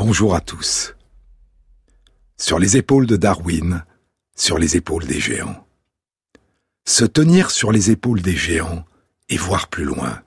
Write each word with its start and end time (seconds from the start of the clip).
Bonjour 0.00 0.36
à 0.36 0.40
tous. 0.40 0.94
Sur 2.36 2.60
les 2.60 2.76
épaules 2.76 3.06
de 3.06 3.16
Darwin, 3.16 3.84
sur 4.36 4.56
les 4.56 4.76
épaules 4.76 5.04
des 5.04 5.18
géants. 5.18 5.66
Se 6.86 7.04
tenir 7.04 7.50
sur 7.50 7.72
les 7.72 7.90
épaules 7.90 8.22
des 8.22 8.36
géants 8.36 8.84
et 9.28 9.36
voir 9.36 9.66
plus 9.66 9.82
loin. 9.82 10.22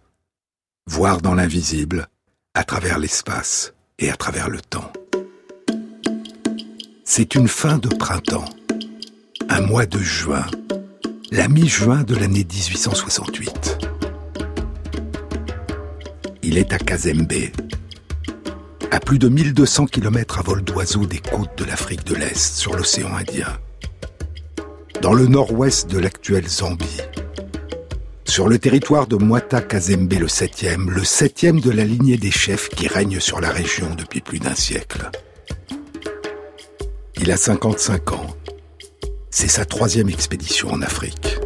Voir 0.87 1.21
dans 1.21 1.35
l'invisible, 1.35 2.09
à 2.53 2.65
travers 2.65 2.99
l'espace 2.99 3.73
et 3.97 4.11
à 4.11 4.17
travers 4.17 4.49
le 4.49 4.59
temps. 4.59 4.91
C'est 7.05 7.35
une 7.35 7.47
fin 7.47 7.77
de 7.77 7.87
printemps, 7.87 8.49
un 9.47 9.61
mois 9.61 9.85
de 9.85 9.99
juin, 9.99 10.47
la 11.31 11.47
mi-juin 11.47 12.03
de 12.03 12.15
l'année 12.15 12.43
1868. 12.43 13.87
Il 16.43 16.57
est 16.57 16.73
à 16.73 16.77
Kazembe, 16.77 17.31
à 18.91 18.99
plus 18.99 19.17
de 19.19 19.29
1200 19.29 19.85
km 19.85 20.39
à 20.39 20.41
vol 20.41 20.61
d'oiseau 20.61 21.05
des 21.05 21.19
côtes 21.19 21.57
de 21.57 21.63
l'Afrique 21.63 22.03
de 22.05 22.13
l'Est, 22.13 22.55
sur 22.57 22.75
l'océan 22.75 23.15
Indien, 23.15 23.57
dans 25.01 25.13
le 25.13 25.27
nord-ouest 25.27 25.89
de 25.89 25.97
l'actuelle 25.97 26.47
Zambie, 26.47 27.01
sur 28.25 28.49
le 28.49 28.59
territoire 28.59 29.07
de 29.07 29.15
Mwata 29.15 29.61
Kazembe 29.61 30.13
le 30.13 30.27
septième, 30.27 30.91
le 30.91 31.05
septième 31.05 31.61
de 31.61 31.71
la 31.71 31.85
lignée 31.85 32.17
des 32.17 32.31
chefs 32.31 32.69
qui 32.69 32.87
règne 32.87 33.19
sur 33.21 33.39
la 33.39 33.49
région 33.49 33.95
depuis 33.97 34.19
plus 34.19 34.39
d'un 34.39 34.55
siècle. 34.55 35.09
Il 37.15 37.31
a 37.31 37.37
55 37.37 38.11
ans. 38.11 38.27
C'est 39.29 39.47
sa 39.47 39.63
troisième 39.63 40.09
expédition 40.09 40.69
en 40.69 40.81
Afrique. 40.81 41.37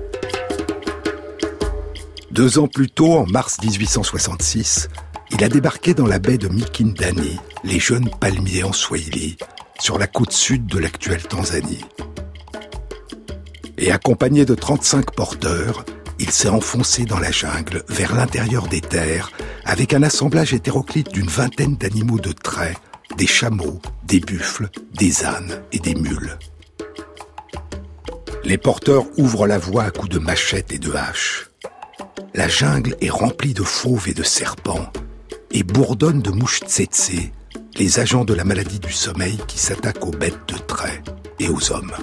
Deux 2.31 2.59
ans 2.59 2.67
plus 2.67 2.89
tôt, 2.89 3.13
en 3.13 3.25
mars 3.27 3.57
1866, 3.61 4.89
il 5.37 5.43
a 5.43 5.49
débarqué 5.49 5.93
dans 5.93 6.07
la 6.07 6.17
baie 6.17 6.37
de 6.37 6.47
Mikindani, 6.47 7.37
les 7.65 7.79
jeunes 7.79 8.09
palmiers 8.21 8.63
en 8.63 8.71
Swahili, 8.71 9.35
sur 9.79 9.99
la 9.99 10.07
côte 10.07 10.31
sud 10.31 10.65
de 10.65 10.79
l'actuelle 10.79 11.23
Tanzanie. 11.23 11.83
Et 13.77 13.91
accompagné 13.91 14.45
de 14.45 14.55
35 14.55 15.13
porteurs, 15.13 15.83
il 16.19 16.31
s'est 16.31 16.47
enfoncé 16.47 17.03
dans 17.03 17.19
la 17.19 17.31
jungle, 17.31 17.83
vers 17.89 18.15
l'intérieur 18.15 18.67
des 18.67 18.79
terres, 18.79 19.29
avec 19.65 19.93
un 19.93 20.03
assemblage 20.03 20.53
hétéroclite 20.53 21.11
d'une 21.11 21.27
vingtaine 21.27 21.75
d'animaux 21.75 22.19
de 22.19 22.31
trait, 22.31 22.77
des 23.17 23.27
chameaux, 23.27 23.81
des 24.05 24.21
buffles, 24.21 24.69
des 24.93 25.25
ânes 25.25 25.61
et 25.73 25.79
des 25.79 25.95
mules. 25.95 26.37
Les 28.45 28.57
porteurs 28.57 29.05
ouvrent 29.17 29.47
la 29.47 29.57
voie 29.57 29.83
à 29.83 29.91
coups 29.91 30.13
de 30.13 30.19
machettes 30.19 30.71
et 30.71 30.79
de 30.79 30.93
haches. 30.93 31.49
La 32.33 32.47
jungle 32.47 32.95
est 33.01 33.09
remplie 33.09 33.53
de 33.53 33.63
fauves 33.63 34.07
et 34.07 34.13
de 34.13 34.23
serpents, 34.23 34.91
et 35.55 35.63
bourdonne 35.63 36.21
de 36.21 36.31
mouches 36.31 36.59
tsetse, 36.65 37.31
les 37.77 37.99
agents 37.99 38.25
de 38.25 38.33
la 38.33 38.43
maladie 38.43 38.79
du 38.79 38.91
sommeil 38.91 39.37
qui 39.47 39.57
s'attaquent 39.57 40.05
aux 40.05 40.11
bêtes 40.11 40.49
de 40.49 40.57
trait 40.57 41.01
et 41.39 41.47
aux 41.47 41.71
hommes. 41.71 41.93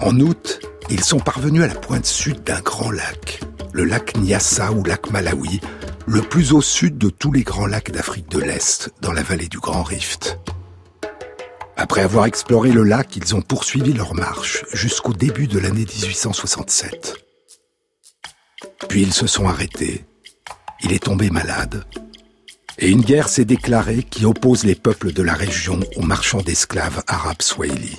En 0.00 0.20
août, 0.20 0.60
ils 0.88 1.02
sont 1.02 1.18
parvenus 1.18 1.64
à 1.64 1.66
la 1.66 1.74
pointe 1.74 2.06
sud 2.06 2.44
d'un 2.44 2.60
grand 2.60 2.92
lac, 2.92 3.40
le 3.72 3.82
lac 3.82 4.16
Nyassa 4.18 4.70
ou 4.70 4.84
lac 4.84 5.10
Malawi, 5.10 5.60
le 6.06 6.20
plus 6.20 6.52
au 6.52 6.62
sud 6.62 6.96
de 6.96 7.10
tous 7.10 7.32
les 7.32 7.42
grands 7.42 7.66
lacs 7.66 7.90
d'Afrique 7.90 8.30
de 8.30 8.38
l'Est, 8.38 8.90
dans 9.00 9.12
la 9.12 9.24
vallée 9.24 9.48
du 9.48 9.58
Grand 9.58 9.82
Rift. 9.82 10.38
Après 11.76 12.02
avoir 12.02 12.26
exploré 12.26 12.70
le 12.70 12.84
lac, 12.84 13.16
ils 13.16 13.34
ont 13.34 13.42
poursuivi 13.42 13.92
leur 13.92 14.14
marche 14.14 14.64
jusqu'au 14.72 15.12
début 15.12 15.48
de 15.48 15.58
l'année 15.58 15.86
1867. 15.86 17.16
Puis 18.88 19.02
ils 19.02 19.12
se 19.12 19.26
sont 19.26 19.48
arrêtés 19.48 20.04
il 20.82 20.92
est 20.92 21.04
tombé 21.04 21.30
malade. 21.30 21.84
Et 22.78 22.88
une 22.88 23.02
guerre 23.02 23.28
s'est 23.28 23.44
déclarée 23.44 24.02
qui 24.02 24.24
oppose 24.24 24.64
les 24.64 24.74
peuples 24.74 25.12
de 25.12 25.22
la 25.22 25.34
région 25.34 25.80
aux 25.96 26.02
marchands 26.02 26.42
d'esclaves 26.42 27.02
arabes 27.06 27.42
swahili. 27.42 27.96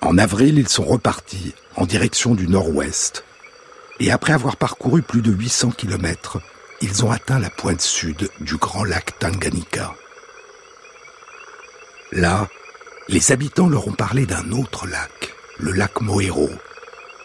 En 0.00 0.18
avril, 0.18 0.58
ils 0.58 0.68
sont 0.68 0.84
repartis 0.84 1.54
en 1.76 1.86
direction 1.86 2.34
du 2.34 2.48
nord-ouest. 2.48 3.24
Et 4.00 4.10
après 4.10 4.32
avoir 4.32 4.56
parcouru 4.56 5.02
plus 5.02 5.20
de 5.20 5.30
800 5.30 5.72
kilomètres, 5.72 6.38
ils 6.80 7.04
ont 7.04 7.10
atteint 7.10 7.38
la 7.38 7.50
pointe 7.50 7.82
sud 7.82 8.30
du 8.40 8.56
grand 8.56 8.84
lac 8.84 9.18
Tanganyika. 9.18 9.94
Là, 12.12 12.48
les 13.08 13.30
habitants 13.30 13.68
leur 13.68 13.86
ont 13.86 13.92
parlé 13.92 14.24
d'un 14.24 14.50
autre 14.52 14.86
lac, 14.86 15.34
le 15.58 15.72
lac 15.72 16.00
Moero, 16.00 16.48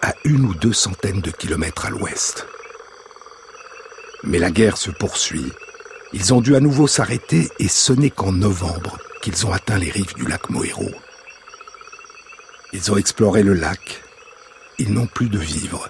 à 0.01 0.13
une 0.25 0.45
ou 0.45 0.53
deux 0.53 0.73
centaines 0.73 1.21
de 1.21 1.31
kilomètres 1.31 1.85
à 1.85 1.89
l'ouest. 1.89 2.45
Mais 4.25 4.39
la 4.39 4.51
guerre 4.51 4.77
se 4.77 4.91
poursuit. 4.91 5.51
Ils 6.13 6.33
ont 6.33 6.41
dû 6.41 6.55
à 6.55 6.59
nouveau 6.59 6.87
s'arrêter 6.87 7.49
et 7.59 7.67
ce 7.67 7.93
n'est 7.93 8.09
qu'en 8.09 8.31
novembre 8.31 8.97
qu'ils 9.21 9.45
ont 9.45 9.51
atteint 9.51 9.77
les 9.77 9.91
rives 9.91 10.15
du 10.15 10.25
lac 10.25 10.49
Moero. 10.49 10.89
Ils 12.73 12.91
ont 12.91 12.97
exploré 12.97 13.43
le 13.43 13.53
lac. 13.53 14.03
Ils 14.79 14.93
n'ont 14.93 15.07
plus 15.07 15.29
de 15.29 15.39
vivres. 15.39 15.89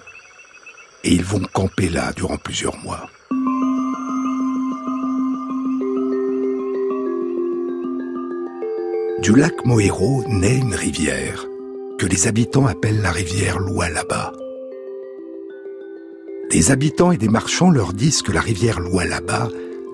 Et 1.04 1.12
ils 1.12 1.24
vont 1.24 1.42
camper 1.52 1.88
là 1.88 2.12
durant 2.12 2.36
plusieurs 2.36 2.76
mois. 2.78 3.08
Du 9.22 9.34
lac 9.34 9.64
Moero 9.64 10.24
naît 10.28 10.58
une 10.58 10.74
rivière 10.74 11.46
que 11.98 12.06
les 12.06 12.28
habitants 12.28 12.66
appellent 12.66 13.00
la 13.00 13.10
rivière 13.10 13.58
Lualaba. 13.58 14.32
Des 16.50 16.70
habitants 16.70 17.10
et 17.10 17.16
des 17.16 17.28
marchands 17.28 17.70
leur 17.70 17.92
disent 17.92 18.22
que 18.22 18.30
la 18.30 18.40
rivière 18.40 18.80
Lualaba 18.80 19.48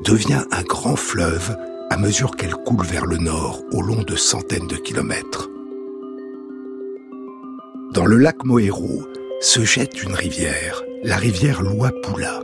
devient 0.05 0.45
un 0.51 0.63
grand 0.63 0.97
fleuve 0.97 1.57
à 1.89 1.97
mesure 1.97 2.37
qu'elle 2.37 2.55
coule 2.55 2.85
vers 2.85 3.07
le 3.07 3.17
nord 3.17 3.63
au 3.73 3.81
long 3.81 4.03
de 4.03 4.17
centaines 4.17 4.67
de 4.67 4.77
kilomètres. 4.77 5.49
Dans 7.93 8.05
le 8.05 8.17
lac 8.17 8.45
Moero 8.45 9.03
se 9.41 9.65
jette 9.65 10.03
une 10.03 10.15
rivière, 10.15 10.83
la 11.03 11.17
rivière 11.17 11.63
Luapula. 11.63 12.41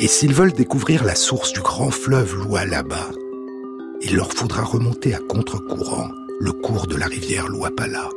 Et 0.00 0.08
s'ils 0.08 0.34
veulent 0.34 0.52
découvrir 0.52 1.04
la 1.04 1.14
source 1.14 1.52
du 1.52 1.60
grand 1.60 1.90
fleuve 1.90 2.36
Lualaba, 2.44 3.10
il 4.02 4.16
leur 4.16 4.32
faudra 4.32 4.64
remonter 4.64 5.14
à 5.14 5.18
contre-courant 5.18 6.10
le 6.40 6.52
cours 6.52 6.86
de 6.86 6.96
la 6.96 7.06
rivière 7.06 7.48
Luapala. 7.48 8.08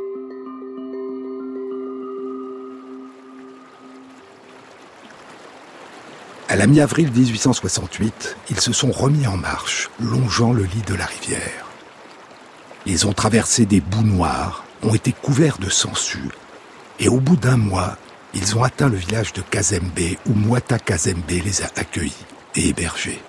À 6.53 6.56
la 6.56 6.68
mi-avril 6.68 7.09
1868, 7.12 8.38
ils 8.52 8.59
se 8.59 8.72
sont 8.74 8.91
remis 8.91 9.25
en 9.25 9.38
marche, 9.38 9.90
longeant 10.00 10.53
le 10.53 10.66
lit 10.66 10.84
de 10.86 10.94
la 10.94 11.06
rivière. 11.06 11.66
Ils 12.86 13.08
ont 13.08 13.14
traversé 13.14 13.66
des 13.66 13.81
bouts 13.81 14.03
noirs, 14.03 14.63
ont 14.84 14.94
été 14.94 15.13
couverts 15.13 15.58
de 15.58 15.72
sangsues, 15.72 16.30
et 17.00 17.09
au 17.09 17.19
bout 17.19 17.38
d'un 17.38 17.58
mois, 17.58 17.97
ils 18.36 18.56
ont 18.56 18.62
atteint 18.62 18.88
le 18.88 18.97
village 18.97 19.34
de 19.34 19.42
Kazembe 19.42 19.97
où 20.30 20.34
Mwata 20.36 20.78
Kazembe 20.78 21.28
les 21.28 21.63
a 21.63 21.72
accueillis 21.75 22.13
et 22.53 22.69
hébergés. 22.69 23.19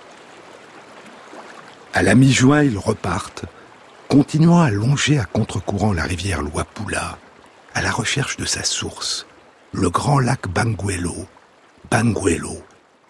À 1.95 2.03
la 2.03 2.13
mi-juin, 2.13 2.61
ils 2.61 2.77
repartent, 2.77 3.45
continuant 4.07 4.61
à 4.61 4.69
longer 4.69 5.17
à 5.17 5.25
contre-courant 5.25 5.93
la 5.93 6.03
rivière 6.03 6.43
Luapula, 6.43 7.17
à 7.73 7.81
la 7.81 7.89
recherche 7.89 8.37
de 8.37 8.45
sa 8.45 8.63
source, 8.63 9.25
le 9.71 9.89
grand 9.89 10.19
lac 10.19 10.47
Banguelo, 10.47 11.25
Banguelo, 11.89 12.61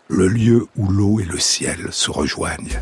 le 0.07 0.27
lieu 0.27 0.67
où 0.75 0.87
l'eau 0.87 1.19
et 1.19 1.25
le 1.25 1.39
ciel 1.39 1.89
se 1.91 2.11
rejoignent. 2.11 2.81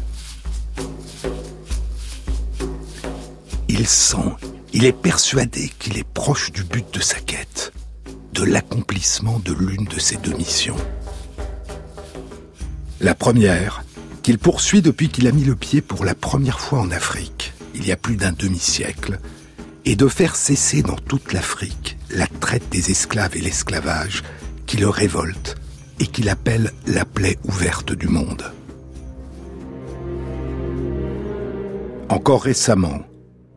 Il 3.70 3.88
sent, 3.88 4.18
il 4.74 4.86
est 4.86 4.92
persuadé 4.92 5.72
qu'il 5.80 5.98
est 5.98 6.08
proche 6.08 6.52
du 6.52 6.64
but 6.64 6.86
de 6.94 7.00
sa 7.00 7.20
quête, 7.20 7.72
de 8.34 8.44
l'accomplissement 8.44 9.40
de 9.40 9.54
l'une 9.54 9.86
de 9.86 10.00
ses 10.00 10.18
deux 10.18 10.34
missions. 10.34 10.78
La 13.00 13.16
première, 13.16 13.84
qu'il 14.22 14.38
poursuit 14.38 14.82
depuis 14.82 15.10
qu'il 15.10 15.28
a 15.28 15.32
mis 15.32 15.44
le 15.44 15.56
pied 15.56 15.82
pour 15.82 16.06
la 16.06 16.16
première 16.16 16.60
fois 16.60 16.80
en 16.80 16.92
Afrique, 16.92 17.54
il 17.74 17.86
y 17.86 17.92
a 17.92 17.98
plus 17.98 18.18
d'un 18.18 18.32
demi-siècle, 18.32 19.20
est 19.86 19.96
de 19.96 20.08
faire 20.08 20.36
cesser 20.36 20.82
dans 20.82 20.96
toute 20.96 21.34
l'Afrique 21.34 21.98
la 22.10 22.28
traite 22.28 22.70
des 22.70 22.92
esclaves 22.92 23.36
et 23.36 23.42
l'esclavage 23.42 24.24
qui 24.66 24.78
le 24.78 24.88
révoltent 24.88 25.56
et 26.04 26.08
qu'il 26.08 26.28
appelle 26.28 26.72
la 26.86 27.06
plaie 27.06 27.38
ouverte 27.46 27.94
du 27.94 28.10
monde. 28.10 28.44
Encore 32.10 32.44
récemment, 32.44 33.04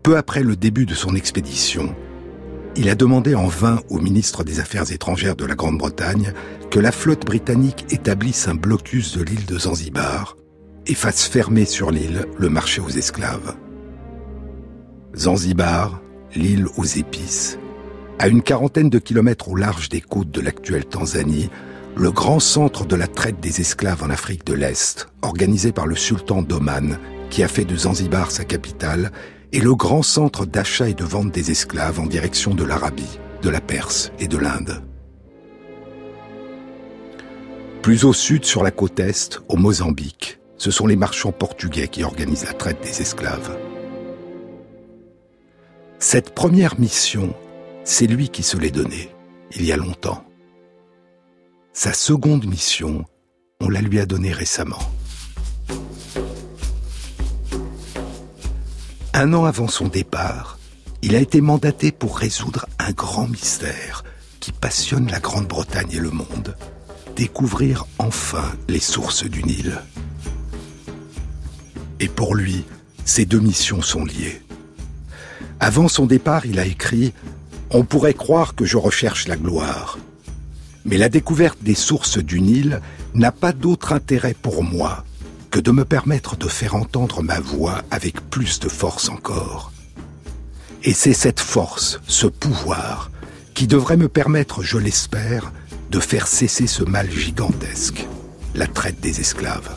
peu 0.04 0.16
après 0.16 0.44
le 0.44 0.54
début 0.54 0.86
de 0.86 0.94
son 0.94 1.16
expédition, 1.16 1.92
il 2.76 2.88
a 2.88 2.94
demandé 2.94 3.34
en 3.34 3.48
vain 3.48 3.80
au 3.90 3.98
ministre 3.98 4.44
des 4.44 4.60
Affaires 4.60 4.92
étrangères 4.92 5.34
de 5.34 5.44
la 5.44 5.56
Grande-Bretagne 5.56 6.32
que 6.70 6.78
la 6.78 6.92
flotte 6.92 7.26
britannique 7.26 7.84
établisse 7.90 8.46
un 8.46 8.54
blocus 8.54 9.18
de 9.18 9.24
l'île 9.24 9.46
de 9.46 9.58
Zanzibar 9.58 10.36
et 10.86 10.94
fasse 10.94 11.24
fermer 11.24 11.64
sur 11.64 11.90
l'île 11.90 12.26
le 12.38 12.48
marché 12.48 12.80
aux 12.80 12.90
esclaves. 12.90 13.56
Zanzibar, 15.16 16.00
l'île 16.36 16.68
aux 16.76 16.84
épices, 16.84 17.58
à 18.20 18.28
une 18.28 18.42
quarantaine 18.42 18.88
de 18.88 19.00
kilomètres 19.00 19.48
au 19.48 19.56
large 19.56 19.88
des 19.88 20.00
côtes 20.00 20.30
de 20.30 20.40
l'actuelle 20.40 20.84
Tanzanie, 20.84 21.50
le 21.96 22.12
grand 22.12 22.40
centre 22.40 22.84
de 22.84 22.94
la 22.94 23.06
traite 23.06 23.40
des 23.40 23.62
esclaves 23.62 24.02
en 24.02 24.10
Afrique 24.10 24.44
de 24.44 24.52
l'Est, 24.52 25.08
organisé 25.22 25.72
par 25.72 25.86
le 25.86 25.96
sultan 25.96 26.42
d'Oman, 26.42 26.98
qui 27.30 27.42
a 27.42 27.48
fait 27.48 27.64
de 27.64 27.74
Zanzibar 27.74 28.30
sa 28.30 28.44
capitale, 28.44 29.12
est 29.54 29.60
le 29.60 29.74
grand 29.74 30.02
centre 30.02 30.44
d'achat 30.44 30.90
et 30.90 30.94
de 30.94 31.04
vente 31.04 31.32
des 31.32 31.50
esclaves 31.50 31.98
en 31.98 32.04
direction 32.04 32.54
de 32.54 32.64
l'Arabie, 32.64 33.18
de 33.40 33.48
la 33.48 33.62
Perse 33.62 34.12
et 34.18 34.28
de 34.28 34.36
l'Inde. 34.36 34.82
Plus 37.80 38.04
au 38.04 38.12
sud, 38.12 38.44
sur 38.44 38.62
la 38.62 38.72
côte 38.72 39.00
est, 39.00 39.40
au 39.48 39.56
Mozambique, 39.56 40.38
ce 40.58 40.70
sont 40.70 40.86
les 40.86 40.96
marchands 40.96 41.32
portugais 41.32 41.88
qui 41.88 42.04
organisent 42.04 42.44
la 42.44 42.52
traite 42.52 42.82
des 42.82 43.00
esclaves. 43.00 43.56
Cette 45.98 46.34
première 46.34 46.78
mission, 46.78 47.34
c'est 47.84 48.06
lui 48.06 48.28
qui 48.28 48.42
se 48.42 48.58
l'est 48.58 48.70
donnée, 48.70 49.14
il 49.54 49.64
y 49.64 49.72
a 49.72 49.78
longtemps. 49.78 50.25
Sa 51.78 51.92
seconde 51.92 52.46
mission, 52.46 53.04
on 53.60 53.68
la 53.68 53.82
lui 53.82 54.00
a 54.00 54.06
donnée 54.06 54.32
récemment. 54.32 54.80
Un 59.12 59.34
an 59.34 59.44
avant 59.44 59.68
son 59.68 59.86
départ, 59.86 60.58
il 61.02 61.14
a 61.14 61.20
été 61.20 61.42
mandaté 61.42 61.92
pour 61.92 62.16
résoudre 62.16 62.64
un 62.78 62.92
grand 62.92 63.28
mystère 63.28 64.04
qui 64.40 64.52
passionne 64.52 65.10
la 65.10 65.20
Grande-Bretagne 65.20 65.90
et 65.92 65.98
le 65.98 66.08
monde, 66.08 66.56
découvrir 67.14 67.84
enfin 67.98 68.54
les 68.68 68.80
sources 68.80 69.24
du 69.24 69.44
Nil. 69.44 69.78
Et 72.00 72.08
pour 72.08 72.34
lui, 72.34 72.64
ces 73.04 73.26
deux 73.26 73.40
missions 73.40 73.82
sont 73.82 74.06
liées. 74.06 74.40
Avant 75.60 75.88
son 75.88 76.06
départ, 76.06 76.46
il 76.46 76.58
a 76.58 76.64
écrit⁇ 76.64 77.08
On 77.68 77.84
pourrait 77.84 78.14
croire 78.14 78.54
que 78.54 78.64
je 78.64 78.78
recherche 78.78 79.28
la 79.28 79.36
gloire, 79.36 79.98
mais 80.86 80.96
la 80.96 81.08
découverte 81.08 81.58
des 81.62 81.74
sources 81.74 82.18
du 82.18 82.40
Nil 82.40 82.80
n'a 83.12 83.32
pas 83.32 83.52
d'autre 83.52 83.92
intérêt 83.92 84.34
pour 84.40 84.62
moi 84.62 85.04
que 85.50 85.58
de 85.58 85.72
me 85.72 85.84
permettre 85.84 86.36
de 86.36 86.46
faire 86.46 86.76
entendre 86.76 87.22
ma 87.22 87.40
voix 87.40 87.82
avec 87.90 88.20
plus 88.30 88.60
de 88.60 88.68
force 88.68 89.08
encore. 89.08 89.72
Et 90.84 90.92
c'est 90.92 91.12
cette 91.12 91.40
force, 91.40 92.00
ce 92.06 92.28
pouvoir, 92.28 93.10
qui 93.54 93.66
devrait 93.66 93.96
me 93.96 94.08
permettre, 94.08 94.62
je 94.62 94.78
l'espère, 94.78 95.52
de 95.90 95.98
faire 95.98 96.28
cesser 96.28 96.68
ce 96.68 96.84
mal 96.84 97.10
gigantesque, 97.10 98.06
la 98.54 98.68
traite 98.68 99.00
des 99.00 99.20
esclaves. 99.20 99.76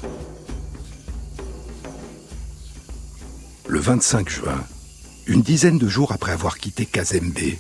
Le 3.68 3.80
25 3.80 4.30
juin, 4.30 4.64
une 5.26 5.42
dizaine 5.42 5.80
de 5.80 5.88
jours 5.88 6.12
après 6.12 6.34
avoir 6.34 6.58
quitté 6.60 6.86
Kazembe, 6.86 7.58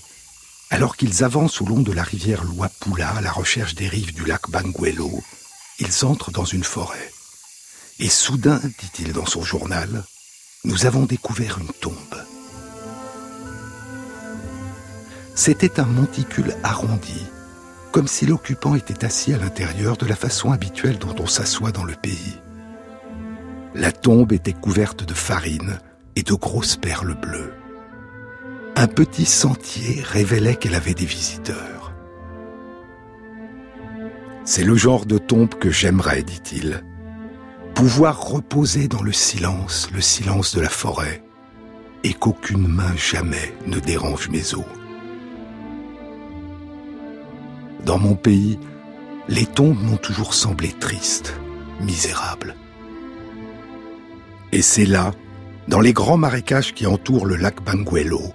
alors 0.69 0.95
qu'ils 0.95 1.23
avancent 1.23 1.61
au 1.61 1.65
long 1.65 1.81
de 1.81 1.91
la 1.91 2.03
rivière 2.03 2.43
Luapula 2.43 3.09
à 3.09 3.21
la 3.21 3.31
recherche 3.31 3.75
des 3.75 3.87
rives 3.87 4.13
du 4.13 4.25
lac 4.25 4.49
Banguelo, 4.49 5.23
ils 5.79 6.05
entrent 6.05 6.31
dans 6.31 6.45
une 6.45 6.63
forêt. 6.63 7.11
Et 7.99 8.09
soudain, 8.09 8.61
dit-il 8.79 9.13
dans 9.13 9.25
son 9.25 9.43
journal, 9.43 10.03
nous 10.63 10.85
avons 10.85 11.05
découvert 11.05 11.57
une 11.59 11.73
tombe. 11.81 11.95
C'était 15.33 15.79
un 15.79 15.85
monticule 15.85 16.55
arrondi, 16.63 17.25
comme 17.91 18.07
si 18.07 18.25
l'occupant 18.25 18.75
était 18.75 19.05
assis 19.05 19.33
à 19.33 19.37
l'intérieur 19.37 19.97
de 19.97 20.05
la 20.05 20.15
façon 20.15 20.51
habituelle 20.51 20.99
dont 20.99 21.15
on 21.19 21.27
s'assoit 21.27 21.71
dans 21.71 21.85
le 21.85 21.95
pays. 21.95 22.37
La 23.73 23.91
tombe 23.91 24.33
était 24.33 24.53
couverte 24.53 25.03
de 25.03 25.13
farine 25.13 25.79
et 26.15 26.23
de 26.23 26.33
grosses 26.33 26.75
perles 26.75 27.15
bleues 27.15 27.58
un 28.79 28.87
petit 28.87 29.25
sentier 29.25 30.01
révélait 30.01 30.55
qu'elle 30.55 30.73
avait 30.73 30.93
des 30.93 31.05
visiteurs. 31.05 31.91
C'est 34.45 34.63
le 34.63 34.75
genre 34.75 35.05
de 35.05 35.17
tombe 35.17 35.53
que 35.53 35.69
j'aimerais, 35.69 36.23
dit-il. 36.23 36.85
Pouvoir 37.75 38.29
reposer 38.29 38.87
dans 38.87 39.01
le 39.01 39.11
silence, 39.11 39.89
le 39.93 39.99
silence 39.99 40.55
de 40.55 40.61
la 40.61 40.69
forêt, 40.69 41.21
et 42.05 42.13
qu'aucune 42.13 42.69
main 42.69 42.95
jamais 42.95 43.53
ne 43.67 43.79
dérange 43.79 44.29
mes 44.29 44.53
os. 44.53 44.63
Dans 47.83 47.99
mon 47.99 48.15
pays, 48.15 48.59
les 49.27 49.45
tombes 49.45 49.83
m'ont 49.83 49.97
toujours 49.97 50.33
semblé 50.33 50.69
tristes, 50.69 51.37
misérables. 51.81 52.55
Et 54.53 54.61
c'est 54.61 54.85
là, 54.85 55.11
dans 55.67 55.81
les 55.81 55.91
grands 55.91 56.15
marécages 56.15 56.73
qui 56.73 56.87
entourent 56.87 57.25
le 57.25 57.35
lac 57.35 57.61
Banguelo, 57.61 58.33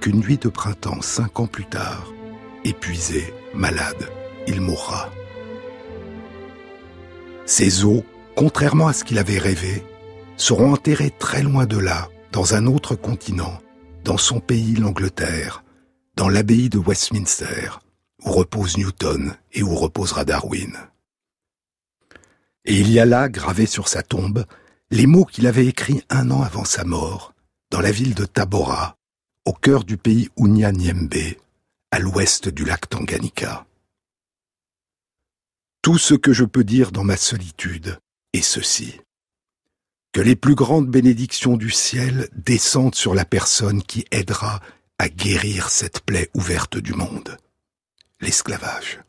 qu'une 0.00 0.20
nuit 0.20 0.38
de 0.38 0.48
printemps, 0.48 1.02
cinq 1.02 1.40
ans 1.40 1.46
plus 1.46 1.66
tard, 1.66 2.12
épuisé, 2.64 3.32
malade, 3.54 4.10
il 4.46 4.60
mourra. 4.60 5.10
Ses 7.46 7.84
os, 7.84 8.02
contrairement 8.36 8.88
à 8.88 8.92
ce 8.92 9.04
qu'il 9.04 9.18
avait 9.18 9.38
rêvé, 9.38 9.82
seront 10.36 10.72
enterrés 10.72 11.12
très 11.18 11.42
loin 11.42 11.66
de 11.66 11.78
là, 11.78 12.08
dans 12.32 12.54
un 12.54 12.66
autre 12.66 12.94
continent, 12.94 13.60
dans 14.04 14.18
son 14.18 14.40
pays, 14.40 14.74
l'Angleterre, 14.74 15.64
dans 16.16 16.28
l'abbaye 16.28 16.68
de 16.68 16.78
Westminster, 16.78 17.70
où 18.24 18.32
repose 18.32 18.76
Newton 18.76 19.34
et 19.52 19.62
où 19.62 19.74
reposera 19.74 20.24
Darwin. 20.24 20.76
Et 22.64 22.78
il 22.78 22.90
y 22.90 23.00
a 23.00 23.06
là, 23.06 23.28
gravé 23.28 23.66
sur 23.66 23.88
sa 23.88 24.02
tombe, 24.02 24.44
les 24.90 25.06
mots 25.06 25.24
qu'il 25.24 25.46
avait 25.46 25.66
écrits 25.66 26.02
un 26.10 26.30
an 26.30 26.42
avant 26.42 26.64
sa 26.64 26.84
mort, 26.84 27.32
dans 27.70 27.80
la 27.80 27.90
ville 27.90 28.14
de 28.14 28.26
Tabora, 28.26 28.97
au 29.48 29.54
cœur 29.54 29.84
du 29.84 29.96
pays 29.96 30.28
Unyanyembe, 30.36 31.14
à 31.90 31.98
l'ouest 31.98 32.50
du 32.50 32.66
lac 32.66 32.86
Tanganyika. 32.86 33.66
Tout 35.80 35.96
ce 35.96 36.12
que 36.12 36.34
je 36.34 36.44
peux 36.44 36.64
dire 36.64 36.92
dans 36.92 37.02
ma 37.02 37.16
solitude 37.16 37.98
est 38.34 38.42
ceci. 38.42 39.00
Que 40.12 40.20
les 40.20 40.36
plus 40.36 40.54
grandes 40.54 40.90
bénédictions 40.90 41.56
du 41.56 41.70
ciel 41.70 42.28
descendent 42.34 42.94
sur 42.94 43.14
la 43.14 43.24
personne 43.24 43.82
qui 43.82 44.04
aidera 44.10 44.60
à 44.98 45.08
guérir 45.08 45.70
cette 45.70 46.00
plaie 46.00 46.28
ouverte 46.34 46.76
du 46.76 46.92
monde, 46.92 47.38
l'esclavage. 48.20 49.00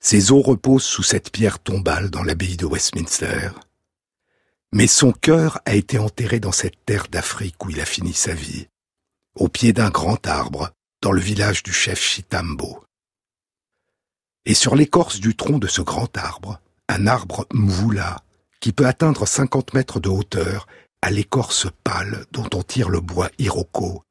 Ses 0.00 0.32
os 0.32 0.44
reposent 0.44 0.82
sous 0.82 1.04
cette 1.04 1.30
pierre 1.30 1.60
tombale 1.60 2.10
dans 2.10 2.24
l'abbaye 2.24 2.56
de 2.56 2.66
Westminster, 2.66 3.50
mais 4.72 4.86
son 4.86 5.12
cœur 5.12 5.60
a 5.64 5.74
été 5.74 5.98
enterré 5.98 6.40
dans 6.40 6.52
cette 6.52 6.84
terre 6.84 7.08
d'Afrique 7.08 7.64
où 7.64 7.70
il 7.70 7.80
a 7.80 7.84
fini 7.84 8.12
sa 8.12 8.34
vie, 8.34 8.68
au 9.34 9.48
pied 9.48 9.72
d'un 9.72 9.90
grand 9.90 10.26
arbre, 10.26 10.70
dans 11.02 11.12
le 11.12 11.20
village 11.20 11.62
du 11.62 11.72
chef 11.72 12.00
Chitambo. 12.00 12.84
Et 14.44 14.54
sur 14.54 14.76
l'écorce 14.76 15.20
du 15.20 15.34
tronc 15.34 15.58
de 15.58 15.66
ce 15.66 15.82
grand 15.82 16.16
arbre, 16.16 16.60
un 16.88 17.06
arbre 17.06 17.46
mvoula, 17.52 18.22
qui 18.60 18.72
peut 18.72 18.86
atteindre 18.86 19.26
50 19.26 19.74
mètres 19.74 20.00
de 20.00 20.08
hauteur, 20.08 20.66
à 21.02 21.10
l'écorce 21.10 21.66
pâle 21.82 22.26
dont 22.30 22.48
on 22.54 22.62
tire 22.62 22.90
le 22.90 23.00
bois 23.00 23.30
iroko, 23.38 24.02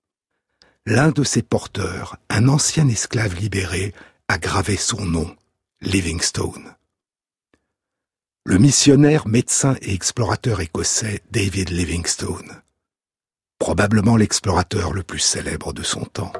l'un 0.85 1.11
de 1.11 1.23
ses 1.23 1.43
porteurs, 1.43 2.17
un 2.29 2.47
ancien 2.47 2.87
esclave 2.87 3.35
libéré, 3.35 3.93
a 4.27 4.37
gravé 4.37 4.75
son 4.75 5.05
nom, 5.05 5.35
Livingstone 5.81 6.75
le 8.45 8.57
missionnaire, 8.57 9.27
médecin 9.27 9.75
et 9.81 9.93
explorateur 9.93 10.61
écossais 10.61 11.21
David 11.31 11.69
Livingstone, 11.69 12.61
probablement 13.59 14.17
l'explorateur 14.17 14.93
le 14.93 15.03
plus 15.03 15.19
célèbre 15.19 15.73
de 15.73 15.83
son 15.83 16.05
temps. 16.05 16.33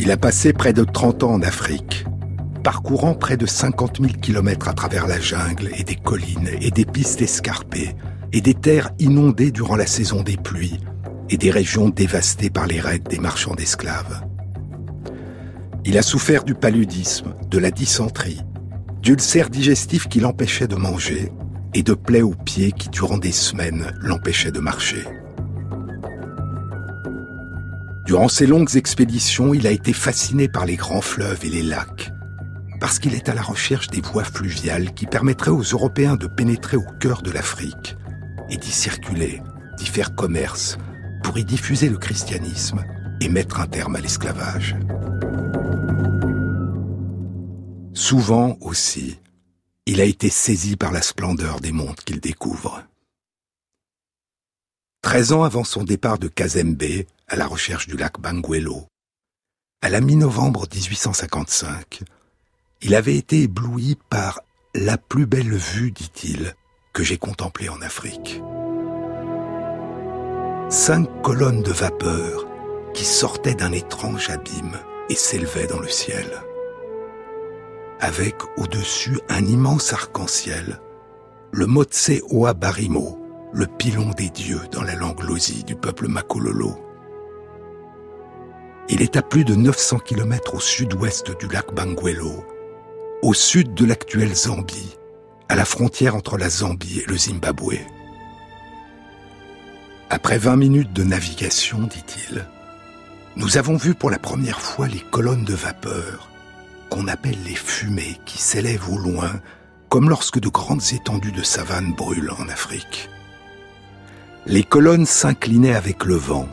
Il 0.00 0.10
a 0.10 0.16
passé 0.16 0.52
près 0.52 0.72
de 0.72 0.84
30 0.84 1.22
ans 1.22 1.32
en 1.34 1.42
Afrique, 1.42 2.04
parcourant 2.62 3.14
près 3.14 3.36
de 3.36 3.46
50 3.46 4.00
000 4.00 4.12
kilomètres 4.20 4.68
à 4.68 4.74
travers 4.74 5.06
la 5.06 5.20
jungle 5.20 5.70
et 5.76 5.84
des 5.84 5.96
collines 5.96 6.50
et 6.60 6.70
des 6.70 6.84
pistes 6.84 7.22
escarpées 7.22 7.94
et 8.32 8.40
des 8.40 8.54
terres 8.54 8.90
inondées 8.98 9.50
durant 9.50 9.76
la 9.76 9.86
saison 9.86 10.22
des 10.22 10.36
pluies 10.36 10.80
et 11.30 11.36
des 11.36 11.50
régions 11.50 11.88
dévastées 11.88 12.50
par 12.50 12.66
les 12.66 12.80
raids 12.80 12.98
des 12.98 13.18
marchands 13.18 13.54
d'esclaves. 13.54 14.27
Il 15.84 15.96
a 15.96 16.02
souffert 16.02 16.44
du 16.44 16.54
paludisme, 16.54 17.34
de 17.48 17.58
la 17.58 17.70
dysenterie, 17.70 18.40
d'ulcères 19.02 19.50
digestifs 19.50 20.08
qui 20.08 20.20
l'empêchaient 20.20 20.68
de 20.68 20.76
manger 20.76 21.32
et 21.74 21.82
de 21.82 21.94
plaies 21.94 22.22
aux 22.22 22.34
pieds 22.34 22.72
qui, 22.72 22.88
durant 22.88 23.18
des 23.18 23.32
semaines, 23.32 23.92
l'empêchaient 24.00 24.50
de 24.50 24.60
marcher. 24.60 25.04
Durant 28.06 28.28
ces 28.28 28.46
longues 28.46 28.76
expéditions, 28.76 29.52
il 29.52 29.66
a 29.66 29.70
été 29.70 29.92
fasciné 29.92 30.48
par 30.48 30.64
les 30.64 30.76
grands 30.76 31.02
fleuves 31.02 31.44
et 31.44 31.50
les 31.50 31.62
lacs, 31.62 32.10
parce 32.80 32.98
qu'il 32.98 33.14
est 33.14 33.28
à 33.28 33.34
la 33.34 33.42
recherche 33.42 33.88
des 33.88 34.00
voies 34.00 34.24
fluviales 34.24 34.94
qui 34.94 35.06
permettraient 35.06 35.50
aux 35.50 35.62
Européens 35.62 36.16
de 36.16 36.26
pénétrer 36.26 36.76
au 36.76 36.86
cœur 37.00 37.22
de 37.22 37.30
l'Afrique 37.30 37.96
et 38.50 38.56
d'y 38.56 38.70
circuler, 38.70 39.42
d'y 39.76 39.86
faire 39.86 40.14
commerce, 40.14 40.78
pour 41.22 41.38
y 41.38 41.44
diffuser 41.44 41.90
le 41.90 41.98
christianisme 41.98 42.82
et 43.20 43.28
mettre 43.28 43.60
un 43.60 43.66
terme 43.66 43.96
à 43.96 44.00
l'esclavage. 44.00 44.74
Souvent 47.98 48.56
aussi, 48.60 49.18
il 49.84 50.00
a 50.00 50.04
été 50.04 50.30
saisi 50.30 50.76
par 50.76 50.92
la 50.92 51.02
splendeur 51.02 51.58
des 51.58 51.72
mondes 51.72 51.96
qu'il 51.96 52.20
découvre. 52.20 52.84
Treize 55.02 55.32
ans 55.32 55.42
avant 55.42 55.64
son 55.64 55.82
départ 55.82 56.20
de 56.20 56.28
Kazembe, 56.28 56.80
à 57.26 57.34
la 57.34 57.48
recherche 57.48 57.88
du 57.88 57.96
lac 57.96 58.20
Banguelo, 58.20 58.86
À 59.82 59.88
la 59.88 60.00
mi-novembre 60.00 60.68
1855, 60.72 62.04
il 62.82 62.94
avait 62.94 63.16
été 63.16 63.42
ébloui 63.42 63.98
par 64.08 64.42
la 64.76 64.96
plus 64.96 65.26
belle 65.26 65.52
vue, 65.52 65.90
dit-il, 65.90 66.54
que 66.92 67.02
j'ai 67.02 67.18
contemplée 67.18 67.68
en 67.68 67.82
Afrique. 67.82 68.40
Cinq 70.70 71.08
colonnes 71.22 71.64
de 71.64 71.72
vapeur 71.72 72.46
qui 72.94 73.04
sortaient 73.04 73.56
d'un 73.56 73.72
étrange 73.72 74.30
abîme 74.30 74.78
et 75.10 75.16
s'élevaient 75.16 75.66
dans 75.66 75.80
le 75.80 75.88
ciel. 75.88 76.44
Avec 78.00 78.36
au-dessus 78.56 79.18
un 79.28 79.44
immense 79.44 79.92
arc-en-ciel, 79.92 80.80
le 81.50 81.66
Motse 81.66 82.12
Oa 82.30 82.54
Barimo, 82.54 83.18
le 83.52 83.66
pilon 83.66 84.10
des 84.10 84.30
dieux 84.30 84.60
dans 84.70 84.82
la 84.82 84.94
langue 84.94 85.22
lozi 85.24 85.64
du 85.64 85.74
peuple 85.74 86.06
Makololo. 86.06 86.78
Il 88.88 89.02
est 89.02 89.16
à 89.16 89.22
plus 89.22 89.44
de 89.44 89.56
900 89.56 89.98
km 89.98 90.54
au 90.54 90.60
sud-ouest 90.60 91.36
du 91.40 91.48
lac 91.48 91.74
Banguelo, 91.74 92.44
au 93.22 93.34
sud 93.34 93.74
de 93.74 93.84
l'actuelle 93.84 94.34
Zambie, 94.34 94.96
à 95.48 95.56
la 95.56 95.64
frontière 95.64 96.14
entre 96.14 96.38
la 96.38 96.48
Zambie 96.48 97.00
et 97.00 97.10
le 97.10 97.18
Zimbabwe. 97.18 97.78
Après 100.08 100.38
20 100.38 100.54
minutes 100.54 100.92
de 100.92 101.02
navigation, 101.02 101.80
dit-il, 101.80 102.46
nous 103.34 103.58
avons 103.58 103.76
vu 103.76 103.94
pour 103.94 104.10
la 104.10 104.20
première 104.20 104.60
fois 104.60 104.86
les 104.86 105.00
colonnes 105.00 105.44
de 105.44 105.54
vapeur, 105.54 106.30
qu'on 106.90 107.08
appelle 107.08 107.38
les 107.44 107.54
fumées, 107.54 108.18
qui 108.24 108.38
s'élèvent 108.38 108.90
au 108.90 108.98
loin, 108.98 109.40
comme 109.88 110.08
lorsque 110.08 110.40
de 110.40 110.48
grandes 110.48 110.92
étendues 110.92 111.32
de 111.32 111.42
savane 111.42 111.92
brûlent 111.94 112.32
en 112.38 112.48
Afrique. 112.48 113.08
Les 114.46 114.62
colonnes 114.62 115.06
s'inclinaient 115.06 115.74
avec 115.74 116.04
le 116.04 116.14
vent, 116.14 116.48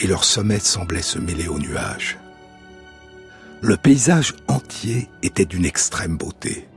et 0.00 0.06
leur 0.06 0.24
sommet 0.24 0.60
semblait 0.60 1.02
se 1.02 1.18
mêler 1.18 1.48
aux 1.48 1.58
nuages. 1.58 2.18
Le 3.62 3.76
paysage 3.76 4.34
entier 4.48 5.08
était 5.22 5.46
d'une 5.46 5.64
extrême 5.64 6.16
beauté. 6.16 6.68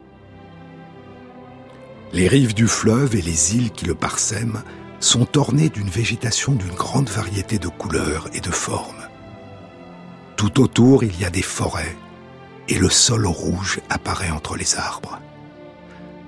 Les 2.13 2.27
rives 2.27 2.55
du 2.55 2.67
fleuve 2.67 3.15
et 3.15 3.21
les 3.21 3.55
îles 3.55 3.71
qui 3.71 3.85
le 3.85 3.95
parsèment 3.95 4.63
sont 4.99 5.37
ornées 5.37 5.69
d'une 5.69 5.89
végétation 5.89 6.53
d'une 6.53 6.73
grande 6.73 7.09
variété 7.09 7.59
de 7.59 7.67
couleurs 7.67 8.27
et 8.33 8.39
de 8.39 8.51
formes. 8.51 9.07
Tout 10.35 10.61
autour, 10.61 11.03
il 11.03 11.19
y 11.19 11.25
a 11.25 11.29
des 11.29 11.41
forêts, 11.41 11.95
et 12.69 12.77
le 12.77 12.89
sol 12.89 13.25
rouge 13.25 13.81
apparaît 13.89 14.29
entre 14.29 14.55
les 14.55 14.77
arbres. 14.77 15.19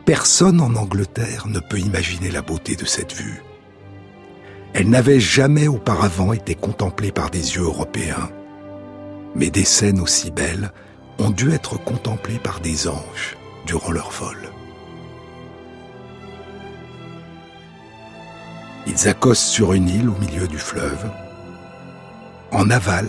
Personne 0.05 0.59
en 0.59 0.75
Angleterre 0.75 1.47
ne 1.47 1.59
peut 1.59 1.79
imaginer 1.79 2.31
la 2.31 2.41
beauté 2.41 2.75
de 2.75 2.85
cette 2.85 3.13
vue. 3.13 3.43
Elle 4.73 4.89
n'avait 4.89 5.19
jamais 5.19 5.67
auparavant 5.67 6.33
été 6.33 6.55
contemplée 6.55 7.11
par 7.11 7.29
des 7.29 7.55
yeux 7.55 7.63
européens. 7.63 8.29
Mais 9.35 9.49
des 9.51 9.63
scènes 9.63 9.99
aussi 9.99 10.31
belles 10.31 10.71
ont 11.19 11.29
dû 11.29 11.51
être 11.51 11.77
contemplées 11.77 12.39
par 12.39 12.59
des 12.59 12.87
anges 12.87 13.37
durant 13.67 13.91
leur 13.91 14.09
vol. 14.09 14.37
Ils 18.87 19.07
accostent 19.07 19.43
sur 19.43 19.73
une 19.73 19.89
île 19.89 20.09
au 20.09 20.17
milieu 20.17 20.47
du 20.47 20.57
fleuve. 20.57 21.11
En 22.51 22.69
aval, 22.71 23.07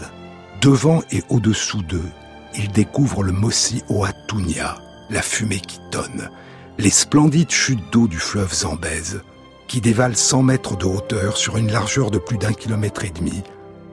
devant 0.61 1.03
et 1.11 1.23
au-dessous 1.31 1.83
d'eux, 1.83 2.11
ils 2.57 2.71
découvrent 2.71 3.23
le 3.23 3.33
Mossi 3.33 3.83
Oatunia, 3.89 4.77
la 5.11 5.23
fumée 5.23 5.61
qui 5.61 5.79
tonne, 5.91 6.31
les 6.79 6.91
splendides 6.91 7.51
chutes 7.51 7.93
d'eau 7.93 8.09
du 8.09 8.19
fleuve 8.19 8.53
Zambèze, 8.53 9.23
qui 9.69 9.81
dévale 9.81 10.17
100 10.17 10.43
mètres 10.43 10.77
de 10.77 10.85
hauteur 10.85 11.37
sur 11.37 11.57
une 11.57 11.71
largeur 11.71 12.11
de 12.11 12.19
plus 12.19 12.39
d'un 12.39 12.53
kilomètre 12.53 13.05
et 13.05 13.11
demi, 13.11 13.43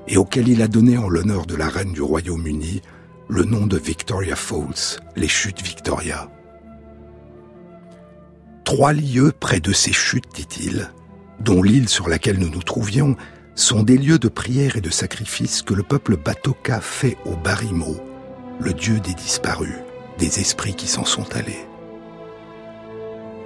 et 0.08 0.18
auquel 0.18 0.48
il 0.48 0.62
a 0.62 0.68
donné 0.68 0.98
en 0.98 1.08
l'honneur 1.08 1.46
de 1.46 1.56
la 1.56 1.70
reine 1.70 1.94
du 1.94 2.02
Royaume-Uni 2.02 2.82
le 3.28 3.44
nom 3.44 3.68
de 3.68 3.78
Victoria 3.78 4.36
Falls, 4.36 5.00
les 5.16 5.28
chutes 5.28 5.62
Victoria. 5.62 6.30
Trois 8.64 8.92
lieux 8.92 9.32
près 9.40 9.60
de 9.60 9.72
ces 9.72 9.94
chutes, 9.94 10.34
dit-il, 10.34 10.90
dont 11.40 11.62
l'île 11.62 11.90
sur 11.90 12.10
laquelle 12.10 12.40
nous 12.40 12.50
nous 12.50 12.64
trouvions, 12.64 13.16
sont 13.54 13.84
des 13.84 13.98
lieux 13.98 14.20
de 14.20 14.30
prière 14.30 14.78
et 14.78 14.82
de 14.82 14.90
sacrifice 14.90 15.62
que 15.62 15.74
le 15.74 15.84
peuple 15.84 16.18
Batoka 16.18 16.82
fait 16.82 17.18
au 17.26 17.36
Barimo, 17.36 17.98
le 18.60 18.74
dieu 18.74 19.00
des 19.00 19.14
disparus, 19.14 19.78
des 20.18 20.40
esprits 20.40 20.76
qui 20.76 20.88
s'en 20.88 21.06
sont 21.06 21.36
allés. 21.36 21.66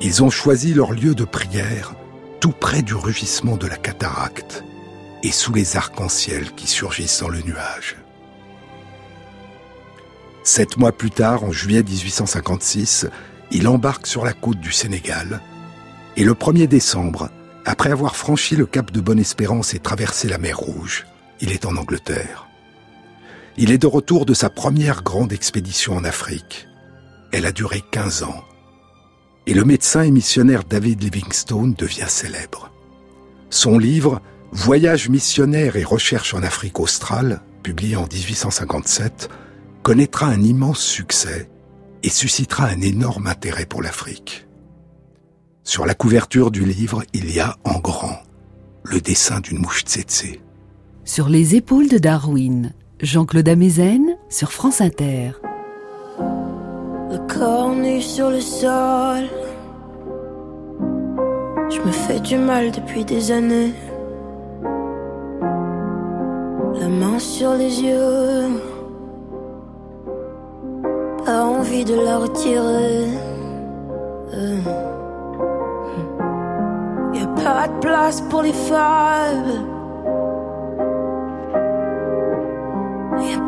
Ils 0.01 0.24
ont 0.24 0.29
choisi 0.29 0.74
leur 0.74 0.91
lieu 0.91 1.15
de 1.15 1.24
prière 1.24 1.93
tout 2.39 2.51
près 2.51 2.82
du 2.82 2.96
rugissement 2.96 3.55
de 3.55 3.67
la 3.67 3.77
cataracte 3.77 4.63
et 5.22 5.32
sous 5.32 5.53
les 5.53 5.77
arcs-en-ciel 5.77 6.51
qui 6.51 6.67
surgissent 6.67 7.22
dans 7.22 7.29
le 7.29 7.41
nuage. 7.41 7.96
Sept 10.43 10.75
mois 10.77 10.91
plus 10.91 11.12
tard, 11.12 11.46
en 11.46 11.51
juillet 11.53 11.84
1856, 11.84 13.08
il 13.51 13.67
embarque 13.67 14.08
sur 14.08 14.25
la 14.25 14.34
côte 14.34 14.60
du 14.60 14.74
Sénégal 14.74 15.39
et 16.17 16.24
le 16.24 16.34
1er 16.34 16.67
décembre, 16.67 17.29
après 17.65 17.91
avoir 17.91 18.17
franchi 18.17 18.55
le 18.55 18.65
cap 18.65 18.91
de 18.91 19.00
Bonne-Espérance 19.00 19.74
et 19.74 19.79
traversé 19.79 20.27
la 20.27 20.38
mer 20.38 20.58
Rouge, 20.58 21.05
il 21.39 21.51
est 21.51 21.65
en 21.65 21.77
Angleterre. 21.77 22.50
Il 23.57 23.72
est 23.72 23.77
de 23.77 23.88
retour 23.88 24.25
de 24.25 24.33
sa 24.33 24.50
première 24.50 25.03
grande 25.03 25.31
expédition 25.31 25.95
en 25.95 26.03
Afrique. 26.03 26.67
Elle 27.31 27.45
a 27.45 27.51
duré 27.51 27.83
15 27.91 28.24
ans 28.24 28.43
et 29.45 29.53
le 29.53 29.65
médecin 29.65 30.01
et 30.03 30.12
missionnaire 30.12 30.63
David 30.63 31.03
Livingstone 31.03 31.74
devient 31.74 32.07
célèbre. 32.07 32.72
Son 33.50 33.77
livre 33.77 34.22
Voyage 34.51 35.10
missionnaire 35.10 35.75
et 35.77 35.83
recherche 35.83 36.36
en 36.36 36.43
Afrique 36.43 36.79
australe, 36.79 37.41
publié 37.63 37.95
en 37.95 38.05
1857, 38.05 39.29
connaîtra 39.81 40.27
un 40.27 40.41
immense 40.43 40.79
succès 40.79 41.50
et 42.03 42.10
suscitera 42.10 42.65
un 42.67 42.81
énorme 42.81 43.25
intérêt 43.25 43.65
pour 43.65 43.81
l'Afrique. 43.81 44.45
Sur 45.63 45.88
la 45.88 45.95
couverture 45.95 46.51
du 46.51 46.65
livre, 46.65 47.03
il 47.13 47.33
y 47.33 47.39
a 47.39 47.57
en 47.63 47.79
grand 47.79 48.19
le 48.83 49.01
dessin 49.01 49.39
d'une 49.39 49.60
mouche 49.60 49.83
tsetse. 49.86 50.38
Sur 51.03 51.29
les 51.29 51.55
épaules 51.55 51.89
de 51.89 51.98
Darwin, 51.98 52.74
Jean-Claude 53.03 53.50
Amezen 53.50 54.17
sur 54.29 54.53
France 54.53 54.79
Inter. 54.79 55.33
Le 57.12 57.17
corps 57.27 57.75
nu 57.75 58.00
sur 58.00 58.29
le 58.29 58.39
sol. 58.39 59.25
Je 61.69 61.81
me 61.81 61.91
fais 61.91 62.22
du 62.22 62.38
mal 62.38 62.72
depuis 62.72 63.03
des 63.03 63.29
années. 63.33 63.74
La 66.79 66.88
main 66.88 67.19
sur 67.19 67.55
les 67.55 67.81
yeux. 67.81 68.62
Pas 71.25 71.43
envie 71.43 71.83
de 71.83 71.95
la 71.95 72.19
retirer. 72.19 73.10
Y 77.13 77.22
a 77.22 77.27
pas 77.43 77.67
de 77.67 77.79
place 77.81 78.22
pour 78.22 78.43
les 78.43 78.53
femmes. 78.53 79.73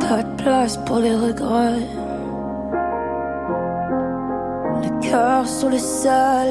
Pas 0.10 0.24
de 0.24 0.44
place 0.44 0.78
pour 0.86 1.00
les 1.00 1.16
regrets 1.16 2.06
cœur 5.10 5.48
sur 5.48 5.70
le 5.70 5.78
sol. 5.78 6.50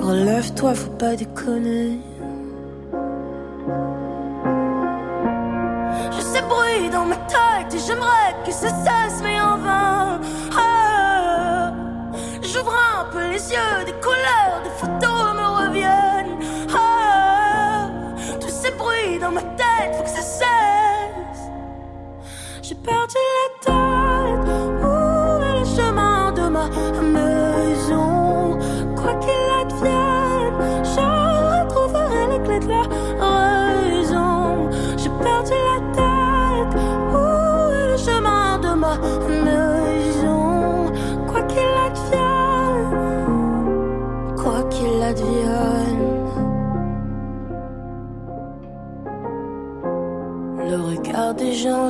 Relève-toi, 0.00 0.74
faut 0.74 0.90
pas 0.92 1.14
déconner. 1.16 2.00
Je 6.10 6.20
sais 6.20 6.42
bruit 6.42 6.90
dans 6.90 7.04
ma 7.04 7.16
tête 7.16 7.74
et 7.74 7.78
j'aimerais 7.86 8.34
que 8.44 8.52
ça 8.52 8.68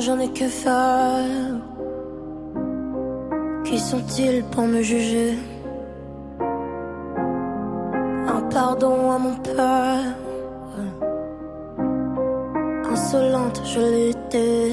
j'en 0.01 0.19
ai 0.19 0.29
que 0.29 0.47
faire. 0.47 1.53
Qui 3.63 3.77
sont-ils 3.79 4.43
pour 4.45 4.65
me 4.65 4.81
juger? 4.81 5.37
Un 8.35 8.41
pardon 8.49 9.11
à 9.11 9.17
mon 9.19 9.35
père. 9.35 10.15
Insolente, 12.91 13.61
je 13.63 13.79
l'étais. 13.79 14.71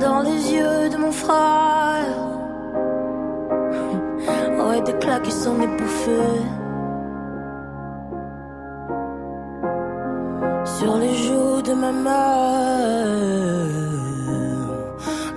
Dans 0.00 0.22
les 0.22 0.52
yeux 0.54 0.88
de 0.92 0.96
mon 0.96 1.12
frère, 1.12 2.16
ouais, 4.66 4.80
des 4.82 4.98
claques 4.98 5.30
sont 5.30 5.54
mes 5.54 5.68
bouffées. 5.68 6.59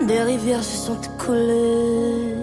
Des 0.06 0.22
rivières 0.22 0.64
se 0.64 0.78
sont 0.88 1.00
écoulées. 1.02 2.36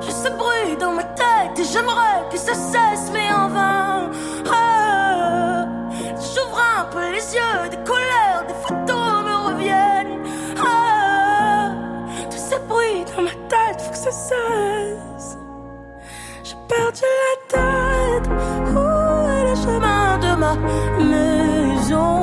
J'ai 0.00 0.10
ce 0.10 0.28
bruit 0.30 0.76
dans 0.78 0.92
ma 0.92 1.02
tête 1.04 1.58
et 1.58 1.64
j'aimerais 1.64 2.22
que 2.30 2.38
ça 2.38 2.54
cesse, 2.54 3.10
mais 3.12 3.28
en 3.32 3.48
vain. 3.48 4.10
Ah, 4.52 5.66
J'ouvre 6.00 6.60
un 6.80 6.84
peu 6.92 7.10
les 7.10 7.34
yeux, 7.34 7.68
des 7.70 7.82
colères, 7.84 8.44
des 8.46 8.54
photos 8.54 9.24
me 9.28 9.48
reviennent. 9.48 10.22
Ah, 10.64 11.70
Tout 12.30 12.38
ce 12.50 12.56
bruit 12.68 13.04
dans 13.16 13.22
ma 13.22 13.30
tête, 13.48 13.80
faut 13.80 13.90
que 13.90 13.96
ça 13.96 14.12
cesse. 14.12 15.36
J'ai 16.44 16.56
perdu 16.68 17.02
la 17.02 17.35
chemin 20.56 21.10
de 21.10 22.15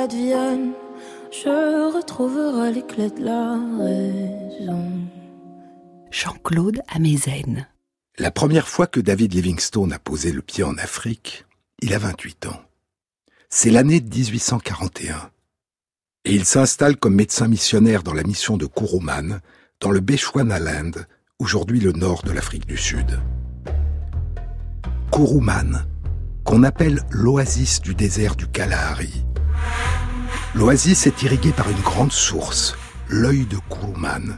advienne, 0.00 0.72
je 1.30 1.94
retrouverai 1.94 2.72
l'éclat 2.72 3.10
de 3.10 3.22
la 3.22 3.58
raison. 3.78 4.90
Jean-Claude 6.10 6.80
Amezen. 6.88 7.66
La 8.18 8.30
première 8.30 8.68
fois 8.68 8.86
que 8.86 9.00
David 9.00 9.34
Livingstone 9.34 9.92
a 9.92 9.98
posé 9.98 10.32
le 10.32 10.42
pied 10.42 10.64
en 10.64 10.76
Afrique, 10.78 11.44
il 11.82 11.94
a 11.94 11.98
28 11.98 12.46
ans. 12.46 12.60
C'est 13.50 13.70
l'année 13.70 14.00
de 14.00 14.08
1841. 14.08 15.30
Et 16.24 16.34
il 16.34 16.44
s'installe 16.44 16.96
comme 16.96 17.14
médecin 17.14 17.48
missionnaire 17.48 18.02
dans 18.02 18.14
la 18.14 18.22
mission 18.22 18.56
de 18.56 18.66
Kuruman, 18.66 19.40
dans 19.80 19.90
le 19.90 20.00
Bechuanaland, 20.00 20.92
aujourd'hui 21.38 21.80
le 21.80 21.92
nord 21.92 22.22
de 22.22 22.32
l'Afrique 22.32 22.66
du 22.66 22.76
Sud. 22.76 23.20
Kuruman, 25.12 25.84
qu'on 26.44 26.62
appelle 26.62 27.02
l'oasis 27.10 27.80
du 27.80 27.94
désert 27.94 28.36
du 28.36 28.46
Kalahari. 28.46 29.24
L'oasis 30.54 31.06
est 31.06 31.22
irriguée 31.22 31.52
par 31.52 31.70
une 31.70 31.80
grande 31.80 32.10
source, 32.10 32.76
l'œil 33.08 33.46
de 33.46 33.56
Kuruman, 33.70 34.36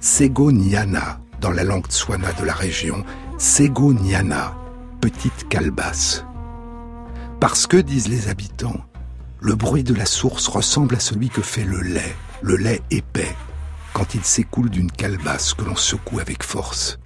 Sego 0.00 0.52
Nyana, 0.52 1.18
dans 1.40 1.50
la 1.50 1.64
langue 1.64 1.86
tswana 1.86 2.30
de 2.34 2.44
la 2.44 2.52
région, 2.52 3.04
Sego 3.38 3.94
Nyana, 3.94 4.54
petite 5.00 5.48
calebasse. 5.48 6.26
Parce 7.40 7.66
que, 7.66 7.78
disent 7.78 8.08
les 8.08 8.28
habitants, 8.28 8.84
le 9.40 9.54
bruit 9.54 9.82
de 9.82 9.94
la 9.94 10.04
source 10.04 10.46
ressemble 10.46 10.94
à 10.94 11.00
celui 11.00 11.30
que 11.30 11.40
fait 11.40 11.64
le 11.64 11.80
lait, 11.80 12.14
le 12.42 12.56
lait 12.56 12.82
épais, 12.90 13.34
quand 13.94 14.14
il 14.14 14.24
s'écoule 14.24 14.68
d'une 14.68 14.92
calebasse 14.92 15.54
que 15.54 15.64
l'on 15.64 15.76
secoue 15.76 16.20
avec 16.20 16.42
force. 16.42 16.98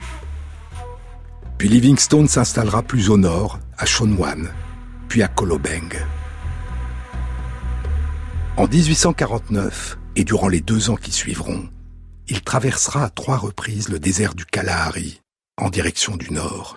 Puis 1.57 1.69
Livingstone 1.69 2.27
s'installera 2.27 2.83
plus 2.83 3.11
au 3.11 3.17
nord, 3.17 3.61
à 3.79 3.87
Shonwan, 3.87 4.49
puis 5.09 5.23
à 5.23 5.29
Kolobeng. 5.29 5.95
En 8.61 8.69
1849, 8.69 9.97
et 10.17 10.25
durant 10.25 10.49
les 10.49 10.61
deux 10.61 10.91
ans 10.91 10.97
qui 10.97 11.13
suivront, 11.13 11.67
il 12.29 12.43
traversera 12.43 13.05
à 13.05 13.09
trois 13.09 13.39
reprises 13.39 13.89
le 13.89 13.99
désert 13.99 14.35
du 14.35 14.45
Kalahari, 14.45 15.23
en 15.57 15.71
direction 15.71 16.19
du 16.19 16.31
nord. 16.31 16.77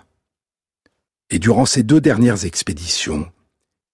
Et 1.30 1.40
durant 1.40 1.66
ces 1.66 1.84
deux 1.84 2.00
dernières 2.00 2.46
expéditions, 2.46 3.30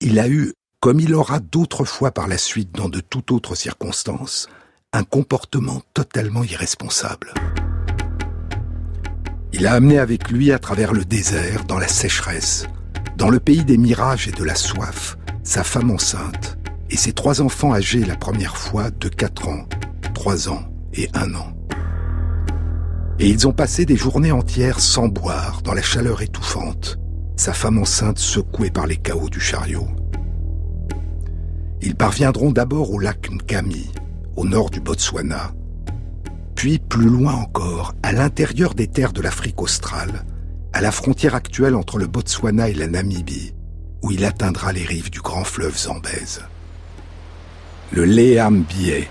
il 0.02 0.19
a 0.19 0.30
eu, 0.30 0.54
comme 0.82 0.99
il 0.99 1.15
aura 1.15 1.39
d'autres 1.39 1.84
fois 1.84 2.12
par 2.12 2.28
la 2.28 2.38
suite 2.38 2.71
dans 2.73 2.89
de 2.89 2.99
toutes 2.99 3.32
autres 3.32 3.56
circonstances, 3.56 4.49
un 4.93 5.04
comportement 5.04 5.82
totalement 5.95 6.43
irresponsable. 6.43 7.34
Il 9.52 9.65
a 9.65 9.73
amené 9.73 9.97
avec 9.97 10.30
lui 10.30 10.52
à 10.52 10.60
travers 10.60 10.93
le 10.93 11.06
désert, 11.06 11.65
dans 11.65 11.80
la 11.80 11.88
sécheresse, 11.88 12.67
dans 13.17 13.32
le 13.32 13.39
pays 13.39 13.65
des 13.65 13.80
mirages 13.80 14.28
et 14.28 14.32
de 14.32 14.43
la 14.43 14.54
soif, 14.54 15.17
sa 15.41 15.63
femme 15.63 15.89
enceinte 15.89 16.59
et 16.89 16.97
ses 16.97 17.13
trois 17.13 17.41
enfants 17.41 17.73
âgés 17.73 18.04
la 18.04 18.15
première 18.15 18.58
fois 18.58 18.89
de 18.91 19.10
4 19.10 19.47
ans, 19.47 19.65
3 20.13 20.49
ans 20.49 20.63
et 20.93 21.10
1 21.13 21.36
an. 21.36 21.54
Et 23.19 23.28
ils 23.28 23.47
ont 23.47 23.52
passé 23.54 23.86
des 23.86 23.97
journées 23.97 24.32
entières 24.32 24.80
sans 24.80 25.08
boire, 25.08 25.62
dans 25.63 25.73
la 25.73 25.82
chaleur 25.82 26.21
étouffante, 26.21 26.97
sa 27.36 27.54
femme 27.54 27.78
enceinte 27.78 28.17
secouée 28.17 28.71
par 28.71 28.88
les 28.88 28.97
chaos 28.97 29.30
du 29.30 29.39
chariot. 29.39 29.88
Ils 31.82 31.95
parviendront 31.95 32.52
d'abord 32.52 32.91
au 32.91 32.99
lac 32.99 33.30
Nkami, 33.30 33.91
au 34.36 34.45
nord 34.45 34.69
du 34.69 34.80
Botswana, 34.80 35.54
puis 36.56 36.80
plus 36.80 37.10
loin 37.10 37.34
encore, 37.34 37.93
à 38.04 38.12
l'intérieur 38.12 38.73
des 38.73 38.88
terres 38.88 39.13
de 39.13 39.21
l'Afrique 39.21 39.62
australe, 39.62 40.25
à 40.73 40.82
la 40.82 40.91
frontière 40.91 41.36
actuelle 41.36 41.75
entre 41.75 41.97
le 41.97 42.08
Botswana 42.08 42.69
et 42.69 42.73
la 42.73 42.88
Namibie, 42.88 43.54
où 44.02 44.12
il 44.12 44.25
atteindra 44.25 44.73
les 44.73 44.84
rives 44.84 45.10
du 45.10 45.21
grand 45.21 45.43
fleuve 45.43 45.78
Zambèze. 45.78 46.41
Le 47.91 48.06
Leambie, 48.06 49.08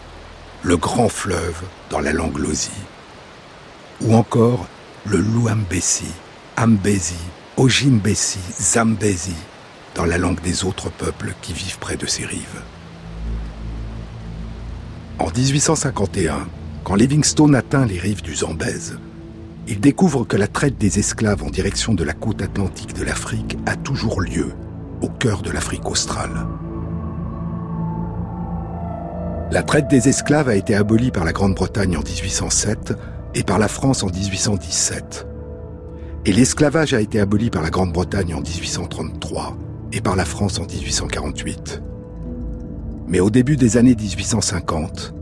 le 0.62 0.76
grand 0.76 1.08
fleuve 1.08 1.62
dans 1.90 1.98
la 1.98 2.12
langue 2.12 2.38
lozi. 2.38 2.70
Ou 4.02 4.14
encore 4.14 4.68
le 5.04 5.18
Luambesi, 5.18 6.06
Ambezi, 6.56 7.16
Ojimbesi, 7.56 8.38
Zambezi, 8.60 9.34
dans 9.96 10.04
la 10.04 10.16
langue 10.16 10.40
des 10.42 10.64
autres 10.64 10.90
peuples 10.90 11.34
qui 11.42 11.52
vivent 11.54 11.80
près 11.80 11.96
de 11.96 12.06
ces 12.06 12.24
rives. 12.24 12.62
En 15.18 15.26
1851, 15.26 16.46
quand 16.84 16.94
Livingstone 16.94 17.56
atteint 17.56 17.84
les 17.84 17.98
rives 17.98 18.22
du 18.22 18.36
Zambèze, 18.36 19.00
il 19.66 19.80
découvre 19.80 20.24
que 20.24 20.36
la 20.36 20.46
traite 20.46 20.78
des 20.78 21.00
esclaves 21.00 21.42
en 21.42 21.50
direction 21.50 21.94
de 21.94 22.04
la 22.04 22.12
côte 22.12 22.42
atlantique 22.42 22.94
de 22.94 23.02
l'Afrique 23.02 23.58
a 23.66 23.74
toujours 23.74 24.20
lieu, 24.20 24.52
au 25.02 25.08
cœur 25.08 25.42
de 25.42 25.50
l'Afrique 25.50 25.86
australe. 25.90 26.46
La 29.50 29.62
traite 29.62 29.88
des 29.88 30.10
esclaves 30.10 30.50
a 30.50 30.56
été 30.56 30.74
abolie 30.74 31.10
par 31.10 31.24
la 31.24 31.32
Grande-Bretagne 31.32 31.96
en 31.96 32.02
1807 32.02 32.92
et 33.34 33.42
par 33.42 33.58
la 33.58 33.68
France 33.68 34.02
en 34.02 34.08
1817. 34.08 35.26
Et 36.26 36.32
l'esclavage 36.32 36.92
a 36.92 37.00
été 37.00 37.18
aboli 37.18 37.48
par 37.48 37.62
la 37.62 37.70
Grande-Bretagne 37.70 38.34
en 38.34 38.42
1833 38.42 39.56
et 39.94 40.02
par 40.02 40.16
la 40.16 40.26
France 40.26 40.58
en 40.58 40.66
1848. 40.66 41.82
Mais 43.06 43.20
au 43.20 43.30
début 43.30 43.56
des 43.56 43.78
années 43.78 43.94
1850, 43.94 45.14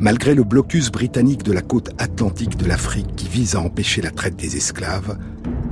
malgré 0.00 0.34
le 0.34 0.42
blocus 0.42 0.90
britannique 0.90 1.44
de 1.44 1.52
la 1.52 1.62
côte 1.62 1.90
atlantique 1.98 2.56
de 2.56 2.66
l'Afrique 2.66 3.14
qui 3.14 3.28
vise 3.28 3.54
à 3.54 3.60
empêcher 3.60 4.02
la 4.02 4.10
traite 4.10 4.34
des 4.34 4.56
esclaves, 4.56 5.16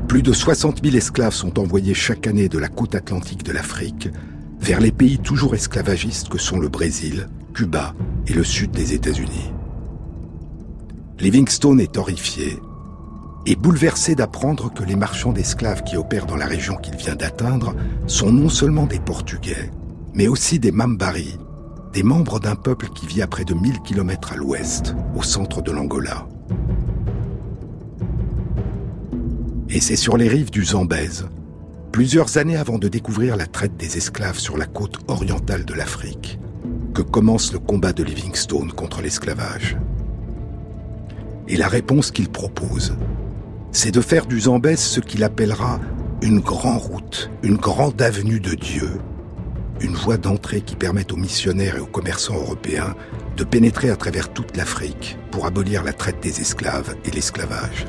plus 0.07 0.23
de 0.23 0.33
60 0.33 0.85
000 0.85 0.97
esclaves 0.97 1.35
sont 1.35 1.59
envoyés 1.59 1.95
chaque 1.95 2.29
année 2.29 2.49
de 2.49 2.59
la 2.59 2.69
côte 2.69 2.95
atlantique 2.95 3.43
de 3.43 3.53
l'Afrique 3.53 4.09
vers 4.61 4.79
les 4.79 4.93
pays 4.93 5.19
toujours 5.19 5.57
esclavagistes 5.57 6.29
que 6.29 6.39
sont 6.39 6.61
le 6.61 6.69
Brésil, 6.69 7.29
Cuba 7.55 7.95
et 8.27 8.33
le 8.33 8.45
sud 8.45 8.71
des 8.71 8.93
États-Unis. 8.95 9.53
Livingstone 11.19 11.81
est 11.81 11.97
horrifié 11.97 12.59
et 13.47 13.57
bouleversé 13.57 14.15
d'apprendre 14.15 14.73
que 14.73 14.85
les 14.85 14.97
marchands 14.97 15.33
d'esclaves 15.33 15.83
qui 15.83 15.97
opèrent 15.97 16.27
dans 16.27 16.37
la 16.37 16.47
région 16.47 16.77
qu'il 16.77 16.97
vient 16.97 17.17
d'atteindre 17.17 17.75
sont 18.07 18.31
non 18.31 18.49
seulement 18.49 18.87
des 18.87 19.01
Portugais, 19.01 19.71
mais 20.15 20.29
aussi 20.29 20.59
des 20.59 20.71
Mambari, 20.71 21.39
des 21.93 22.03
membres 22.03 22.39
d'un 22.39 22.57
peuple 22.57 22.89
qui 22.95 23.07
vit 23.07 23.23
à 23.23 23.27
près 23.27 23.45
de 23.45 23.55
1000 23.55 23.81
km 23.81 24.33
à 24.33 24.37
l'ouest, 24.37 24.95
au 25.17 25.23
centre 25.23 25.63
de 25.63 25.73
l'Angola. 25.73 26.29
Et 29.71 29.81
c'est 29.81 29.97
sur 29.97 30.17
les 30.17 30.29
rives 30.29 30.51
du 30.51 30.65
Zambèze, 30.65 31.29
plusieurs 31.93 32.37
années 32.37 32.57
avant 32.57 32.79
de 32.79 32.89
découvrir 32.89 33.37
la 33.37 33.47
traite 33.47 33.77
des 33.77 33.97
esclaves 33.97 34.39
sur 34.39 34.57
la 34.57 34.67
côte 34.67 34.99
orientale 35.09 35.65
de 35.65 35.75
l'Afrique, 35.75 36.39
commence 37.03 37.53
le 37.53 37.59
combat 37.59 37.93
de 37.93 38.03
Livingstone 38.03 38.73
contre 38.73 39.03
l'esclavage. 39.03 39.77
Et 41.49 41.57
la 41.57 41.69
réponse 41.69 42.11
qu'il 42.11 42.29
propose, 42.29 42.97
c'est 43.73 43.91
de 43.91 44.01
faire 44.01 44.27
du 44.27 44.41
Zambèze 44.41 44.81
ce 44.81 45.01
qu'il 45.01 45.25
appellera 45.25 45.81
une 46.23 46.41
grande 46.41 46.81
route, 46.81 47.31
une 47.43 47.57
grande 47.57 48.01
avenue 48.03 48.41
de 48.41 48.55
Dieu, 48.55 48.91
une 49.81 49.95
voie 49.95 50.17
d'entrée 50.17 50.61
qui 50.61 50.75
permette 50.75 51.13
aux 51.13 51.17
missionnaires 51.17 51.77
et 51.77 51.81
aux 51.81 51.87
commerçants 51.87 52.35
européens 52.35 52.95
de 53.37 53.45
pénétrer 53.45 53.91
à 53.91 53.97
travers 53.97 54.33
toute 54.33 54.57
l'Afrique 54.57 55.17
pour 55.31 55.47
abolir 55.47 55.85
la 55.85 55.93
traite 55.93 56.21
des 56.23 56.41
esclaves 56.41 56.97
et 57.05 57.11
l'esclavage. 57.11 57.87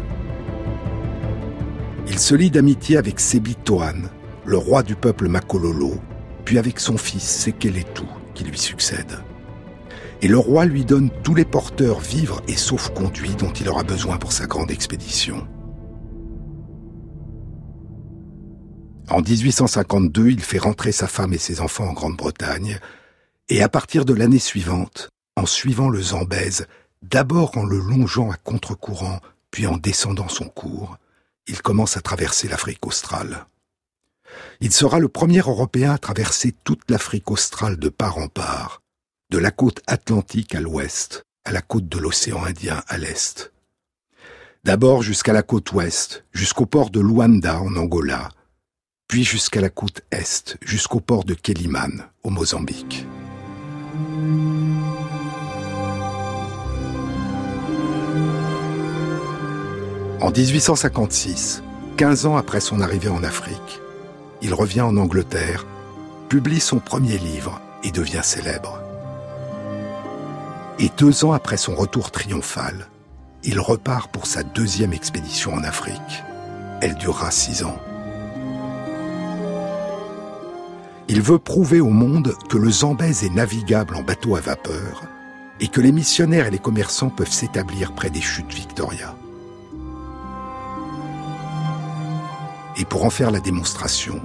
Il 2.08 2.20
se 2.20 2.36
lie 2.36 2.52
d'amitié 2.52 2.98
avec 2.98 3.20
Sebi 3.20 3.56
Toan, 3.56 4.10
le 4.46 4.58
roi 4.58 4.84
du 4.84 4.96
peuple 4.96 5.28
Makololo, 5.28 5.96
puis 6.46 6.58
avec 6.58 6.80
son 6.80 6.98
fils 6.98 7.24
Sekeletu, 7.24 8.04
lui 8.44 8.58
succède. 8.58 9.20
Et 10.22 10.28
le 10.28 10.38
roi 10.38 10.66
lui 10.66 10.86
donne 10.86 11.10
tous 11.24 11.34
les 11.34 11.46
porteurs, 11.46 12.00
vivres 12.00 12.42
et 12.48 12.58
sauf-conduits 12.58 13.36
dont 13.36 13.54
il 13.54 13.70
aura 13.70 13.84
besoin 13.84 14.18
pour 14.18 14.34
sa 14.34 14.48
grande 14.48 14.72
expédition. 14.72 15.48
En 19.10 19.22
1852, 19.22 20.30
il 20.30 20.42
fait 20.42 20.60
rentrer 20.60 20.92
sa 20.92 21.08
femme 21.08 21.34
et 21.34 21.40
ses 21.40 21.62
enfants 21.62 21.88
en 21.88 21.94
Grande-Bretagne, 21.94 22.80
et 23.48 23.64
à 23.64 23.70
partir 23.70 24.06
de 24.06 24.14
l'année 24.14 24.40
suivante, 24.40 25.10
en 25.36 25.48
suivant 25.48 25.90
le 25.90 26.02
Zambèze, 26.02 26.68
d'abord 27.02 27.58
en 27.58 27.64
le 27.64 27.80
longeant 27.80 28.30
à 28.30 28.36
contre-courant, 28.36 29.20
puis 29.50 29.66
en 29.66 29.78
descendant 29.78 30.28
son 30.28 30.46
cours, 30.46 30.98
il 31.48 31.62
commence 31.64 31.98
à 31.98 32.02
traverser 32.02 32.48
l'Afrique 32.48 32.86
australe. 32.86 33.48
Il 34.62 34.72
sera 34.72 35.00
le 35.00 35.08
premier 35.08 35.40
Européen 35.40 35.94
à 35.94 35.98
traverser 35.98 36.54
toute 36.64 36.90
l'Afrique 36.90 37.32
australe 37.32 37.78
de 37.78 37.90
part 37.90 38.18
en 38.18 38.28
part, 38.28 38.82
de 39.32 39.38
la 39.38 39.52
côte 39.52 39.82
atlantique 39.88 40.56
à 40.56 40.60
l'ouest, 40.60 41.24
à 41.46 41.52
la 41.52 41.62
côte 41.62 41.88
de 41.88 41.98
l'océan 41.98 42.44
Indien 42.44 42.84
à 42.88 42.98
l'est. 42.98 43.54
D'abord 44.64 45.02
jusqu'à 45.02 45.34
la 45.34 45.44
côte 45.44 45.72
ouest, 45.72 46.26
jusqu'au 46.34 46.66
port 46.66 46.90
de 46.90 47.00
Luanda 47.00 47.62
en 47.62 47.76
Angola, 47.76 48.30
puis 49.08 49.24
jusqu'à 49.24 49.62
la 49.62 49.70
côte 49.70 50.02
est, 50.12 50.58
jusqu'au 50.62 51.00
port 51.00 51.24
de 51.24 51.34
Kéliman, 51.34 52.04
au 52.24 52.30
Mozambique. 52.30 53.06
En 60.22 60.32
1856, 60.32 61.64
15 61.96 62.26
ans 62.26 62.36
après 62.36 62.60
son 62.60 62.82
arrivée 62.82 63.08
en 63.08 63.24
Afrique, 63.24 63.82
il 64.42 64.54
revient 64.54 64.82
en 64.82 64.98
Angleterre, 64.98 65.66
publie 66.30 66.60
son 66.60 66.80
premier 66.80 67.18
livre 67.18 67.60
et 67.84 67.92
devient 67.92 68.24
célèbre. 68.24 68.80
Et 70.80 70.90
deux 70.98 71.26
ans 71.26 71.34
après 71.34 71.58
son 71.58 71.76
retour 71.76 72.12
triomphal, 72.12 72.88
il 73.44 73.60
repart 73.60 74.12
pour 74.12 74.28
sa 74.28 74.44
deuxième 74.44 74.94
expédition 74.94 75.54
en 75.54 75.64
Afrique. 75.64 76.24
Elle 76.82 76.96
durera 76.96 77.32
six 77.32 77.64
ans. 77.64 77.78
Il 81.08 81.22
veut 81.22 81.40
prouver 81.40 81.82
au 81.82 81.90
monde 81.90 82.34
que 82.50 82.58
le 82.58 82.70
Zambèze 82.70 83.24
est 83.24 83.34
navigable 83.34 83.96
en 83.96 84.04
bateau 84.04 84.36
à 84.36 84.42
vapeur 84.42 85.04
et 85.60 85.68
que 85.68 85.82
les 85.82 85.92
missionnaires 85.92 86.48
et 86.48 86.52
les 86.52 86.60
commerçants 86.60 87.10
peuvent 87.10 87.32
s'établir 87.32 87.94
près 87.94 88.10
des 88.10 88.22
chutes 88.22 88.54
Victoria. 88.54 89.16
Et 92.80 92.86
pour 92.86 93.06
en 93.06 93.12
faire 93.12 93.30
la 93.30 93.40
démonstration, 93.40 94.20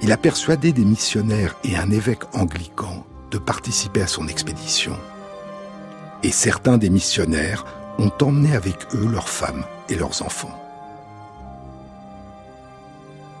il 0.00 0.12
a 0.12 0.16
persuadé 0.16 0.72
des 0.72 0.84
missionnaires 0.84 1.56
et 1.64 1.76
un 1.76 1.90
évêque 1.90 2.24
anglican 2.32 3.04
de 3.30 3.38
participer 3.38 4.00
à 4.00 4.06
son 4.06 4.28
expédition. 4.28 4.96
Et 6.22 6.32
certains 6.32 6.78
des 6.78 6.90
missionnaires 6.90 7.66
ont 7.98 8.12
emmené 8.22 8.56
avec 8.56 8.76
eux 8.94 9.06
leurs 9.06 9.28
femmes 9.28 9.64
et 9.88 9.96
leurs 9.96 10.22
enfants 10.22 10.56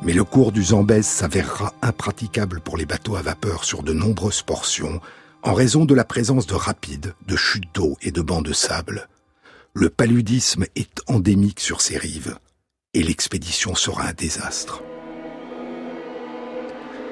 mais 0.02 0.12
le 0.12 0.24
cours 0.24 0.52
du 0.52 0.64
Zambèze 0.64 1.06
s'avérera 1.06 1.74
impraticable 1.82 2.60
pour 2.60 2.76
les 2.76 2.86
bateaux 2.86 3.16
à 3.16 3.22
vapeur 3.22 3.64
sur 3.64 3.82
de 3.82 3.92
nombreuses 3.92 4.42
portions 4.42 5.00
en 5.42 5.54
raison 5.54 5.84
de 5.84 5.94
la 5.94 6.04
présence 6.04 6.46
de 6.46 6.54
rapides, 6.54 7.14
de 7.26 7.36
chutes 7.36 7.74
d'eau 7.74 7.96
et 8.02 8.10
de 8.10 8.22
bancs 8.22 8.44
de 8.44 8.52
sable. 8.52 9.08
Le 9.74 9.90
paludisme 9.90 10.64
est 10.74 11.00
endémique 11.06 11.60
sur 11.60 11.80
ces 11.80 11.96
rives 11.98 12.36
et 12.92 13.02
l'expédition 13.04 13.74
sera 13.76 14.08
un 14.08 14.12
désastre. 14.12 14.82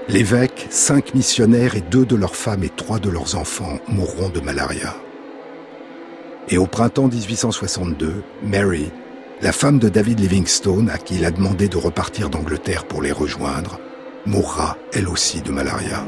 L'évêque, 0.09 0.67
cinq 0.71 1.15
missionnaires 1.15 1.77
et 1.77 1.83
deux 1.83 2.05
de 2.05 2.17
leurs 2.17 2.35
femmes 2.35 2.65
et 2.65 2.69
trois 2.69 2.99
de 2.99 3.11
leurs 3.11 3.37
enfants 3.37 3.79
mourront 3.87 4.29
de 4.29 4.41
malaria. 4.41 4.97
Et 6.49 6.59
au 6.59 6.67
printemps 6.67 7.09
1862, 7.09 8.25
Mary, 8.43 8.91
la 9.41 9.53
femme 9.53 9.79
de 9.79 9.89
David 9.89 10.19
Livingstone, 10.19 10.91
à 10.91 10.99
qui 10.99 11.17
il 11.17 11.25
a 11.25 11.31
demandé 11.31 11.69
de 11.69 11.77
repartir 11.77 12.29
d'Angleterre 12.29 12.85
pour 12.85 13.03
les 13.03 13.13
rejoindre, 13.13 13.79
mourra 14.27 14.77
elle 14.93 15.09
aussi 15.09 15.43
de 15.43 15.53
malaria. 15.53 16.05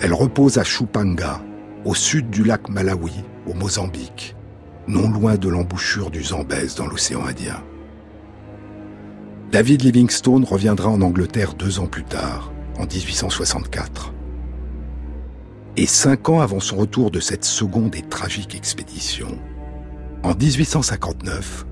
Elle 0.00 0.12
repose 0.12 0.58
à 0.58 0.64
Chupanga, 0.64 1.40
au 1.84 1.94
sud 1.94 2.28
du 2.28 2.44
lac 2.44 2.68
Malawi, 2.68 3.24
au 3.46 3.54
Mozambique, 3.54 4.36
non 4.88 5.10
loin 5.10 5.36
de 5.36 5.48
l'embouchure 5.48 6.10
du 6.10 6.22
Zambèze 6.22 6.74
dans 6.74 6.86
l'océan 6.86 7.24
Indien. 7.26 7.62
David 9.50 9.82
Livingstone 9.82 10.44
reviendra 10.44 10.88
en 10.88 11.02
Angleterre 11.02 11.54
deux 11.54 11.78
ans 11.78 11.86
plus 11.86 12.04
tard, 12.04 12.52
en 12.78 12.84
1864 12.84 14.12
et 15.76 15.86
cinq 15.86 16.28
ans 16.28 16.40
avant 16.40 16.60
son 16.60 16.76
retour 16.76 17.10
de 17.10 17.20
cette 17.20 17.44
seconde 17.44 17.94
et 17.94 18.02
tragique 18.02 18.54
expédition, 18.54 19.38
en 20.22 20.34
1859, 20.34 21.66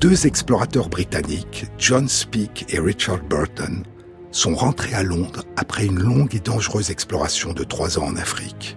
deux 0.00 0.26
explorateurs 0.26 0.88
britanniques, 0.88 1.66
John 1.78 2.08
Speke 2.08 2.64
et 2.72 2.80
Richard 2.80 3.22
Burton, 3.28 3.84
sont 4.30 4.54
rentrés 4.54 4.94
à 4.94 5.02
Londres 5.02 5.44
après 5.56 5.86
une 5.86 6.00
longue 6.00 6.34
et 6.34 6.40
dangereuse 6.40 6.90
exploration 6.90 7.52
de 7.52 7.62
trois 7.64 7.98
ans 7.98 8.06
en 8.06 8.16
Afrique. 8.16 8.76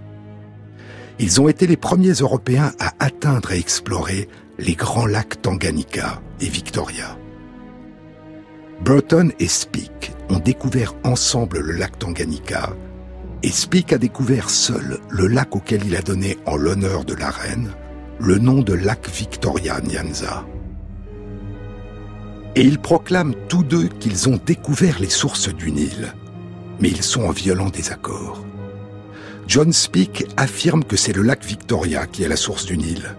Ils 1.20 1.42
ont 1.42 1.48
été 1.48 1.66
les 1.66 1.78
premiers 1.78 2.12
Européens 2.12 2.74
à 2.80 2.94
atteindre 3.00 3.52
et 3.52 3.58
explorer 3.58 4.30
les 4.60 4.76
grands 4.76 5.08
lacs 5.08 5.42
Tanganyika 5.42 6.22
et 6.42 6.48
Victoria. 6.48 7.18
Burton 8.84 9.32
et 9.40 9.48
Speke 9.48 10.14
ont 10.30 10.40
découvert 10.40 10.94
ensemble 11.04 11.60
le 11.60 11.74
lac 11.74 11.98
Tanganyika 11.98 12.70
et 13.44 13.52
Speke 13.52 13.94
a 13.94 13.98
découvert 13.98 14.50
seul 14.50 15.00
le 15.10 15.28
lac 15.28 15.56
auquel 15.56 15.86
il 15.86 15.96
a 15.96 16.02
donné, 16.02 16.38
en 16.46 16.56
l'honneur 16.56 17.06
de 17.06 17.14
la 17.14 17.30
reine, 17.30 17.72
le 18.20 18.38
nom 18.38 18.62
de 18.62 18.74
lac 18.74 19.08
Victoria 19.10 19.80
Nyanza. 19.82 20.46
Et 22.56 22.62
ils 22.62 22.80
proclament 22.80 23.36
tous 23.48 23.64
deux 23.64 23.88
qu'ils 23.88 24.30
ont 24.30 24.40
découvert 24.44 25.00
les 25.00 25.10
sources 25.10 25.54
du 25.54 25.72
Nil, 25.72 26.14
mais 26.80 26.90
ils 26.90 27.04
sont 27.04 27.24
en 27.24 27.32
violent 27.32 27.70
désaccord. 27.70 28.44
John 29.48 29.72
Speke 29.72 30.28
affirme 30.36 30.84
que 30.84 30.98
c'est 30.98 31.14
le 31.14 31.22
lac 31.22 31.46
Victoria 31.46 32.06
qui 32.06 32.24
est 32.24 32.28
la 32.28 32.36
source 32.36 32.66
du 32.66 32.78
Nil. 32.78 33.16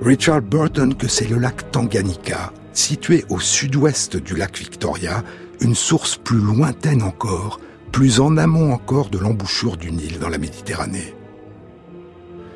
Richard 0.00 0.40
Burton 0.40 0.94
que 0.94 1.08
c'est 1.08 1.28
le 1.28 1.36
lac 1.36 1.70
Tanganyika, 1.70 2.54
situé 2.72 3.26
au 3.28 3.38
sud-ouest 3.38 4.16
du 4.16 4.34
lac 4.34 4.56
Victoria, 4.56 5.22
une 5.60 5.74
source 5.74 6.16
plus 6.16 6.38
lointaine 6.38 7.02
encore, 7.02 7.60
plus 7.92 8.18
en 8.18 8.38
amont 8.38 8.72
encore 8.72 9.10
de 9.10 9.18
l'embouchure 9.18 9.76
du 9.76 9.92
Nil 9.92 10.18
dans 10.20 10.30
la 10.30 10.38
Méditerranée. 10.38 11.14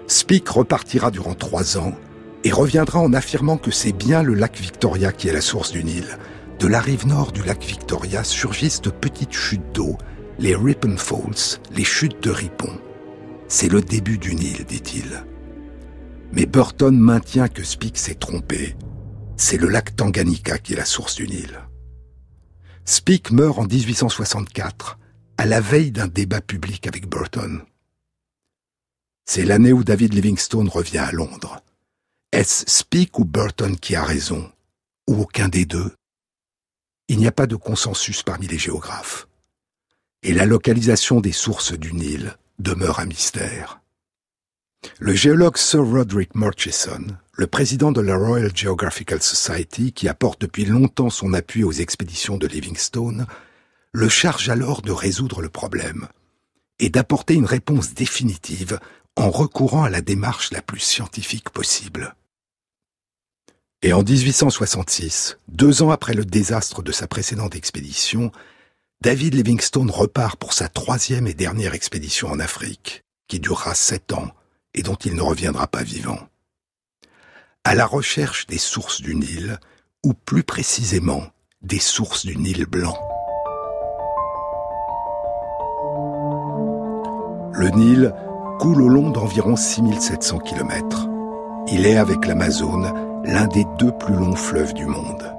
Speke 0.06 0.48
repartira 0.48 1.10
durant 1.10 1.34
trois 1.34 1.76
ans 1.76 1.92
et 2.44 2.50
reviendra 2.50 2.98
en 2.98 3.12
affirmant 3.12 3.58
que 3.58 3.70
c'est 3.70 3.92
bien 3.92 4.22
le 4.22 4.32
lac 4.32 4.58
Victoria 4.58 5.12
qui 5.12 5.28
est 5.28 5.34
la 5.34 5.42
source 5.42 5.70
du 5.70 5.84
Nil. 5.84 6.06
De 6.60 6.66
la 6.66 6.80
rive 6.80 7.06
nord 7.06 7.32
du 7.32 7.42
lac 7.42 7.62
Victoria 7.62 8.24
surgissent 8.24 8.80
de 8.80 8.90
petites 8.90 9.34
chutes 9.34 9.74
d'eau, 9.74 9.98
les 10.38 10.56
Ripon 10.56 10.96
Falls, 10.96 11.60
les 11.70 11.84
chutes 11.84 12.22
de 12.22 12.30
Ripon. 12.30 12.80
C'est 13.48 13.68
le 13.68 13.80
début 13.80 14.18
du 14.18 14.34
Nil, 14.34 14.64
dit-il. 14.64 15.24
Mais 16.32 16.46
Burton 16.46 16.98
maintient 16.98 17.48
que 17.48 17.62
Speke 17.62 17.98
s'est 17.98 18.16
trompé. 18.16 18.76
C'est 19.36 19.56
le 19.56 19.68
lac 19.68 19.94
Tanganyika 19.94 20.58
qui 20.58 20.72
est 20.72 20.76
la 20.76 20.84
source 20.84 21.14
du 21.14 21.28
Nil. 21.28 21.60
Speke 22.84 23.30
meurt 23.30 23.58
en 23.58 23.64
1864 23.64 24.98
à 25.38 25.46
la 25.46 25.60
veille 25.60 25.90
d'un 25.90 26.08
débat 26.08 26.40
public 26.40 26.86
avec 26.86 27.08
Burton. 27.08 27.62
C'est 29.26 29.44
l'année 29.44 29.72
où 29.72 29.84
David 29.84 30.14
Livingstone 30.14 30.68
revient 30.68 30.98
à 30.98 31.12
Londres. 31.12 31.60
Est-ce 32.32 32.64
Speke 32.66 33.18
ou 33.18 33.24
Burton 33.24 33.76
qui 33.76 33.94
a 33.94 34.04
raison 34.04 34.50
Ou 35.08 35.22
aucun 35.22 35.48
des 35.48 35.64
deux? 35.64 35.94
Il 37.08 37.18
n'y 37.18 37.26
a 37.26 37.32
pas 37.32 37.46
de 37.46 37.56
consensus 37.56 38.22
parmi 38.22 38.46
les 38.46 38.58
géographes. 38.58 39.28
Et 40.26 40.32
la 40.32 40.46
localisation 40.46 41.20
des 41.20 41.32
sources 41.32 41.74
du 41.74 41.92
Nil 41.92 42.38
demeure 42.58 42.98
un 42.98 43.04
mystère. 43.04 43.82
Le 44.98 45.12
géologue 45.12 45.58
Sir 45.58 45.84
Roderick 45.84 46.34
Murchison, 46.34 47.04
le 47.34 47.46
président 47.46 47.92
de 47.92 48.00
la 48.00 48.16
Royal 48.16 48.50
Geographical 48.56 49.20
Society, 49.20 49.92
qui 49.92 50.08
apporte 50.08 50.40
depuis 50.40 50.64
longtemps 50.64 51.10
son 51.10 51.34
appui 51.34 51.62
aux 51.62 51.72
expéditions 51.72 52.38
de 52.38 52.46
Livingstone, 52.46 53.26
le 53.92 54.08
charge 54.08 54.48
alors 54.48 54.80
de 54.80 54.92
résoudre 54.92 55.42
le 55.42 55.50
problème 55.50 56.08
et 56.78 56.88
d'apporter 56.88 57.34
une 57.34 57.44
réponse 57.44 57.92
définitive 57.92 58.80
en 59.16 59.30
recourant 59.30 59.84
à 59.84 59.90
la 59.90 60.00
démarche 60.00 60.52
la 60.52 60.62
plus 60.62 60.80
scientifique 60.80 61.50
possible. 61.50 62.16
Et 63.82 63.92
en 63.92 64.02
1866, 64.02 65.36
deux 65.48 65.82
ans 65.82 65.90
après 65.90 66.14
le 66.14 66.24
désastre 66.24 66.82
de 66.82 66.92
sa 66.92 67.06
précédente 67.06 67.56
expédition, 67.56 68.32
David 69.04 69.34
Livingstone 69.34 69.90
repart 69.90 70.36
pour 70.36 70.54
sa 70.54 70.70
troisième 70.70 71.26
et 71.26 71.34
dernière 71.34 71.74
expédition 71.74 72.28
en 72.28 72.40
Afrique, 72.40 73.04
qui 73.28 73.38
durera 73.38 73.74
sept 73.74 74.14
ans 74.14 74.28
et 74.72 74.80
dont 74.80 74.94
il 74.94 75.14
ne 75.14 75.20
reviendra 75.20 75.66
pas 75.66 75.82
vivant. 75.82 76.18
À 77.64 77.74
la 77.74 77.84
recherche 77.84 78.46
des 78.46 78.56
sources 78.56 79.02
du 79.02 79.14
Nil, 79.14 79.58
ou 80.04 80.14
plus 80.14 80.42
précisément 80.42 81.24
des 81.60 81.80
sources 81.80 82.24
du 82.24 82.34
Nil 82.38 82.64
blanc. 82.64 82.96
Le 87.52 87.68
Nil 87.76 88.14
coule 88.58 88.80
au 88.80 88.88
long 88.88 89.10
d'environ 89.10 89.54
6700 89.54 90.38
km. 90.38 91.10
Il 91.70 91.84
est, 91.84 91.98
avec 91.98 92.24
l'Amazone, 92.24 93.22
l'un 93.26 93.48
des 93.48 93.66
deux 93.78 93.92
plus 93.98 94.14
longs 94.14 94.34
fleuves 94.34 94.72
du 94.72 94.86
monde. 94.86 95.30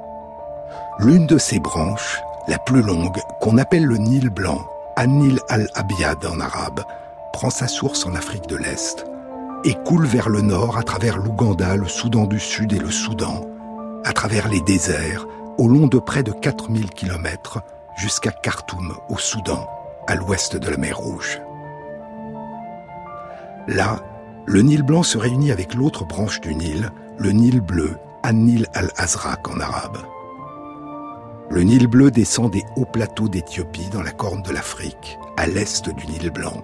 L'une 1.00 1.26
de 1.26 1.40
ses 1.40 1.60
branches, 1.60 2.22
la 2.48 2.58
plus 2.60 2.82
longue, 2.82 3.20
qu'on 3.42 3.58
appelle 3.58 3.86
le 3.86 3.98
Nil 3.98 4.30
blanc, 4.30 4.62
An-Nil 4.98 5.40
al-Abyad 5.50 6.26
en 6.26 6.40
arabe, 6.40 6.84
prend 7.34 7.50
sa 7.50 7.68
source 7.68 8.06
en 8.06 8.16
Afrique 8.16 8.48
de 8.48 8.56
l'Est 8.56 9.06
et 9.64 9.74
coule 9.84 10.06
vers 10.06 10.30
le 10.30 10.42
nord 10.42 10.78
à 10.78 10.84
travers 10.84 11.18
l'Ouganda, 11.18 11.76
le 11.76 11.88
Soudan 11.88 12.28
du 12.28 12.40
Sud 12.40 12.72
et 12.72 12.80
le 12.80 12.92
Soudan, 12.92 13.42
à 14.04 14.14
travers 14.14 14.48
les 14.48 14.62
déserts, 14.62 15.26
au 15.58 15.68
long 15.68 15.88
de 15.88 15.98
près 15.98 16.22
de 16.22 16.32
4000 16.32 16.92
km, 16.92 17.62
jusqu'à 17.96 18.32
Khartoum, 18.32 18.94
au 19.10 19.18
Soudan, 19.18 19.68
à 20.08 20.16
l'ouest 20.16 20.56
de 20.56 20.70
la 20.70 20.78
mer 20.78 20.98
Rouge. 20.98 21.42
Là, 23.68 23.98
le 24.46 24.62
Nil 24.62 24.84
blanc 24.84 25.02
se 25.02 25.18
réunit 25.18 25.52
avec 25.52 25.74
l'autre 25.74 26.06
branche 26.06 26.42
du 26.42 26.54
Nil, 26.54 26.92
le 27.18 27.32
Nil 27.32 27.60
bleu, 27.60 27.98
An-Nil 28.24 28.68
al-Azraq 28.76 29.50
en 29.50 29.60
arabe. 29.60 29.98
Le 31.50 31.62
Nil 31.62 31.88
bleu 31.88 32.10
descend 32.10 32.52
des 32.52 32.64
hauts 32.76 32.86
plateaux 32.86 33.30
d'Éthiopie 33.30 33.90
dans 33.92 34.02
la 34.02 34.12
corne 34.12 34.42
de 34.42 34.52
l'Afrique, 34.52 35.20
à 35.38 35.46
l'est 35.46 35.88
du 35.90 36.08
Nil 36.08 36.32
blanc, 36.32 36.64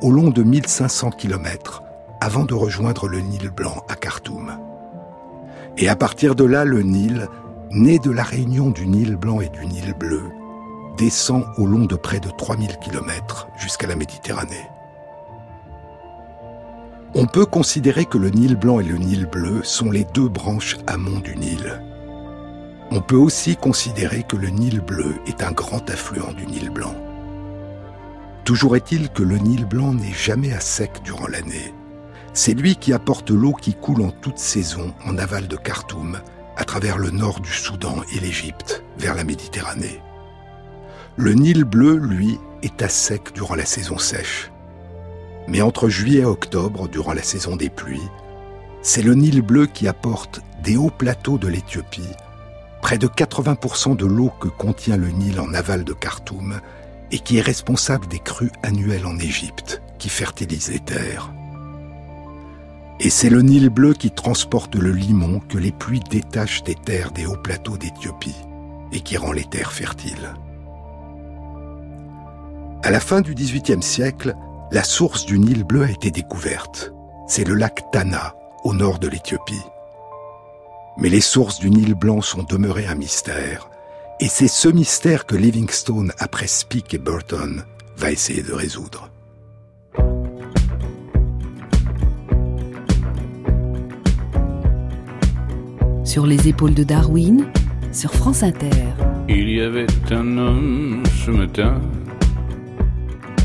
au 0.00 0.10
long 0.10 0.30
de 0.30 0.42
1500 0.42 1.10
km, 1.10 1.82
avant 2.20 2.44
de 2.44 2.54
rejoindre 2.54 3.08
le 3.08 3.20
Nil 3.20 3.50
blanc 3.50 3.82
à 3.88 3.96
Khartoum. 3.96 4.58
Et 5.76 5.88
à 5.88 5.96
partir 5.96 6.34
de 6.36 6.44
là, 6.44 6.64
le 6.64 6.82
Nil, 6.82 7.26
né 7.72 7.98
de 7.98 8.10
la 8.10 8.22
réunion 8.22 8.70
du 8.70 8.86
Nil 8.86 9.16
blanc 9.16 9.40
et 9.40 9.48
du 9.48 9.66
Nil 9.66 9.92
bleu, 9.98 10.22
descend 10.96 11.44
au 11.58 11.66
long 11.66 11.86
de 11.86 11.96
près 11.96 12.20
de 12.20 12.30
3000 12.30 12.78
km 12.78 13.48
jusqu'à 13.56 13.88
la 13.88 13.96
Méditerranée. 13.96 14.70
On 17.14 17.26
peut 17.26 17.46
considérer 17.46 18.04
que 18.04 18.18
le 18.18 18.30
Nil 18.30 18.56
blanc 18.56 18.80
et 18.80 18.84
le 18.84 18.96
Nil 18.96 19.26
bleu 19.26 19.62
sont 19.64 19.90
les 19.90 20.04
deux 20.04 20.28
branches 20.28 20.78
amont 20.86 21.18
du 21.18 21.36
Nil. 21.36 21.82
On 22.94 23.00
peut 23.00 23.16
aussi 23.16 23.56
considérer 23.56 24.22
que 24.22 24.36
le 24.36 24.48
Nil 24.48 24.80
bleu 24.82 25.14
est 25.26 25.42
un 25.42 25.52
grand 25.52 25.88
affluent 25.88 26.34
du 26.34 26.46
Nil 26.46 26.68
blanc. 26.68 26.94
Toujours 28.44 28.76
est-il 28.76 29.08
que 29.08 29.22
le 29.22 29.38
Nil 29.38 29.64
blanc 29.64 29.94
n'est 29.94 30.12
jamais 30.12 30.52
à 30.52 30.60
sec 30.60 31.00
durant 31.02 31.26
l'année. 31.26 31.72
C'est 32.34 32.52
lui 32.52 32.76
qui 32.76 32.92
apporte 32.92 33.30
l'eau 33.30 33.54
qui 33.54 33.72
coule 33.72 34.02
en 34.02 34.10
toute 34.10 34.36
saison 34.36 34.92
en 35.06 35.16
aval 35.16 35.48
de 35.48 35.56
Khartoum, 35.56 36.20
à 36.54 36.64
travers 36.64 36.98
le 36.98 37.08
nord 37.08 37.40
du 37.40 37.50
Soudan 37.50 38.02
et 38.14 38.20
l'Égypte, 38.20 38.84
vers 38.98 39.14
la 39.14 39.24
Méditerranée. 39.24 40.02
Le 41.16 41.32
Nil 41.32 41.64
bleu, 41.64 41.96
lui, 41.96 42.38
est 42.62 42.82
à 42.82 42.90
sec 42.90 43.32
durant 43.32 43.54
la 43.54 43.64
saison 43.64 43.96
sèche. 43.96 44.52
Mais 45.48 45.62
entre 45.62 45.88
juillet 45.88 46.20
et 46.20 46.26
octobre, 46.26 46.88
durant 46.88 47.14
la 47.14 47.22
saison 47.22 47.56
des 47.56 47.70
pluies, 47.70 48.10
c'est 48.82 49.02
le 49.02 49.14
Nil 49.14 49.40
bleu 49.40 49.64
qui 49.64 49.88
apporte 49.88 50.42
des 50.62 50.76
hauts 50.76 50.90
plateaux 50.90 51.38
de 51.38 51.48
l'Éthiopie, 51.48 52.02
près 52.82 52.98
de 52.98 53.06
80% 53.06 53.96
de 53.96 54.04
l'eau 54.04 54.30
que 54.40 54.48
contient 54.48 54.98
le 54.98 55.08
Nil 55.08 55.40
en 55.40 55.54
aval 55.54 55.84
de 55.84 55.94
Khartoum, 55.94 56.60
et 57.12 57.18
qui 57.18 57.38
est 57.38 57.42
responsable 57.42 58.08
des 58.08 58.18
crues 58.18 58.52
annuelles 58.62 59.06
en 59.06 59.18
Égypte, 59.18 59.80
qui 59.98 60.08
fertilisent 60.08 60.72
les 60.72 60.80
terres. 60.80 61.32
Et 63.00 63.08
c'est 63.08 63.30
le 63.30 63.42
Nil 63.42 63.68
bleu 63.68 63.94
qui 63.94 64.10
transporte 64.10 64.74
le 64.74 64.92
limon 64.92 65.40
que 65.48 65.58
les 65.58 65.72
pluies 65.72 66.02
détachent 66.10 66.64
des 66.64 66.74
terres 66.74 67.12
des 67.12 67.26
hauts 67.26 67.40
plateaux 67.42 67.76
d'Éthiopie 67.76 68.36
et 68.92 69.00
qui 69.00 69.16
rend 69.16 69.32
les 69.32 69.44
terres 69.44 69.72
fertiles. 69.72 70.34
À 72.82 72.90
la 72.90 73.00
fin 73.00 73.20
du 73.20 73.34
XVIIIe 73.34 73.82
siècle, 73.82 74.34
la 74.70 74.82
source 74.82 75.24
du 75.24 75.38
Nil 75.38 75.64
bleu 75.64 75.84
a 75.84 75.90
été 75.90 76.10
découverte. 76.10 76.92
C'est 77.28 77.44
le 77.44 77.54
lac 77.54 77.90
Tana, 77.92 78.34
au 78.64 78.74
nord 78.74 78.98
de 78.98 79.08
l'Éthiopie. 79.08 79.62
Mais 80.98 81.08
les 81.08 81.20
sources 81.20 81.58
du 81.58 81.70
Nil 81.70 81.94
blanc 81.94 82.20
sont 82.20 82.42
demeurées 82.42 82.86
un 82.86 82.94
mystère. 82.94 83.70
Et 84.20 84.28
c'est 84.28 84.48
ce 84.48 84.68
mystère 84.68 85.26
que 85.26 85.34
Livingstone, 85.34 86.12
après 86.18 86.46
Speke 86.46 86.94
et 86.94 86.98
Burton, 86.98 87.64
va 87.96 88.10
essayer 88.10 88.42
de 88.42 88.52
résoudre. 88.52 89.10
Sur 96.04 96.26
les 96.26 96.48
épaules 96.48 96.74
de 96.74 96.84
Darwin, 96.84 97.46
sur 97.90 98.12
France 98.12 98.42
Inter. 98.42 98.68
Il 99.28 99.48
y 99.48 99.60
avait 99.60 99.86
un 100.10 100.36
homme 100.36 101.02
ce 101.24 101.30
matin, 101.30 101.80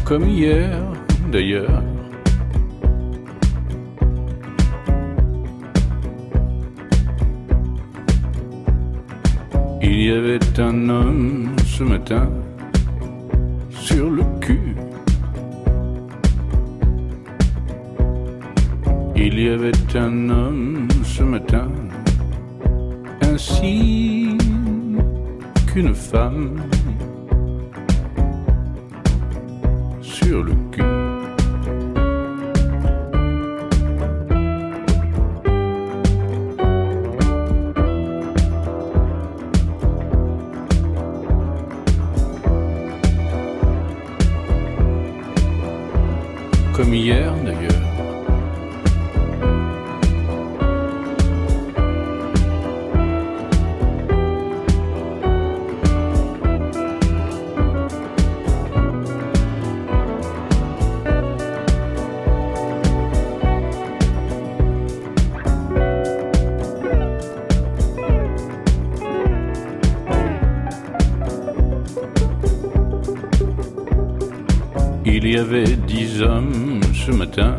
comme 0.03 0.27
hier, 0.27 0.81
d'ailleurs. 1.31 1.81
Il 9.81 10.01
y 10.01 10.11
avait 10.11 10.59
un 10.59 10.89
homme 10.89 11.55
ce 11.65 11.83
matin 11.83 12.29
sur 13.69 14.09
le 14.09 14.23
cul. 14.41 14.75
Il 19.15 19.39
y 19.39 19.49
avait 19.49 19.71
un 19.95 20.29
homme 20.29 20.87
ce 21.03 21.23
matin 21.23 21.69
ainsi 23.21 24.35
qu'une 25.67 25.93
femme 25.93 26.55
sur 30.01 30.43
le 30.43 30.53
cul. 30.71 30.96
Comme 46.77 46.93
hier 46.93 47.33
d'ailleurs. 47.43 47.87
Il 75.09 75.27
y 75.33 75.37
avait 75.37 75.75
dix 75.87 76.21
hommes 76.21 76.66
ce 77.07 77.13
matin, 77.13 77.55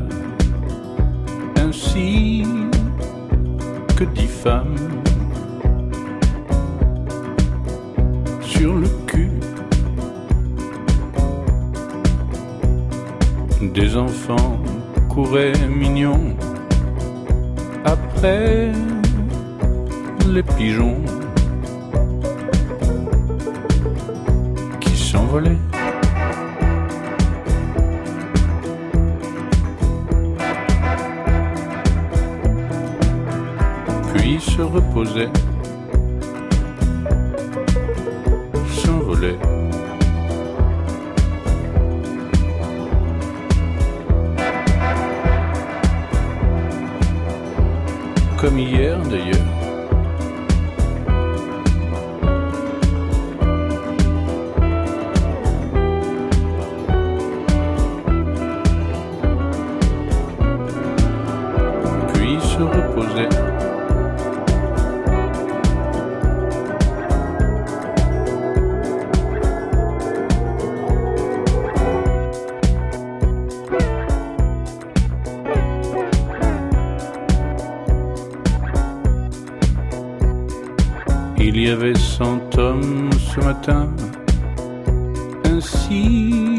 ainsi 85.45 86.59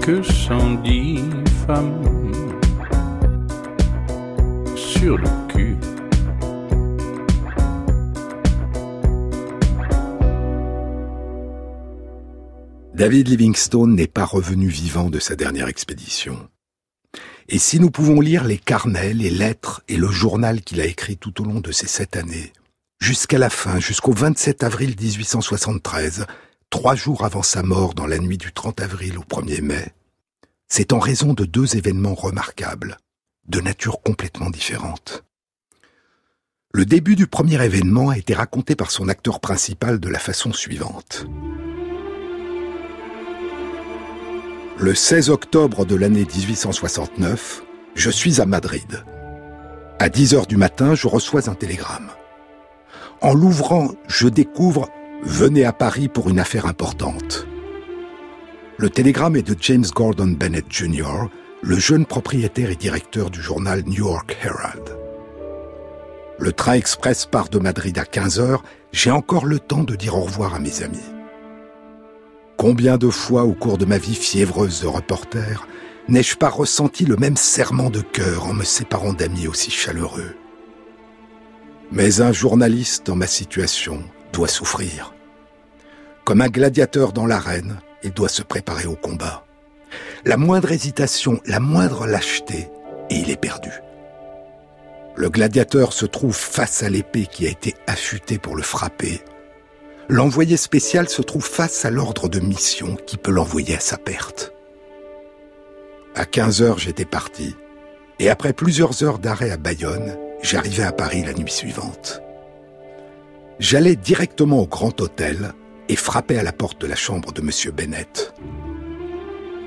que 0.00 0.22
cent 0.22 0.74
dix 0.82 1.20
femmes 1.66 2.32
sur 4.76 5.18
le 5.18 5.28
cul. 5.48 5.76
David 12.94 13.28
Livingstone 13.28 13.94
n'est 13.94 14.06
pas 14.06 14.24
revenu 14.24 14.68
vivant 14.68 15.10
de 15.10 15.18
sa 15.18 15.36
dernière 15.36 15.68
expédition. 15.68 16.48
Et 17.48 17.58
si 17.58 17.78
nous 17.80 17.90
pouvons 17.90 18.20
lire 18.20 18.44
les 18.44 18.58
carnets, 18.58 19.12
les 19.12 19.30
lettres 19.30 19.82
et 19.88 19.96
le 19.96 20.08
journal 20.08 20.62
qu'il 20.62 20.80
a 20.80 20.86
écrit 20.86 21.16
tout 21.16 21.42
au 21.42 21.44
long 21.44 21.60
de 21.60 21.72
ces 21.72 21.86
sept 21.86 22.16
années, 22.16 22.52
jusqu'à 23.00 23.38
la 23.38 23.50
fin, 23.50 23.80
jusqu'au 23.80 24.12
27 24.12 24.62
avril 24.62 24.94
1873, 25.00 26.26
trois 26.68 26.94
jours 26.94 27.24
avant 27.24 27.42
sa 27.42 27.62
mort 27.62 27.94
dans 27.94 28.06
la 28.06 28.18
nuit 28.18 28.38
du 28.38 28.52
30 28.52 28.80
avril 28.80 29.18
au 29.18 29.22
1er 29.22 29.62
mai, 29.62 29.92
c'est 30.68 30.92
en 30.92 31.00
raison 31.00 31.32
de 31.32 31.44
deux 31.44 31.76
événements 31.76 32.14
remarquables, 32.14 32.98
de 33.48 33.60
nature 33.60 34.02
complètement 34.02 34.50
différente. 34.50 35.24
Le 36.72 36.84
début 36.84 37.16
du 37.16 37.26
premier 37.26 37.64
événement 37.64 38.10
a 38.10 38.18
été 38.18 38.32
raconté 38.32 38.76
par 38.76 38.92
son 38.92 39.08
acteur 39.08 39.40
principal 39.40 39.98
de 39.98 40.08
la 40.08 40.20
façon 40.20 40.52
suivante. 40.52 41.26
Le 44.78 44.94
16 44.94 45.30
octobre 45.30 45.84
de 45.84 45.96
l'année 45.96 46.24
1869, 46.24 47.64
je 47.96 48.10
suis 48.10 48.40
à 48.40 48.46
Madrid. 48.46 49.04
À 49.98 50.08
10 50.08 50.34
heures 50.34 50.46
du 50.46 50.56
matin, 50.56 50.94
je 50.94 51.08
reçois 51.08 51.50
un 51.50 51.54
télégramme. 51.54 52.12
En 53.22 53.34
l'ouvrant, 53.34 53.88
je 54.08 54.28
découvre 54.28 54.88
Venez 55.22 55.66
à 55.66 55.74
Paris 55.74 56.08
pour 56.08 56.30
une 56.30 56.38
affaire 56.38 56.64
importante. 56.64 57.46
Le 58.78 58.88
télégramme 58.88 59.36
est 59.36 59.46
de 59.46 59.54
James 59.60 59.84
Gordon 59.94 60.28
Bennett 60.28 60.64
Jr., 60.70 61.28
le 61.60 61.78
jeune 61.78 62.06
propriétaire 62.06 62.70
et 62.70 62.76
directeur 62.76 63.28
du 63.28 63.42
journal 63.42 63.82
New 63.84 64.06
York 64.06 64.38
Herald. 64.42 64.96
Le 66.38 66.52
train 66.52 66.72
express 66.72 67.26
part 67.26 67.50
de 67.50 67.58
Madrid 67.58 67.98
à 67.98 68.06
15 68.06 68.40
heures. 68.40 68.62
J'ai 68.92 69.10
encore 69.10 69.44
le 69.44 69.58
temps 69.58 69.84
de 69.84 69.96
dire 69.96 70.16
au 70.16 70.22
revoir 70.22 70.54
à 70.54 70.58
mes 70.58 70.82
amis. 70.82 70.98
Combien 72.56 72.96
de 72.96 73.10
fois 73.10 73.44
au 73.44 73.52
cours 73.52 73.76
de 73.76 73.84
ma 73.84 73.98
vie 73.98 74.14
fiévreuse 74.14 74.80
de 74.80 74.86
reporter 74.86 75.68
n'ai-je 76.08 76.36
pas 76.36 76.48
ressenti 76.48 77.04
le 77.04 77.16
même 77.16 77.36
serment 77.36 77.90
de 77.90 78.00
cœur 78.00 78.46
en 78.46 78.54
me 78.54 78.64
séparant 78.64 79.12
d'amis 79.12 79.46
aussi 79.46 79.70
chaleureux? 79.70 80.34
Mais 81.92 82.20
un 82.20 82.32
journaliste 82.32 83.06
dans 83.06 83.16
ma 83.16 83.26
situation 83.26 84.02
doit 84.32 84.48
souffrir. 84.48 85.12
Comme 86.24 86.40
un 86.40 86.48
gladiateur 86.48 87.12
dans 87.12 87.26
l'arène, 87.26 87.80
il 88.02 88.12
doit 88.12 88.28
se 88.28 88.42
préparer 88.42 88.86
au 88.86 88.94
combat. 88.94 89.44
La 90.24 90.36
moindre 90.36 90.70
hésitation, 90.70 91.40
la 91.46 91.58
moindre 91.58 92.06
lâcheté, 92.06 92.68
et 93.10 93.16
il 93.16 93.30
est 93.30 93.40
perdu. 93.40 93.72
Le 95.16 95.28
gladiateur 95.28 95.92
se 95.92 96.06
trouve 96.06 96.36
face 96.36 96.82
à 96.82 96.88
l'épée 96.88 97.26
qui 97.26 97.46
a 97.46 97.50
été 97.50 97.74
affûtée 97.86 98.38
pour 98.38 98.54
le 98.54 98.62
frapper. 98.62 99.20
L'envoyé 100.08 100.56
spécial 100.56 101.08
se 101.08 101.22
trouve 101.22 101.44
face 101.44 101.84
à 101.84 101.90
l'ordre 101.90 102.28
de 102.28 102.40
mission 102.40 102.96
qui 103.06 103.16
peut 103.16 103.32
l'envoyer 103.32 103.76
à 103.76 103.80
sa 103.80 103.96
perte. 103.96 104.52
À 106.14 106.24
15 106.24 106.62
heures, 106.62 106.78
j'étais 106.78 107.04
parti, 107.04 107.56
et 108.18 108.30
après 108.30 108.52
plusieurs 108.52 109.02
heures 109.02 109.18
d'arrêt 109.18 109.50
à 109.50 109.56
Bayonne, 109.56 110.16
j'arrivais 110.42 110.84
à 110.84 110.92
Paris 110.92 111.22
la 111.24 111.34
nuit 111.34 111.50
suivante. 111.50 112.22
J'allais 113.58 113.96
directement 113.96 114.60
au 114.60 114.66
Grand 114.66 115.00
Hôtel 115.00 115.52
et 115.88 115.96
frappais 115.96 116.38
à 116.38 116.42
la 116.42 116.52
porte 116.52 116.80
de 116.80 116.86
la 116.86 116.96
chambre 116.96 117.32
de 117.32 117.40
M. 117.40 117.50
Bennett. 117.74 118.32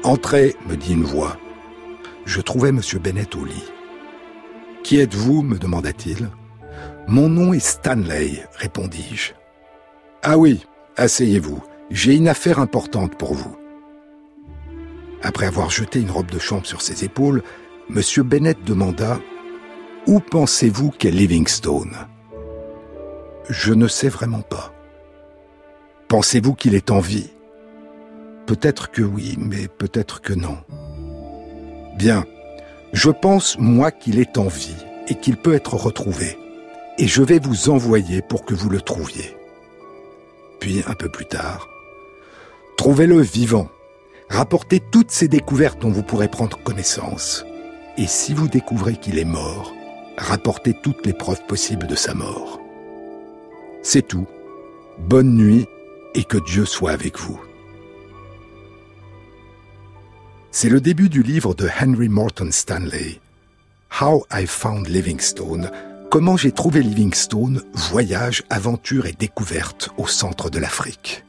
Entrez, 0.04 0.56
me 0.68 0.76
dit 0.76 0.94
une 0.94 1.04
voix. 1.04 1.38
Je 2.26 2.42
trouvais 2.42 2.70
M. 2.70 2.82
Bennett 3.02 3.36
au 3.36 3.46
lit. 3.46 3.64
Qui 4.84 5.00
êtes-vous 5.00 5.44
me 5.44 5.58
demanda-t-il. 5.58 6.30
Mon 7.08 7.30
nom 7.30 7.54
est 7.54 7.60
Stanley, 7.60 8.46
répondis-je. 8.56 9.34
Ah 10.24 10.38
oui, 10.38 10.66
asseyez-vous. 10.98 11.62
J'ai 11.92 12.16
une 12.16 12.28
affaire 12.28 12.60
importante 12.60 13.18
pour 13.18 13.34
vous. 13.34 13.56
Après 15.22 15.46
avoir 15.46 15.70
jeté 15.70 16.00
une 16.00 16.12
robe 16.12 16.32
de 16.32 16.40
chambre 16.40 16.66
sur 16.66 16.82
ses 16.82 17.06
épaules, 17.06 17.44
M. 17.90 18.02
Bennett 18.24 18.64
demanda 18.64 19.20
où 20.08 20.20
pensez-vous 20.20 20.92
qu'est 20.92 21.12
Livingstone? 21.12 21.96
Je 23.50 23.74
ne 23.74 23.88
sais 23.88 24.10
vraiment 24.10 24.42
pas. 24.42 24.74
Pensez-vous 26.08 26.54
qu'il 26.54 26.76
est 26.76 26.92
en 26.92 27.00
vie? 27.00 27.32
Peut-être 28.46 28.92
que 28.92 29.02
oui, 29.02 29.36
mais 29.38 29.68
peut-être 29.68 30.22
que 30.22 30.34
non. 30.34 30.58
Bien, 31.98 32.26
je 32.92 33.10
pense, 33.10 33.58
moi, 33.58 33.92
qu'il 33.92 34.20
est 34.20 34.38
en 34.38 34.48
vie 34.48 34.76
et 35.08 35.16
qu'il 35.16 35.38
peut 35.38 35.54
être 35.54 35.76
retrouvé. 35.76 36.38
Et 36.98 37.08
je 37.08 37.24
vais 37.24 37.40
vous 37.40 37.70
envoyer 37.70 38.22
pour 38.22 38.46
que 38.46 38.54
vous 38.54 38.70
le 38.70 38.82
trouviez. 38.82 39.36
Puis, 40.60 40.84
un 40.88 40.94
peu 40.94 41.10
plus 41.10 41.26
tard, 41.26 41.68
trouvez-le 42.78 43.22
vivant. 43.22 43.70
Rapportez 44.30 44.80
toutes 44.80 45.12
ces 45.12 45.28
découvertes 45.28 45.80
dont 45.80 45.92
vous 45.92 46.04
pourrez 46.04 46.28
prendre 46.28 46.58
connaissance. 46.64 47.46
Et 47.98 48.08
si 48.08 48.34
vous 48.34 48.48
découvrez 48.48 48.96
qu'il 48.96 49.20
est 49.20 49.26
mort, 49.26 49.74
rapporter 50.18 50.74
toutes 50.74 51.06
les 51.06 51.14
preuves 51.14 51.46
possibles 51.48 51.88
de 51.88 51.96
sa 51.96 52.14
mort. 52.14 52.60
C'est 53.82 54.08
tout. 54.08 54.28
Bonne 55.00 55.36
nuit 55.36 55.66
et 56.16 56.24
que 56.24 56.38
Dieu 56.38 56.66
soit 56.66 56.92
avec 56.92 57.20
vous. 57.20 57.40
C'est 60.52 60.70
le 60.70 60.80
début 60.80 61.10
du 61.10 61.24
livre 61.24 61.56
de 61.56 61.68
Henry 61.68 62.10
Morton 62.10 62.50
Stanley, 62.52 63.20
How 64.00 64.24
I 64.32 64.46
Found 64.46 64.88
Livingstone, 64.88 65.72
Comment 66.14 66.38
j'ai 66.38 66.52
trouvé 66.52 66.84
Livingstone, 66.84 67.64
voyage, 67.74 68.44
aventure 68.52 69.08
et 69.08 69.14
découverte 69.14 69.90
au 69.98 70.06
centre 70.06 70.52
de 70.52 70.60
l'Afrique. 70.60 71.26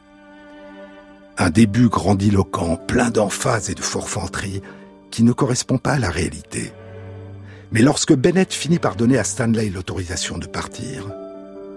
Un 1.39 1.49
début 1.49 1.89
grandiloquent, 1.89 2.77
plein 2.77 3.09
d'emphase 3.09 3.71
et 3.71 3.75
de 3.75 3.81
forfanterie, 3.81 4.61
qui 5.11 5.23
ne 5.23 5.33
correspond 5.33 5.79
pas 5.79 5.93
à 5.93 5.99
la 5.99 6.11
réalité. 6.11 6.71
Mais 7.75 7.83
lorsque 7.83 8.15
Bennett 8.15 8.55
finit 8.55 8.79
par 8.79 8.95
donner 8.95 9.19
à 9.19 9.25
Stanley 9.25 9.69
l'autorisation 9.69 10.39
de 10.39 10.47
partir, 10.47 11.11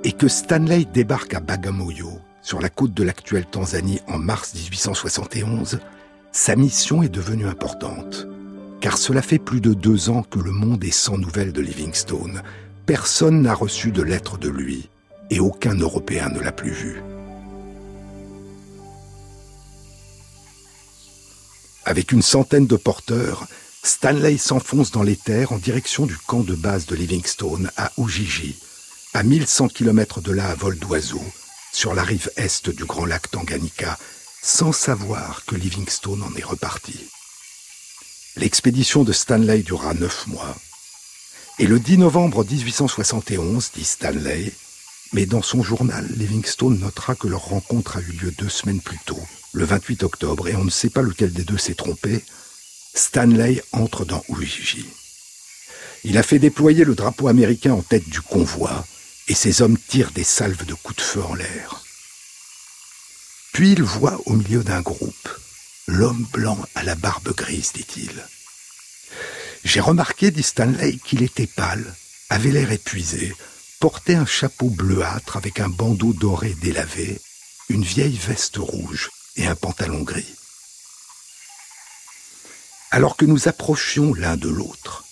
et 0.04 0.12
que 0.12 0.28
Stanley 0.28 0.86
débarque 0.86 1.34
à 1.34 1.40
Bagamoyo, 1.40 2.22
sur 2.44 2.62
la 2.62 2.70
côte 2.70 2.94
de 2.94 3.02
l'actuelle 3.02 3.48
Tanzanie 3.48 4.00
en 4.08 4.20
mars 4.20 4.54
1871, 4.54 5.80
sa 6.32 6.56
mission 6.56 7.02
est 7.02 7.10
devenue 7.10 7.48
importante. 7.48 8.28
Car 8.80 9.00
cela 9.00 9.24
fait 9.24 9.40
plus 9.40 9.60
de 9.60 9.74
deux 9.74 10.12
ans 10.12 10.22
que 10.22 10.38
le 10.38 10.52
monde 10.52 10.84
est 10.84 10.92
sans 10.92 11.18
nouvelles 11.18 11.52
de 11.52 11.62
Livingstone. 11.62 12.44
Personne 12.86 13.42
n'a 13.42 13.56
reçu 13.56 13.92
de 13.92 14.04
lettre 14.04 14.38
de 14.38 14.50
lui, 14.50 14.92
et 15.32 15.40
aucun 15.40 15.74
Européen 15.74 16.30
ne 16.30 16.40
l'a 16.40 16.52
plus 16.52 16.74
vu. 16.74 17.02
Avec 21.86 22.12
une 22.12 22.22
centaine 22.22 22.68
de 22.68 22.76
porteurs, 22.76 23.48
Stanley 23.88 24.38
s'enfonce 24.38 24.92
dans 24.92 25.02
les 25.02 25.16
terres 25.16 25.54
en 25.54 25.58
direction 25.58 26.06
du 26.06 26.18
camp 26.18 26.42
de 26.42 26.56
base 26.56 26.88
de 26.88 26.96
Livingstone 26.96 27.72
à 27.78 27.94
Ujiji, 27.98 28.58
à 29.14 29.24
1100 29.24 29.70
km 29.70 30.20
de 30.20 30.34
là 30.34 30.50
à 30.50 30.56
vol 30.56 30.78
d'oiseau, 30.78 31.24
sur 31.72 31.94
la 31.94 32.04
rive 32.04 32.30
est 32.36 32.70
du 32.70 32.84
grand 32.84 33.06
lac 33.06 33.32
Tanganyika, 33.32 33.98
sans 34.44 34.74
savoir 34.74 35.46
que 35.46 35.56
Livingstone 35.56 36.22
en 36.22 36.36
est 36.36 36.44
reparti. 36.44 37.00
L'expédition 38.36 39.06
de 39.06 39.14
Stanley 39.14 39.60
dura 39.64 39.94
neuf 39.94 40.28
mois. 40.28 40.58
Et 41.58 41.66
le 41.66 41.80
10 41.80 42.00
novembre 42.00 42.44
1871, 42.44 43.72
dit 43.74 43.86
Stanley, 43.86 44.52
mais 45.14 45.26
dans 45.26 45.42
son 45.42 45.64
journal, 45.64 46.06
Livingstone 46.18 46.78
notera 46.78 47.16
que 47.16 47.30
leur 47.30 47.46
rencontre 47.46 47.96
a 47.96 48.02
eu 48.02 48.12
lieu 48.22 48.32
deux 48.32 48.50
semaines 48.50 48.82
plus 48.82 49.00
tôt, 49.06 49.22
le 49.54 49.64
28 49.64 50.04
octobre, 50.04 50.50
et 50.50 50.58
on 50.58 50.66
ne 50.66 50.70
sait 50.70 50.90
pas 50.90 51.02
lequel 51.02 51.32
des 51.32 51.46
deux 51.46 51.58
s'est 51.58 51.74
trompé, 51.74 52.22
Stanley 52.98 53.64
entre 53.72 54.06
dans 54.06 54.24
Ouiji. 54.30 54.86
Il 56.04 56.18
a 56.18 56.24
fait 56.24 56.40
déployer 56.40 56.84
le 56.84 56.96
drapeau 56.96 57.28
américain 57.28 57.74
en 57.74 57.82
tête 57.82 58.08
du 58.10 58.22
convoi, 58.22 58.86
et 59.28 59.36
ses 59.36 59.62
hommes 59.62 59.78
tirent 59.78 60.12
des 60.12 60.24
salves 60.24 60.66
de 60.66 60.74
coups 60.74 60.98
de 60.98 61.02
feu 61.02 61.22
en 61.24 61.36
l'air. 61.36 61.84
Puis 63.54 63.74
il 63.74 63.84
voit 63.84 64.20
au 64.26 64.34
milieu 64.34 64.64
d'un 64.64 64.82
groupe 64.82 65.30
l'homme 65.88 66.26
blanc 66.34 66.60
à 66.76 66.84
la 66.84 66.96
barbe 66.96 67.34
grise, 67.34 67.72
dit-il. 67.74 68.12
J'ai 69.64 69.80
remarqué, 69.80 70.32
dit 70.32 70.44
Stanley, 70.44 70.98
qu'il 71.04 71.24
était 71.24 71.48
pâle, 71.48 71.96
avait 72.30 72.52
l'air 72.52 72.72
épuisé, 72.72 73.34
portait 73.80 74.16
un 74.16 74.26
chapeau 74.26 74.70
bleuâtre 74.70 75.38
avec 75.38 75.60
un 75.60 75.70
bandeau 75.70 76.14
doré 76.14 76.56
délavé, 76.62 77.20
une 77.70 77.84
vieille 77.84 78.18
veste 78.18 78.58
rouge 78.58 79.10
et 79.38 79.48
un 79.48 79.56
pantalon 79.56 80.04
gris. 80.04 80.37
Alors 82.92 83.18
que 83.18 83.26
nous 83.26 83.48
approchions 83.48 84.14
l'un 84.14 84.38
de 84.38 84.50
l'autre, 84.50 85.04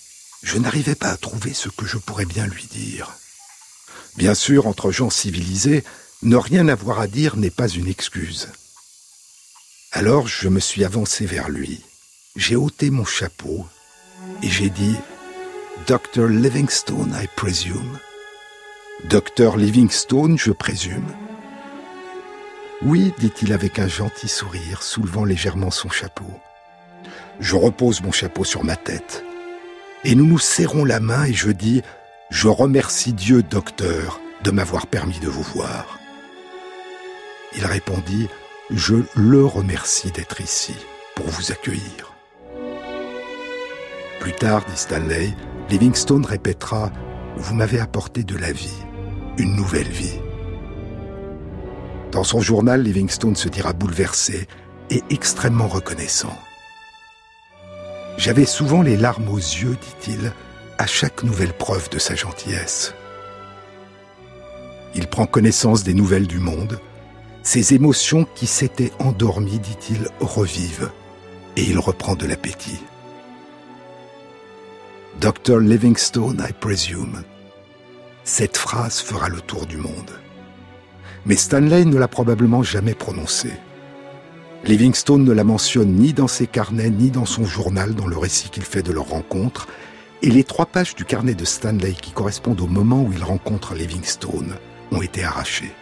je 0.42 0.58
n'arrivais 0.58 0.94
pas 0.94 1.10
à 1.10 1.16
trouver 1.16 1.52
ce 1.52 1.68
que 1.68 1.86
je 1.86 1.98
pourrais 1.98 2.24
bien 2.24 2.46
lui 2.46 2.64
dire. 2.64 3.12
Bien 4.16 4.34
sûr, 4.34 4.66
entre 4.66 4.90
gens 4.90 5.10
civilisés, 5.10 5.84
ne 6.22 6.36
rien 6.36 6.68
avoir 6.68 7.00
à 7.00 7.06
dire 7.06 7.36
n'est 7.36 7.50
pas 7.50 7.68
une 7.68 7.88
excuse. 7.88 8.48
Alors 9.92 10.26
je 10.26 10.48
me 10.48 10.60
suis 10.60 10.84
avancé 10.84 11.26
vers 11.26 11.48
lui, 11.48 11.82
j'ai 12.34 12.56
ôté 12.56 12.90
mon 12.90 13.04
chapeau 13.04 13.66
et 14.42 14.48
j'ai 14.48 14.70
dit 14.70 14.96
Dr. 15.86 16.26
Livingstone, 16.28 17.16
I 17.22 17.28
presume. 17.36 17.98
Docteur 19.04 19.56
Livingstone, 19.56 20.38
je 20.38 20.52
présume. 20.52 21.14
Oui, 22.82 23.12
dit-il 23.18 23.52
avec 23.52 23.78
un 23.78 23.88
gentil 23.88 24.28
sourire, 24.28 24.82
soulevant 24.82 25.24
légèrement 25.24 25.70
son 25.70 25.90
chapeau. 25.90 26.30
Je 27.40 27.56
repose 27.56 28.02
mon 28.02 28.12
chapeau 28.12 28.44
sur 28.44 28.64
ma 28.64 28.76
tête. 28.76 29.24
Et 30.04 30.14
nous 30.14 30.26
nous 30.26 30.38
serrons 30.38 30.84
la 30.84 31.00
main 31.00 31.24
et 31.24 31.32
je 31.32 31.50
dis 31.50 31.82
Je 32.30 32.48
remercie 32.48 33.12
Dieu, 33.12 33.42
docteur, 33.42 34.20
de 34.44 34.50
m'avoir 34.50 34.86
permis 34.86 35.18
de 35.18 35.28
vous 35.28 35.42
voir. 35.42 35.98
Il 37.56 37.64
répondit 37.64 38.28
Je 38.70 38.96
le 39.14 39.44
remercie 39.44 40.10
d'être 40.10 40.40
ici 40.40 40.74
pour 41.14 41.26
vous 41.26 41.52
accueillir. 41.52 42.14
Plus 44.20 44.32
tard, 44.32 44.64
dit 44.64 44.76
Stanley, 44.76 45.34
Livingstone 45.70 46.24
répétera 46.24 46.90
Vous 47.36 47.54
m'avez 47.54 47.80
apporté 47.80 48.24
de 48.24 48.36
la 48.36 48.52
vie, 48.52 48.82
une 49.38 49.56
nouvelle 49.56 49.88
vie. 49.88 50.20
Dans 52.12 52.24
son 52.24 52.40
journal, 52.40 52.82
Livingstone 52.82 53.36
se 53.36 53.48
dira 53.48 53.72
bouleversé 53.72 54.46
et 54.90 55.02
extrêmement 55.10 55.68
reconnaissant. 55.68 56.36
J'avais 58.18 58.46
souvent 58.46 58.82
les 58.82 58.96
larmes 58.96 59.28
aux 59.28 59.36
yeux, 59.36 59.76
dit-il, 59.80 60.32
à 60.78 60.86
chaque 60.86 61.22
nouvelle 61.22 61.52
preuve 61.52 61.90
de 61.90 61.98
sa 61.98 62.14
gentillesse. 62.14 62.94
Il 64.94 65.06
prend 65.06 65.26
connaissance 65.26 65.84
des 65.84 65.94
nouvelles 65.94 66.26
du 66.26 66.38
monde. 66.38 66.80
Ses 67.42 67.74
émotions 67.74 68.26
qui 68.34 68.46
s'étaient 68.46 68.92
endormies, 68.98 69.58
dit-il, 69.58 70.08
revivent, 70.20 70.90
et 71.56 71.62
il 71.62 71.78
reprend 71.78 72.14
de 72.14 72.26
l'appétit. 72.26 72.80
Dr. 75.20 75.60
Livingstone, 75.60 76.44
I 76.48 76.52
presume. 76.52 77.22
Cette 78.24 78.56
phrase 78.56 79.00
fera 79.00 79.28
le 79.28 79.40
tour 79.40 79.66
du 79.66 79.76
monde. 79.76 80.10
Mais 81.26 81.36
Stanley 81.36 81.84
ne 81.84 81.96
l'a 81.96 82.08
probablement 82.08 82.62
jamais 82.62 82.94
prononcée. 82.94 83.52
Livingstone 84.64 85.24
ne 85.24 85.32
la 85.32 85.44
mentionne 85.44 85.94
ni 85.94 86.12
dans 86.12 86.26
ses 86.26 86.46
carnets 86.46 86.90
ni 86.90 87.10
dans 87.10 87.26
son 87.26 87.44
journal 87.44 87.94
dans 87.94 88.06
le 88.06 88.18
récit 88.18 88.50
qu'il 88.50 88.64
fait 88.64 88.82
de 88.82 88.92
leur 88.92 89.08
rencontre, 89.08 89.68
et 90.22 90.30
les 90.30 90.44
trois 90.44 90.66
pages 90.66 90.94
du 90.94 91.04
carnet 91.04 91.34
de 91.34 91.44
Stanley 91.44 91.92
qui 91.92 92.10
correspondent 92.10 92.60
au 92.60 92.66
moment 92.66 93.02
où 93.02 93.12
il 93.12 93.22
rencontre 93.22 93.74
Livingstone 93.74 94.56
ont 94.90 95.02
été 95.02 95.22
arrachées. 95.22 95.72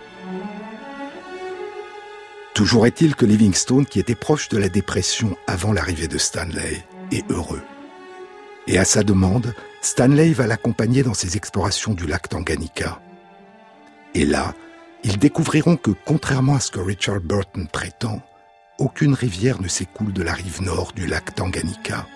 Toujours 2.53 2.87
est-il 2.87 3.17
que 3.17 3.27
Livingstone, 3.27 3.87
qui 3.87 3.99
était 3.99 4.15
proche 4.15 4.49
de 4.49 4.59
la 4.59 4.69
dépression 4.69 5.37
avant 5.47 5.73
l'arrivée 5.73 6.09
de 6.09 6.19
Stanley, 6.19 6.85
est 7.11 7.29
heureux. 7.31 7.63
Et 8.67 8.79
à 8.79 8.85
sa 8.85 9.03
demande, 9.03 9.55
Stanley 9.83 10.33
va 10.33 10.47
l'accompagner 10.47 11.03
dans 11.03 11.15
ses 11.15 11.37
explorations 11.37 11.95
du 11.95 12.07
lac 12.07 12.29
Tanganyika. 12.29 13.01
Et 14.15 14.25
là, 14.25 14.55
ils 15.03 15.19
découvriront 15.19 15.77
que, 15.77 15.91
contrairement 16.05 16.55
à 16.55 16.61
ce 16.61 16.71
que 16.71 16.81
Richard 16.81 17.21
Burton 17.21 17.67
prétend, 17.71 18.23
aucune 18.79 19.15
rivière 19.15 19.61
ne 19.61 19.69
s'écoule 19.69 20.13
de 20.13 20.23
la 20.23 20.33
rive 20.33 20.63
nord 20.63 20.93
du 20.93 21.07
lac 21.07 21.35
Tanganyika. 21.35 22.07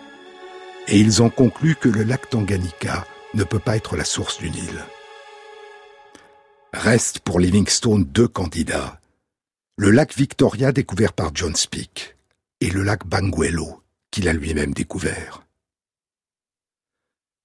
Et 0.88 0.98
ils 0.98 1.22
ont 1.22 1.30
conclu 1.30 1.76
que 1.76 1.88
le 1.88 2.02
lac 2.02 2.28
Tanganyika 2.30 3.06
ne 3.34 3.44
peut 3.44 3.58
pas 3.58 3.76
être 3.76 3.96
la 3.96 4.04
source 4.04 4.38
du 4.38 4.50
Nil. 4.50 4.84
Restent 6.72 7.20
pour 7.20 7.40
Livingstone 7.40 8.04
deux 8.04 8.28
candidats. 8.28 9.00
Le 9.76 9.90
lac 9.90 10.16
Victoria 10.16 10.72
découvert 10.72 11.12
par 11.12 11.30
John 11.34 11.54
Speke 11.54 12.16
et 12.60 12.70
le 12.70 12.82
lac 12.82 13.06
Banguelo 13.06 13.82
qu'il 14.10 14.28
a 14.28 14.32
lui-même 14.32 14.74
découvert. 14.74 15.46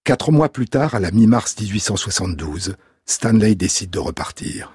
Quatre 0.03 0.32
mois 0.32 0.49
plus 0.49 0.68
tard, 0.68 0.95
à 0.95 0.99
la 0.99 1.11
mi-mars 1.11 1.55
1872, 1.59 2.76
Stanley 3.05 3.55
décide 3.55 3.89
de 3.89 3.99
repartir. 3.99 4.74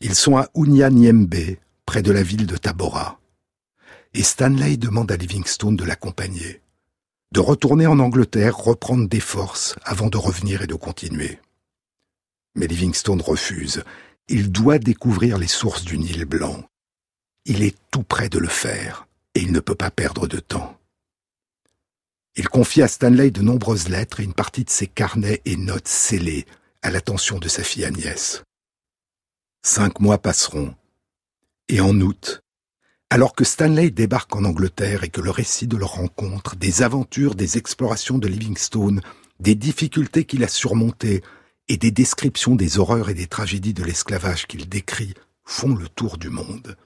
Ils 0.00 0.14
sont 0.14 0.36
à 0.36 0.48
Unyanyembe, 0.54 1.56
près 1.86 2.02
de 2.02 2.12
la 2.12 2.22
ville 2.22 2.46
de 2.46 2.56
Tabora 2.56 3.18
et 4.14 4.22
Stanley 4.22 4.76
demande 4.76 5.12
à 5.12 5.16
Livingstone 5.16 5.76
de 5.76 5.84
l'accompagner, 5.84 6.62
de 7.32 7.40
retourner 7.40 7.86
en 7.86 7.98
Angleterre, 7.98 8.56
reprendre 8.56 9.08
des 9.08 9.20
forces 9.20 9.76
avant 9.84 10.08
de 10.08 10.16
revenir 10.16 10.62
et 10.62 10.66
de 10.66 10.74
continuer. 10.74 11.38
Mais 12.54 12.66
Livingstone 12.66 13.20
refuse. 13.20 13.84
Il 14.28 14.50
doit 14.50 14.78
découvrir 14.78 15.38
les 15.38 15.46
sources 15.46 15.84
du 15.84 15.98
Nil 15.98 16.24
blanc. 16.24 16.68
Il 17.44 17.62
est 17.62 17.76
tout 17.90 18.02
près 18.02 18.28
de 18.28 18.38
le 18.38 18.48
faire, 18.48 19.06
et 19.34 19.40
il 19.40 19.52
ne 19.52 19.60
peut 19.60 19.74
pas 19.74 19.90
perdre 19.90 20.26
de 20.26 20.38
temps. 20.38 20.78
Il 22.36 22.48
confie 22.48 22.82
à 22.82 22.88
Stanley 22.88 23.30
de 23.30 23.42
nombreuses 23.42 23.88
lettres 23.88 24.20
et 24.20 24.24
une 24.24 24.34
partie 24.34 24.64
de 24.64 24.70
ses 24.70 24.86
carnets 24.86 25.40
et 25.44 25.56
notes 25.56 25.88
scellées 25.88 26.46
à 26.82 26.90
l'attention 26.90 27.38
de 27.38 27.48
sa 27.48 27.62
fille 27.62 27.84
Agnès. 27.84 28.42
Cinq 29.62 30.00
mois 30.00 30.18
passeront, 30.18 30.74
et 31.68 31.80
en 31.80 32.00
août, 32.00 32.42
alors 33.10 33.34
que 33.34 33.44
Stanley 33.44 33.90
débarque 33.90 34.36
en 34.36 34.44
Angleterre 34.44 35.02
et 35.02 35.08
que 35.08 35.20
le 35.20 35.30
récit 35.30 35.66
de 35.66 35.76
leur 35.76 35.92
rencontre, 35.92 36.56
des 36.56 36.82
aventures, 36.82 37.34
des 37.34 37.56
explorations 37.56 38.18
de 38.18 38.28
Livingstone, 38.28 39.00
des 39.40 39.54
difficultés 39.54 40.24
qu'il 40.24 40.44
a 40.44 40.48
surmontées 40.48 41.22
et 41.68 41.76
des 41.76 41.90
descriptions 41.90 42.54
des 42.54 42.78
horreurs 42.78 43.08
et 43.08 43.14
des 43.14 43.26
tragédies 43.26 43.74
de 43.74 43.84
l'esclavage 43.84 44.46
qu'il 44.46 44.68
décrit 44.68 45.14
font 45.44 45.74
le 45.74 45.88
tour 45.88 46.18
du 46.18 46.28
monde. 46.28 46.76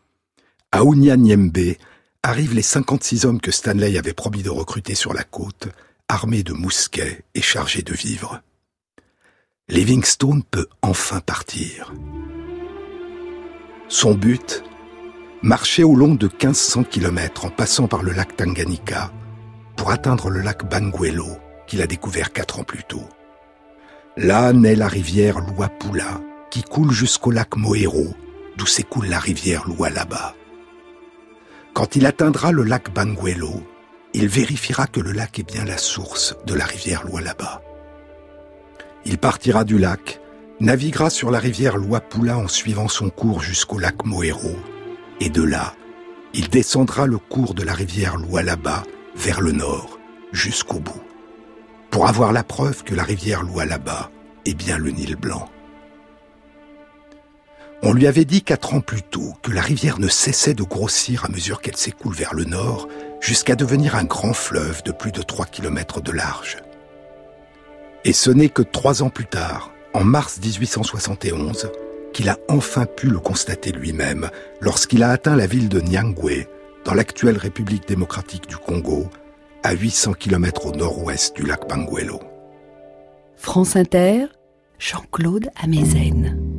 À 0.71 0.83
Unyanyembe 0.83 1.77
arrivent 2.23 2.55
les 2.55 2.63
56 2.63 3.25
hommes 3.25 3.41
que 3.41 3.51
Stanley 3.51 3.99
avait 3.99 4.13
promis 4.13 4.43
de 4.43 4.51
recruter 4.51 4.95
sur 4.95 5.13
la 5.13 5.25
côte, 5.25 5.69
armés 6.09 6.45
de 6.45 6.53
mousquets 6.53 7.25
et 7.35 7.43
chargés 7.43 7.83
de 7.83 7.95
vivres. 7.95 8.41
Livingstone 9.69 10.45
peut 10.45 10.69
enfin 10.83 11.21
partir. 11.21 11.93
Son 13.89 14.15
but, 14.15 14.63
marcher 15.43 15.83
au 15.83 15.97
long 15.97 16.15
de 16.15 16.27
1500 16.27 16.85
km 16.85 17.47
en 17.47 17.51
passant 17.51 17.89
par 17.89 18.03
le 18.03 18.13
lac 18.13 18.37
Tanganyika 18.37 19.11
pour 19.77 19.91
atteindre 19.91 20.31
le 20.31 20.41
lac 20.41 20.69
Banguelo 20.69 21.27
qu'il 21.67 21.83
a 21.83 21.87
découvert 21.87 22.33
quatre 22.33 22.61
ans 22.61 22.65
plus 22.65 22.85
tôt. 22.85 23.09
Là 24.17 24.53
naît 24.53 24.77
la 24.77 24.87
rivière 24.87 25.41
Luapula 25.41 26.21
qui 26.51 26.63
coule 26.63 26.93
jusqu'au 26.93 27.33
lac 27.33 27.57
Moero 27.57 28.15
d'où 28.57 28.67
s'écoule 28.67 29.07
la 29.07 29.19
rivière 29.19 29.67
Lualaba. 29.67 30.35
Quand 31.73 31.97
il 31.97 32.07
atteindra 32.07 32.53
le 32.53 32.63
lac 32.63 32.93
Banguelo, 32.95 33.67
il 34.15 34.29
vérifiera 34.29 34.87
que 34.87 35.01
le 35.01 35.11
lac 35.11 35.39
est 35.39 35.51
bien 35.51 35.65
la 35.65 35.79
source 35.79 36.37
de 36.47 36.55
la 36.55 36.67
rivière 36.67 37.05
Lualaba. 37.05 37.63
Il 39.07 39.19
partira 39.19 39.65
du 39.65 39.79
lac, 39.79 40.21
naviguera 40.61 41.11
sur 41.11 41.31
la 41.31 41.41
rivière 41.41 41.79
Luapula 41.79 42.37
en 42.37 42.47
suivant 42.47 42.89
son 42.89 43.11
cours 43.11 43.43
jusqu'au 43.43 43.79
lac 43.79 44.05
Moero 44.05 44.55
et 45.23 45.29
de 45.29 45.45
là, 45.45 45.77
il 46.35 46.49
descendra 46.49 47.07
le 47.07 47.17
cours 47.17 47.55
de 47.55 47.63
la 47.63 47.75
rivière 47.75 48.17
Lualaba 48.17 48.83
vers 49.15 49.41
le 49.41 49.53
nord, 49.53 50.01
jusqu'au 50.33 50.81
bout, 50.81 51.01
pour 51.93 52.09
avoir 52.09 52.33
la 52.33 52.43
preuve 52.43 52.83
que 52.83 52.97
la 52.97 53.05
rivière 53.05 53.45
Lualaba 53.45 54.11
est 54.47 54.55
bien 54.55 54.79
le 54.79 54.91
Nil 54.91 55.15
blanc. 55.15 55.49
On 57.85 57.93
lui 57.93 58.09
avait 58.09 58.25
dit 58.25 58.43
quatre 58.43 58.75
ans 58.75 58.81
plus 58.81 59.03
tôt 59.03 59.35
que 59.43 59.53
la 59.53 59.61
rivière 59.61 60.01
ne 60.01 60.09
cessait 60.09 60.55
de 60.55 60.65
grossir 60.65 61.25
à 61.25 61.29
mesure 61.29 61.61
qu'elle 61.61 61.77
s'écoule 61.77 62.15
vers 62.15 62.35
le 62.35 62.45
nord, 62.45 62.89
jusqu'à 63.21 63.55
devenir 63.55 63.95
un 63.95 64.05
grand 64.05 64.33
fleuve 64.33 64.83
de 64.83 64.91
plus 64.91 65.13
de 65.13 65.23
trois 65.23 65.47
kilomètres 65.47 66.01
de 66.01 66.11
large. 66.11 66.57
Et 68.05 68.13
ce 68.13 68.33
n'est 68.33 68.49
que 68.49 68.63
trois 68.63 69.05
ans 69.05 69.11
plus 69.11 69.27
tard, 69.27 69.71
en 69.95 70.03
mars 70.03 70.41
1871, 70.43 71.71
qu'il 72.13 72.29
a 72.29 72.39
enfin 72.49 72.87
pu 72.87 73.09
le 73.09 73.19
constater 73.19 73.73
lui-même 73.73 74.29
lorsqu'il 74.61 75.03
a 75.03 75.11
atteint 75.11 75.37
la 75.37 75.47
ville 75.47 75.69
de 75.69 75.81
Nyangwe, 75.81 76.47
dans 76.85 76.95
l'actuelle 76.95 77.39
République 77.39 77.89
démocratique 77.89 78.49
du 78.49 78.57
Congo, 78.57 79.07
à 79.63 79.73
800 79.73 80.15
km 80.15 80.67
au 80.67 80.73
nord-ouest 80.73 81.37
du 81.37 81.47
lac 81.47 81.69
Banguelo. 81.69 82.21
France 83.37 83.77
Inter, 83.77 84.27
Jean-Claude 84.79 85.49
Amezen. 85.63 86.52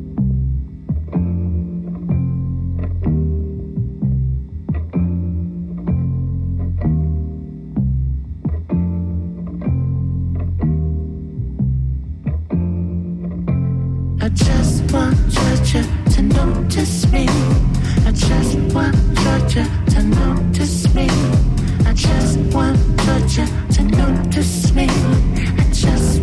Georgia 19.54 19.70
to 19.91 20.01
notice 20.01 20.91
me. 20.95 21.08
I 21.86 21.93
just 21.93 22.39
want 22.56 22.80
you 23.38 23.45
to 23.74 23.84
notice 23.84 24.74
me. 24.74 24.88
I 24.89 25.70
just 25.72 26.22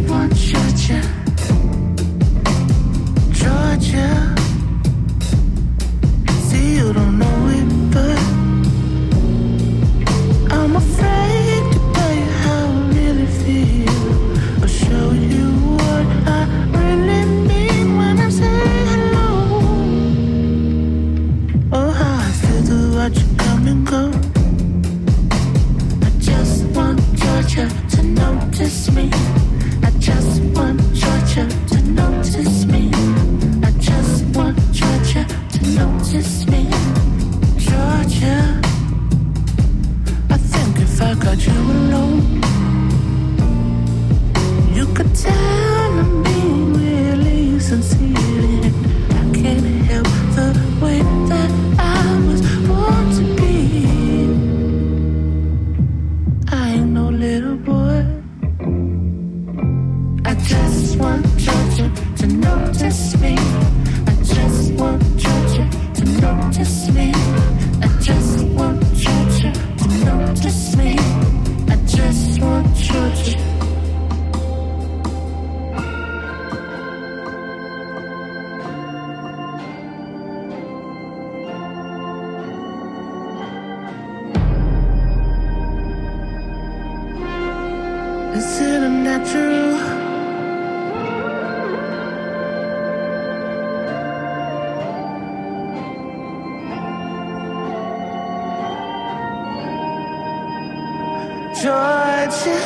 Georgia, 101.61 102.57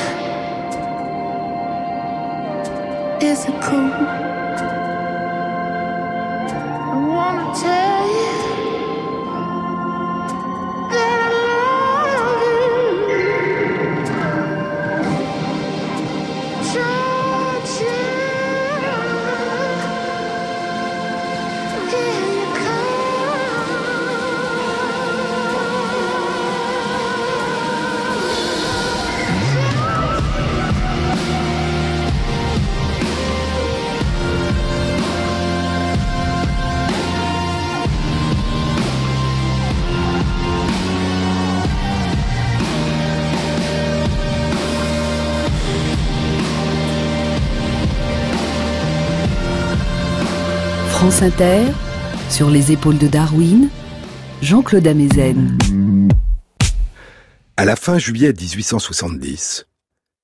is 3.21 3.45
it 3.45 3.63
cool? 3.63 4.24
Sur 52.29 52.51
les 52.51 52.71
épaules 52.71 52.99
de 52.99 53.09
Darwin, 53.09 53.71
Jean-Claude 54.43 54.87
Amezen. 54.87 55.57
À 57.57 57.65
la 57.65 57.77
fin 57.77 57.97
juillet 57.97 58.35
1870, 58.35 59.67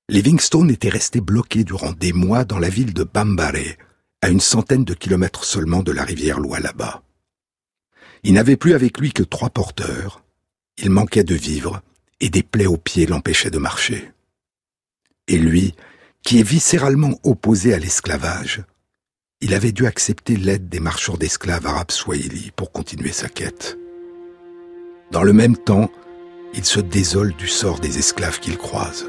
Livingstone 0.09 0.69
était 0.69 0.89
resté 0.89 1.19
bloqué 1.19 1.63
durant 1.63 1.93
des 1.93 2.13
mois 2.13 2.45
dans 2.45 2.59
la 2.59 2.69
ville 2.69 2.93
de 2.93 3.03
Bambare, 3.03 3.77
à 4.21 4.29
une 4.29 4.39
centaine 4.39 4.83
de 4.83 4.93
kilomètres 4.93 5.43
seulement 5.43 5.81
de 5.81 5.91
la 5.91 6.03
rivière 6.03 6.39
Lualaba. 6.39 7.01
Il 8.21 8.33
n'avait 8.33 8.57
plus 8.57 8.75
avec 8.75 8.99
lui 8.99 9.11
que 9.11 9.23
trois 9.23 9.49
porteurs, 9.49 10.23
il 10.77 10.91
manquait 10.91 11.23
de 11.23 11.33
vivre, 11.33 11.81
et 12.19 12.29
des 12.29 12.43
plaies 12.43 12.67
aux 12.67 12.77
pieds 12.77 13.07
l'empêchaient 13.07 13.49
de 13.49 13.57
marcher. 13.57 14.11
Et 15.27 15.39
lui, 15.39 15.73
qui 16.21 16.39
est 16.39 16.47
viscéralement 16.47 17.19
opposé 17.23 17.73
à 17.73 17.79
l'esclavage, 17.79 18.63
il 19.41 19.55
avait 19.55 19.71
dû 19.71 19.87
accepter 19.87 20.35
l'aide 20.35 20.69
des 20.69 20.79
marchands 20.79 21.17
d'esclaves 21.17 21.65
arabes 21.65 21.91
swahili 21.91 22.51
pour 22.55 22.71
continuer 22.71 23.11
sa 23.11 23.27
quête. 23.27 23.77
Dans 25.11 25.23
le 25.23 25.33
même 25.33 25.57
temps, 25.57 25.89
il 26.53 26.63
se 26.63 26.79
désole 26.79 27.33
du 27.33 27.47
sort 27.47 27.79
des 27.79 27.97
esclaves 27.97 28.39
qu'il 28.39 28.57
croise. 28.57 29.07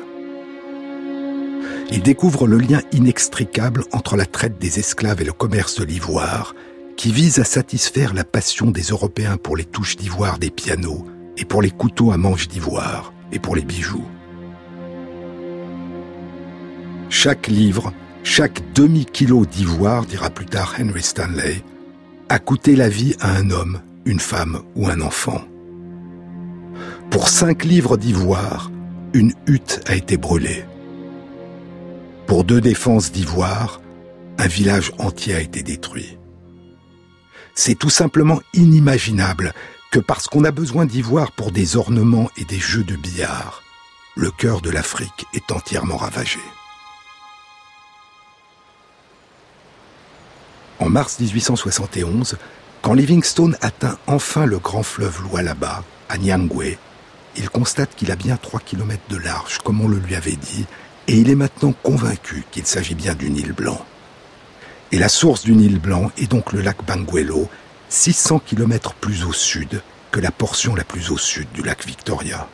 Il 1.91 2.03
découvre 2.03 2.47
le 2.47 2.57
lien 2.57 2.81
inextricable 2.93 3.85
entre 3.93 4.17
la 4.17 4.25
traite 4.25 4.59
des 4.59 4.79
esclaves 4.79 5.21
et 5.21 5.27
le 5.27 5.33
commerce 5.33 5.79
de 5.79 5.85
l'ivoire, 5.85 6.55
qui 6.97 7.13
vise 7.13 7.39
à 7.39 7.45
satisfaire 7.45 8.15
la 8.15 8.25
passion 8.25 8.71
des 8.71 8.83
Européens 8.83 9.37
pour 9.37 9.57
les 9.57 9.65
touches 9.65 9.97
d'ivoire 9.97 10.39
des 10.39 10.51
pianos 10.51 11.05
et 11.37 11.45
pour 11.45 11.61
les 11.61 11.71
couteaux 11.71 12.11
à 12.11 12.17
manche 12.17 12.49
d'ivoire 12.49 13.13
et 13.33 13.39
pour 13.39 13.55
les 13.55 13.63
bijoux. 13.63 14.07
Chaque 17.11 17.49
livre, 17.49 17.93
chaque 18.25 18.73
demi-kilo 18.73 19.47
d'ivoire, 19.47 20.07
dira 20.07 20.31
plus 20.31 20.47
tard 20.47 20.75
Henry 20.79 21.03
Stanley, 21.03 21.63
a 22.29 22.39
coûté 22.39 22.77
la 22.77 22.89
vie 22.89 23.15
à 23.21 23.37
un 23.37 23.51
homme, 23.51 23.81
une 24.05 24.21
femme 24.21 24.63
ou 24.75 24.89
un 24.89 25.01
enfant. 25.01 25.43
Pour 27.11 27.29
cinq 27.29 27.65
livres 27.65 27.97
d'ivoire, 27.97 28.71
une 29.13 29.35
hutte 29.47 29.81
a 29.87 29.95
été 29.95 30.17
brûlée. 30.17 30.65
Pour 32.27 32.45
deux 32.45 32.61
défenses 32.61 33.13
d'ivoire, 33.13 33.81
un 34.39 34.47
village 34.47 34.93
entier 34.99 35.35
a 35.35 35.41
été 35.41 35.63
détruit. 35.63 36.19
C'est 37.55 37.75
tout 37.75 37.91
simplement 37.91 38.41
inimaginable 38.55 39.53
que 39.91 39.99
parce 39.99 40.27
qu'on 40.27 40.45
a 40.45 40.51
besoin 40.51 40.87
d'ivoire 40.87 41.33
pour 41.33 41.53
des 41.53 41.77
ornements 41.77 42.31
et 42.39 42.45
des 42.45 42.59
jeux 42.59 42.85
de 42.85 42.97
billard, 42.97 43.63
le 44.17 44.31
cœur 44.31 44.63
de 44.63 44.71
l'Afrique 44.71 45.27
est 45.35 45.53
entièrement 45.53 45.99
ravagé. 45.99 46.41
En 50.83 50.91
mars 50.91 51.21
1871, 51.21 52.39
quand 52.83 52.95
Livingstone 52.95 53.57
atteint 53.61 53.99
enfin 54.09 54.47
le 54.47 54.59
grand 54.59 54.83
fleuve 54.83 55.23
Lualaba, 55.23 55.85
à 56.09 56.19
Nyangwe, 56.19 56.77
il 57.37 57.51
constate 57.51 57.95
qu'il 57.95 58.11
a 58.11 58.17
bien 58.17 58.37
3 58.37 58.59
km 58.59 59.01
de 59.09 59.17
large, 59.17 59.59
comme 59.59 59.81
on 59.81 59.87
le 59.87 59.99
lui 59.99 60.17
avait 60.17 60.33
dit, 60.33 60.67
Et 61.07 61.19
il 61.19 61.31
est 61.31 61.37
maintenant 61.37 61.73
convaincu 61.85 62.43
qu'il 62.51 62.67
s'agit 62.67 62.97
bien 62.97 63.15
du 63.15 63.31
Nil 63.31 63.53
Blanc. 63.53 63.81
Et 64.91 64.99
la 64.99 65.09
source 65.09 65.45
du 65.45 65.53
Nil 65.53 65.79
Blanc 65.79 66.11
est 66.19 66.29
donc 66.29 66.53
le 66.53 66.63
lac 66.63 66.85
Banguelo, 66.85 67.49
600 67.89 68.41
km 68.41 68.95
plus 68.95 69.25
au 69.25 69.33
sud 69.33 69.83
que 70.11 70.19
la 70.19 70.33
portion 70.33 70.75
la 70.75 70.83
plus 70.83 71.13
au 71.13 71.17
sud 71.17 71.47
du 71.55 71.63
lac 71.63 71.87
Victoria. 71.87 72.49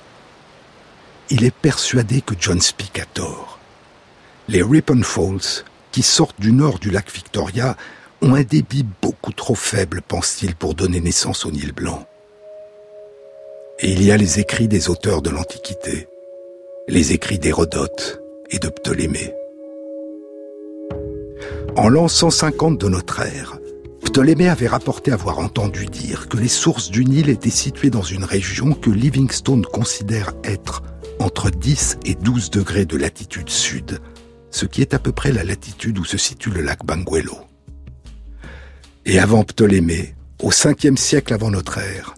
Il 1.31 1.45
est 1.45 1.55
persuadé 1.55 2.21
que 2.21 2.35
John 2.39 2.61
Speak 2.61 2.99
a 2.99 3.07
tort. 3.07 3.59
Les 4.49 4.63
Ripon 4.63 5.03
Falls, 5.03 5.65
qui 5.93 6.03
sortent 6.03 6.39
du 6.39 6.53
nord 6.53 6.79
du 6.79 6.91
lac 6.91 7.11
Victoria, 7.11 7.75
ont 8.23 8.35
un 8.35 8.43
débit 8.43 8.85
beaucoup 9.03 9.33
trop 9.33 9.55
faible, 9.55 10.03
pense-t-il, 10.07 10.55
pour 10.55 10.75
donner 10.75 11.01
naissance 11.01 11.47
au 11.47 11.51
Nil 11.51 11.73
Blanc. 11.73 12.07
Et 13.81 13.93
il 13.93 14.03
y 14.03 14.11
a 14.11 14.17
les 14.17 14.41
écrits 14.41 14.69
des 14.69 14.89
auteurs 14.91 15.23
de 15.23 15.31
l'Antiquité, 15.31 16.09
les 16.89 17.13
écrits 17.13 17.39
d'Hérodote 17.39 18.21
et 18.51 18.59
de 18.59 18.69
Ptolémée. 18.69 19.33
En 21.77 21.89
l'an 21.89 22.09
150 22.09 22.81
de 22.81 22.89
notre 22.89 23.21
ère, 23.21 23.59
Ptolémée 24.05 24.49
avait 24.49 24.67
rapporté 24.67 25.13
avoir 25.13 25.39
entendu 25.39 25.87
dire 25.87 26.29
que 26.29 26.39
les 26.39 26.49
sources 26.49 26.91
du 26.91 27.05
Nil 27.05 27.29
étaient 27.29 27.51
situées 27.51 27.91
dans 27.91 28.03
une 28.03 28.25
région 28.25 28.73
que 28.73 28.91
Livingstone 28.91 29.65
considère 29.65 30.33
être 30.43 30.83
entre 31.21 31.51
10 31.51 31.99
et 32.05 32.15
12 32.15 32.51
degrés 32.51 32.85
de 32.85 32.97
latitude 32.97 33.51
sud, 33.51 34.01
ce 34.51 34.67
qui 34.67 34.81
est 34.81 34.95
à 34.95 34.99
peu 34.99 35.13
près 35.13 35.31
la 35.33 35.45
latitude 35.45 35.99
où 35.99 36.05
se 36.05 36.17
situe 36.17 36.51
le 36.51 36.63
lac 36.63 36.85
Banguelo. 36.85 37.48
Et 39.11 39.19
avant 39.19 39.43
Ptolémée, 39.43 40.15
au 40.43 40.51
5e 40.51 40.99
siècle 40.99 41.33
avant 41.33 41.51
notre 41.51 41.79
ère, 41.79 42.15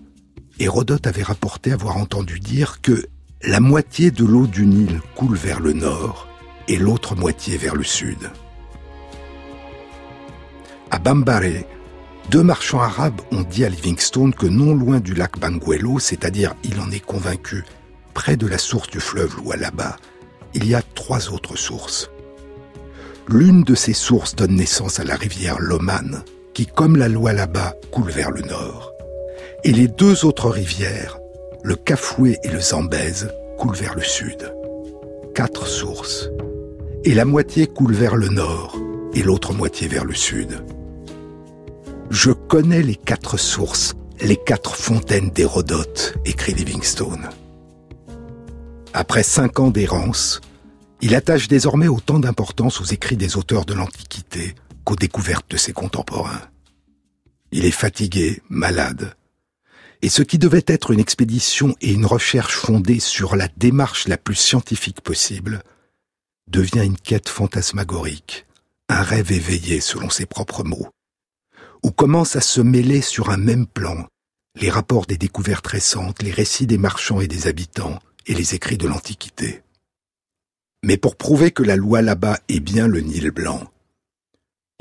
Hérodote 0.58 1.06
avait 1.06 1.22
rapporté 1.22 1.70
avoir 1.70 1.98
entendu 1.98 2.40
dire 2.40 2.80
que 2.82 3.06
la 3.44 3.60
moitié 3.60 4.10
de 4.10 4.24
l'eau 4.24 4.48
du 4.48 4.66
Nil 4.66 5.00
coule 5.14 5.36
vers 5.36 5.60
le 5.60 5.72
nord 5.72 6.26
et 6.66 6.78
l'autre 6.78 7.14
moitié 7.14 7.56
vers 7.58 7.76
le 7.76 7.84
sud. 7.84 8.18
À 10.90 10.98
Bambare, 10.98 11.62
deux 12.28 12.42
marchands 12.42 12.80
arabes 12.80 13.20
ont 13.30 13.42
dit 13.42 13.64
à 13.64 13.68
Livingstone 13.68 14.34
que 14.34 14.48
non 14.48 14.74
loin 14.74 14.98
du 14.98 15.14
lac 15.14 15.38
Banguelo, 15.38 16.00
c'est-à-dire 16.00 16.56
il 16.64 16.80
en 16.80 16.90
est 16.90 16.98
convaincu, 16.98 17.62
près 18.14 18.36
de 18.36 18.48
la 18.48 18.58
source 18.58 18.90
du 18.90 18.98
fleuve 18.98 19.36
Lualaba, 19.40 19.96
il 20.54 20.66
y 20.66 20.74
a 20.74 20.82
trois 20.82 21.30
autres 21.30 21.56
sources. 21.56 22.10
L'une 23.28 23.62
de 23.62 23.76
ces 23.76 23.94
sources 23.94 24.34
donne 24.34 24.56
naissance 24.56 24.98
à 24.98 25.04
la 25.04 25.14
rivière 25.14 25.60
Loman, 25.60 26.24
qui, 26.54 26.66
comme 26.66 26.96
la 26.96 27.08
Lualaba, 27.08 27.74
coule 27.90 28.10
vers 28.10 28.30
le 28.30 28.42
nord. 28.42 28.92
Et 29.64 29.72
les 29.72 29.88
deux 29.88 30.24
autres 30.24 30.48
rivières, 30.48 31.18
le 31.62 31.76
Cafoué 31.76 32.38
et 32.42 32.48
le 32.48 32.60
Zambèze, 32.60 33.30
coulent 33.58 33.76
vers 33.76 33.94
le 33.94 34.02
sud. 34.02 34.52
Quatre 35.34 35.66
sources. 35.66 36.28
Et 37.04 37.14
la 37.14 37.24
moitié 37.24 37.66
coule 37.66 37.94
vers 37.94 38.16
le 38.16 38.28
nord 38.28 38.76
et 39.14 39.22
l'autre 39.22 39.52
moitié 39.52 39.88
vers 39.88 40.04
le 40.04 40.14
sud. 40.14 40.64
Je 42.10 42.32
connais 42.32 42.82
les 42.82 42.96
quatre 42.96 43.36
sources, 43.36 43.94
les 44.20 44.36
quatre 44.36 44.74
fontaines 44.74 45.30
d'Hérodote, 45.30 46.14
écrit 46.24 46.54
Livingstone. 46.54 47.28
Après 48.92 49.22
cinq 49.22 49.60
ans 49.60 49.70
d'errance, 49.70 50.40
il 51.00 51.14
attache 51.14 51.48
désormais 51.48 51.88
autant 51.88 52.18
d'importance 52.18 52.80
aux 52.80 52.84
écrits 52.84 53.16
des 53.16 53.36
auteurs 53.36 53.64
de 53.64 53.74
l'Antiquité 53.74 54.54
qu'aux 54.84 54.96
découvertes 54.96 55.50
de 55.50 55.56
ses 55.56 55.72
contemporains. 55.72 56.42
Il 57.52 57.64
est 57.64 57.70
fatigué, 57.70 58.42
malade, 58.48 59.14
et 60.02 60.08
ce 60.08 60.22
qui 60.22 60.38
devait 60.38 60.64
être 60.66 60.92
une 60.92 61.00
expédition 61.00 61.74
et 61.80 61.92
une 61.92 62.06
recherche 62.06 62.56
fondée 62.56 63.00
sur 63.00 63.36
la 63.36 63.48
démarche 63.56 64.08
la 64.08 64.16
plus 64.16 64.34
scientifique 64.34 65.00
possible 65.00 65.62
devient 66.48 66.84
une 66.84 66.96
quête 66.96 67.28
fantasmagorique, 67.28 68.46
un 68.88 69.02
rêve 69.02 69.32
éveillé 69.32 69.80
selon 69.80 70.10
ses 70.10 70.26
propres 70.26 70.64
mots 70.64 70.88
où 71.82 71.90
commencent 71.90 72.36
à 72.36 72.40
se 72.40 72.60
mêler 72.60 73.00
sur 73.00 73.30
un 73.30 73.36
même 73.36 73.66
plan 73.66 74.06
les 74.56 74.70
rapports 74.70 75.06
des 75.06 75.16
découvertes 75.16 75.66
récentes, 75.68 76.22
les 76.22 76.32
récits 76.32 76.66
des 76.66 76.78
marchands 76.78 77.20
et 77.20 77.28
des 77.28 77.46
habitants, 77.46 78.00
et 78.26 78.34
les 78.34 78.54
écrits 78.54 78.76
de 78.76 78.88
l'Antiquité. 78.88 79.62
Mais 80.82 80.96
pour 80.96 81.16
prouver 81.16 81.50
que 81.52 81.62
la 81.62 81.76
loi 81.76 82.02
là-bas 82.02 82.38
est 82.48 82.60
bien 82.60 82.86
le 82.86 83.00
Nil 83.00 83.30
blanc, 83.30 83.70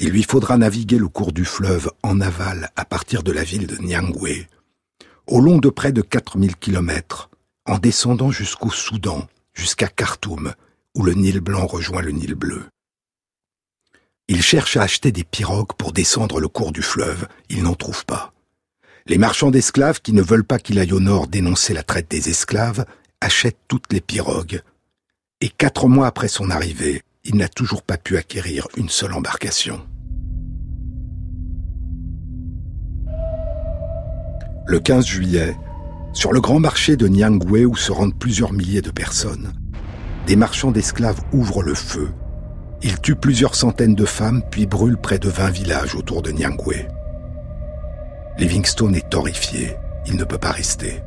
il 0.02 0.12
lui 0.12 0.24
faudra 0.24 0.58
naviguer 0.58 0.98
le 0.98 1.10
cours 1.10 1.34
du 1.34 1.44
fleuve 1.44 1.92
en 2.04 2.22
aval 2.22 2.72
à 2.78 2.86
partir 2.86 3.22
de 3.22 3.34
la 3.34 3.44
ville 3.44 3.68
de 3.68 3.76
Nyangwe, 3.76 4.48
au 5.28 5.42
long 5.42 5.58
de 5.58 5.68
près 5.70 5.92
de 5.92 6.02
4000 6.02 6.56
kilomètres, 6.56 7.30
en 7.66 7.78
descendant 7.78 8.32
jusqu'au 8.32 8.72
Soudan, 8.72 9.28
jusqu'à 9.54 9.90
Khartoum, 9.90 10.54
où 10.96 11.04
le 11.04 11.14
Nil 11.14 11.42
blanc 11.42 11.68
rejoint 11.68 12.02
le 12.02 12.12
Nil 12.12 12.36
bleu. 12.36 12.64
Il 14.30 14.42
cherche 14.42 14.78
à 14.78 14.84
acheter 14.84 15.12
des 15.12 15.26
pirogues 15.26 15.74
pour 15.78 15.92
descendre 15.92 16.40
le 16.40 16.48
cours 16.48 16.72
du 16.72 16.82
fleuve. 16.82 17.28
Il 17.50 17.64
n'en 17.64 17.76
trouve 17.76 18.06
pas. 18.06 18.32
Les 19.06 19.18
marchands 19.18 19.52
d'esclaves 19.52 20.02
qui 20.02 20.14
ne 20.14 20.22
veulent 20.22 20.46
pas 20.46 20.60
qu'il 20.60 20.80
aille 20.80 20.94
au 20.94 21.00
nord 21.00 21.28
dénoncer 21.28 21.74
la 21.74 21.84
traite 21.84 22.10
des 22.10 22.30
esclaves 22.30 22.86
achètent 23.20 23.60
toutes 23.68 23.92
les 23.92 24.02
pirogues. 24.02 24.62
Et 25.42 25.50
quatre 25.50 25.88
mois 25.88 26.08
après 26.08 26.28
son 26.28 26.52
arrivée, 26.52 27.04
il 27.30 27.38
n'a 27.38 27.48
toujours 27.48 27.82
pas 27.82 27.98
pu 27.98 28.18
acquérir 28.18 28.68
une 28.76 28.90
seule 28.90 29.14
embarcation. 29.14 29.80
Le 34.68 34.80
15 34.80 35.06
juillet, 35.06 35.56
sur 36.12 36.34
le 36.34 36.42
grand 36.42 36.60
marché 36.60 36.98
de 36.98 37.08
Nyangwe 37.08 37.66
où 37.66 37.76
se 37.76 37.92
rendent 37.92 38.20
plusieurs 38.20 38.52
milliers 38.52 38.82
de 38.82 38.92
personnes, 38.92 39.54
des 40.28 40.36
marchands 40.36 40.72
d'esclaves 40.72 41.22
ouvrent 41.32 41.64
le 41.64 41.74
feu 41.74 42.12
il 42.82 43.00
tue 43.02 43.16
plusieurs 43.16 43.56
centaines 43.56 43.96
de 43.96 44.06
femmes 44.06 44.42
puis 44.50 44.66
brûle 44.66 44.98
près 44.98 45.20
de 45.20 45.28
20 45.28 45.50
villages 45.50 45.96
autour 45.96 46.22
de 46.22 46.32
Nyangwe. 46.32 46.88
Livingstone 48.38 48.96
est 48.96 49.14
horrifié, 49.14 49.76
il 50.06 50.16
ne 50.16 50.24
peut 50.24 50.38
pas 50.38 50.52
rester. 50.52 51.02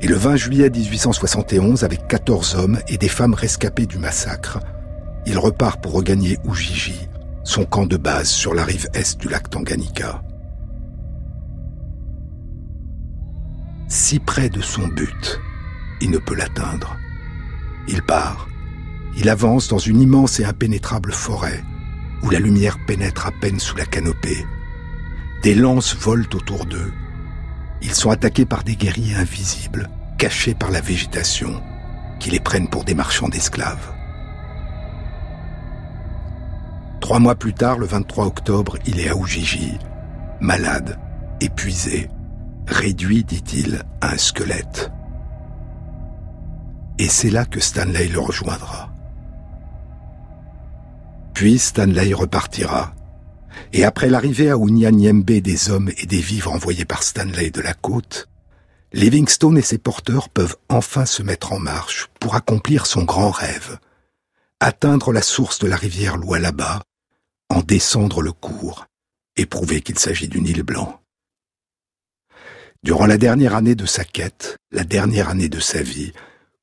Et 0.00 0.08
le 0.08 0.16
20 0.16 0.36
juillet 0.36 0.70
1871, 0.70 1.84
avec 1.84 2.08
14 2.08 2.56
hommes 2.56 2.80
et 2.88 2.98
des 2.98 3.08
femmes 3.08 3.34
rescapées 3.34 3.86
du 3.86 3.98
massacre, 3.98 4.58
il 5.26 5.38
repart 5.38 5.80
pour 5.80 5.92
regagner 5.92 6.38
Ujiji, 6.44 7.08
son 7.44 7.64
camp 7.64 7.86
de 7.86 7.96
base 7.96 8.28
sur 8.28 8.54
la 8.54 8.64
rive 8.64 8.88
est 8.94 9.18
du 9.20 9.28
lac 9.28 9.48
Tanganyika. 9.50 10.22
Si 13.88 14.18
près 14.18 14.48
de 14.48 14.60
son 14.60 14.88
but, 14.88 15.40
il 16.00 16.10
ne 16.10 16.18
peut 16.18 16.34
l'atteindre. 16.34 16.96
Il 17.88 18.02
part, 18.02 18.48
il 19.16 19.28
avance 19.28 19.68
dans 19.68 19.78
une 19.78 20.00
immense 20.00 20.40
et 20.40 20.44
impénétrable 20.44 21.12
forêt, 21.12 21.62
où 22.22 22.30
la 22.30 22.40
lumière 22.40 22.78
pénètre 22.86 23.26
à 23.26 23.30
peine 23.30 23.60
sous 23.60 23.76
la 23.76 23.86
canopée. 23.86 24.44
Des 25.42 25.54
lances 25.54 25.94
volent 25.94 26.28
autour 26.34 26.66
d'eux. 26.66 26.92
Ils 27.82 27.94
sont 27.94 28.10
attaqués 28.10 28.46
par 28.46 28.64
des 28.64 28.76
guerriers 28.76 29.14
invisibles, 29.14 29.90
cachés 30.18 30.54
par 30.54 30.70
la 30.70 30.80
végétation, 30.80 31.62
qui 32.18 32.30
les 32.30 32.40
prennent 32.40 32.68
pour 32.68 32.84
des 32.84 32.94
marchands 32.94 33.28
d'esclaves. 33.28 33.93
Trois 37.04 37.18
mois 37.18 37.34
plus 37.34 37.52
tard, 37.52 37.76
le 37.76 37.84
23 37.84 38.24
octobre, 38.24 38.78
il 38.86 38.98
est 38.98 39.10
à 39.10 39.14
Ujiji, 39.14 39.76
malade, 40.40 40.98
épuisé, 41.38 42.08
réduit, 42.66 43.24
dit-il, 43.24 43.82
à 44.00 44.12
un 44.12 44.16
squelette. 44.16 44.90
Et 46.98 47.06
c'est 47.06 47.28
là 47.28 47.44
que 47.44 47.60
Stanley 47.60 48.08
le 48.08 48.20
rejoindra. 48.20 48.90
Puis 51.34 51.58
Stanley 51.58 52.14
repartira. 52.14 52.94
Et 53.74 53.84
après 53.84 54.08
l'arrivée 54.08 54.50
à 54.50 54.56
Unyanyembe 54.56 55.26
des 55.26 55.70
hommes 55.70 55.90
et 55.98 56.06
des 56.06 56.22
vivres 56.22 56.54
envoyés 56.54 56.86
par 56.86 57.02
Stanley 57.02 57.50
de 57.50 57.60
la 57.60 57.74
côte, 57.74 58.30
Livingstone 58.94 59.58
et 59.58 59.62
ses 59.62 59.76
porteurs 59.76 60.30
peuvent 60.30 60.56
enfin 60.70 61.04
se 61.04 61.22
mettre 61.22 61.52
en 61.52 61.58
marche 61.58 62.08
pour 62.18 62.34
accomplir 62.34 62.86
son 62.86 63.02
grand 63.02 63.30
rêve, 63.30 63.78
atteindre 64.58 65.12
la 65.12 65.20
source 65.20 65.58
de 65.58 65.66
la 65.66 65.76
rivière 65.76 66.16
Lualaba, 66.16 66.80
en 67.48 67.60
descendre 67.60 68.22
le 68.22 68.32
cours 68.32 68.86
et 69.36 69.46
prouver 69.46 69.80
qu'il 69.80 69.98
s'agit 69.98 70.28
d'une 70.28 70.46
île 70.46 70.62
blanc. 70.62 71.00
Durant 72.82 73.06
la 73.06 73.16
dernière 73.16 73.54
année 73.54 73.74
de 73.74 73.86
sa 73.86 74.04
quête, 74.04 74.58
la 74.70 74.84
dernière 74.84 75.30
année 75.30 75.48
de 75.48 75.60
sa 75.60 75.82
vie, 75.82 76.12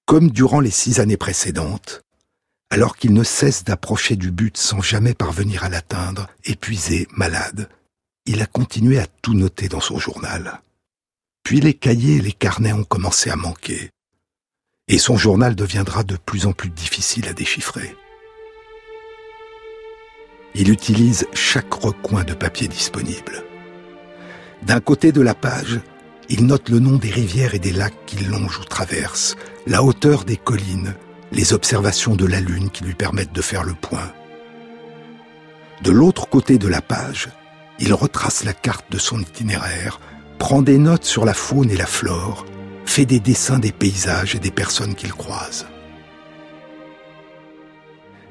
comme 0.06 0.30
durant 0.30 0.60
les 0.60 0.72
six 0.72 1.00
années 1.00 1.18
précédentes, 1.18 2.02
alors 2.70 2.96
qu'il 2.96 3.14
ne 3.14 3.24
cesse 3.24 3.64
d'approcher 3.64 4.16
du 4.16 4.32
but 4.32 4.56
sans 4.56 4.82
jamais 4.82 5.14
parvenir 5.14 5.64
à 5.64 5.70
l'atteindre, 5.70 6.28
épuisé, 6.46 7.08
malade, 7.12 7.70
il 8.26 8.42
a 8.42 8.46
continué 8.46 9.00
à 9.00 9.08
tout 9.08 9.34
noter 9.34 9.68
dans 9.68 9.82
son 9.82 10.00
journal. 10.00 10.62
Puis 11.44 11.60
les 11.60 11.74
cahiers 11.74 12.18
et 12.18 12.22
les 12.22 12.32
carnets 12.32 12.74
ont 12.74 12.84
commencé 12.84 13.30
à 13.30 13.36
manquer, 13.36 13.90
et 14.88 15.00
son 15.00 15.18
journal 15.18 15.56
deviendra 15.56 16.04
de 16.04 16.18
plus 16.18 16.46
en 16.46 16.54
plus 16.54 16.70
difficile 16.70 17.28
à 17.28 17.34
déchiffrer. 17.34 17.96
Il 20.54 20.70
utilise 20.70 21.28
chaque 21.34 21.74
recoin 21.74 22.24
de 22.24 22.34
papier 22.34 22.68
disponible. 22.68 23.44
D'un 24.64 24.80
côté 24.80 25.12
de 25.12 25.22
la 25.22 25.34
page, 25.34 25.80
il 26.30 26.46
note 26.46 26.70
le 26.70 26.80
nom 26.80 26.98
des 26.98 27.10
rivières 27.10 27.56
et 27.56 27.60
des 27.60 27.72
lacs 27.72 28.06
qu'il 28.06 28.30
longe 28.30 28.60
ou 28.60 28.64
traverse, 28.64 29.36
la 29.66 29.84
hauteur 29.84 30.24
des 30.24 30.38
collines, 30.38 30.96
les 31.32 31.54
observations 31.54 32.16
de 32.16 32.26
la 32.26 32.40
Lune 32.40 32.70
qui 32.70 32.84
lui 32.84 32.94
permettent 32.94 33.34
de 33.34 33.42
faire 33.42 33.64
le 33.64 33.74
point. 33.74 34.12
De 35.82 35.92
l'autre 35.92 36.30
côté 36.30 36.58
de 36.58 36.68
la 36.68 36.82
page, 36.82 37.30
il 37.80 37.94
retrace 37.94 38.44
la 38.44 38.54
carte 38.54 38.92
de 38.92 39.00
son 39.00 39.20
itinéraire, 39.20 40.00
prend 40.38 40.62
des 40.62 40.78
notes 40.78 41.06
sur 41.06 41.26
la 41.26 41.34
faune 41.34 41.72
et 41.72 41.78
la 41.78 41.86
flore, 41.86 42.46
fait 42.86 43.06
des 43.06 43.20
dessins 43.20 43.60
des 43.60 43.72
paysages 43.72 44.36
et 44.36 44.40
des 44.40 44.52
personnes 44.52 44.96
qu'il 44.96 45.14
croise. 45.14 45.66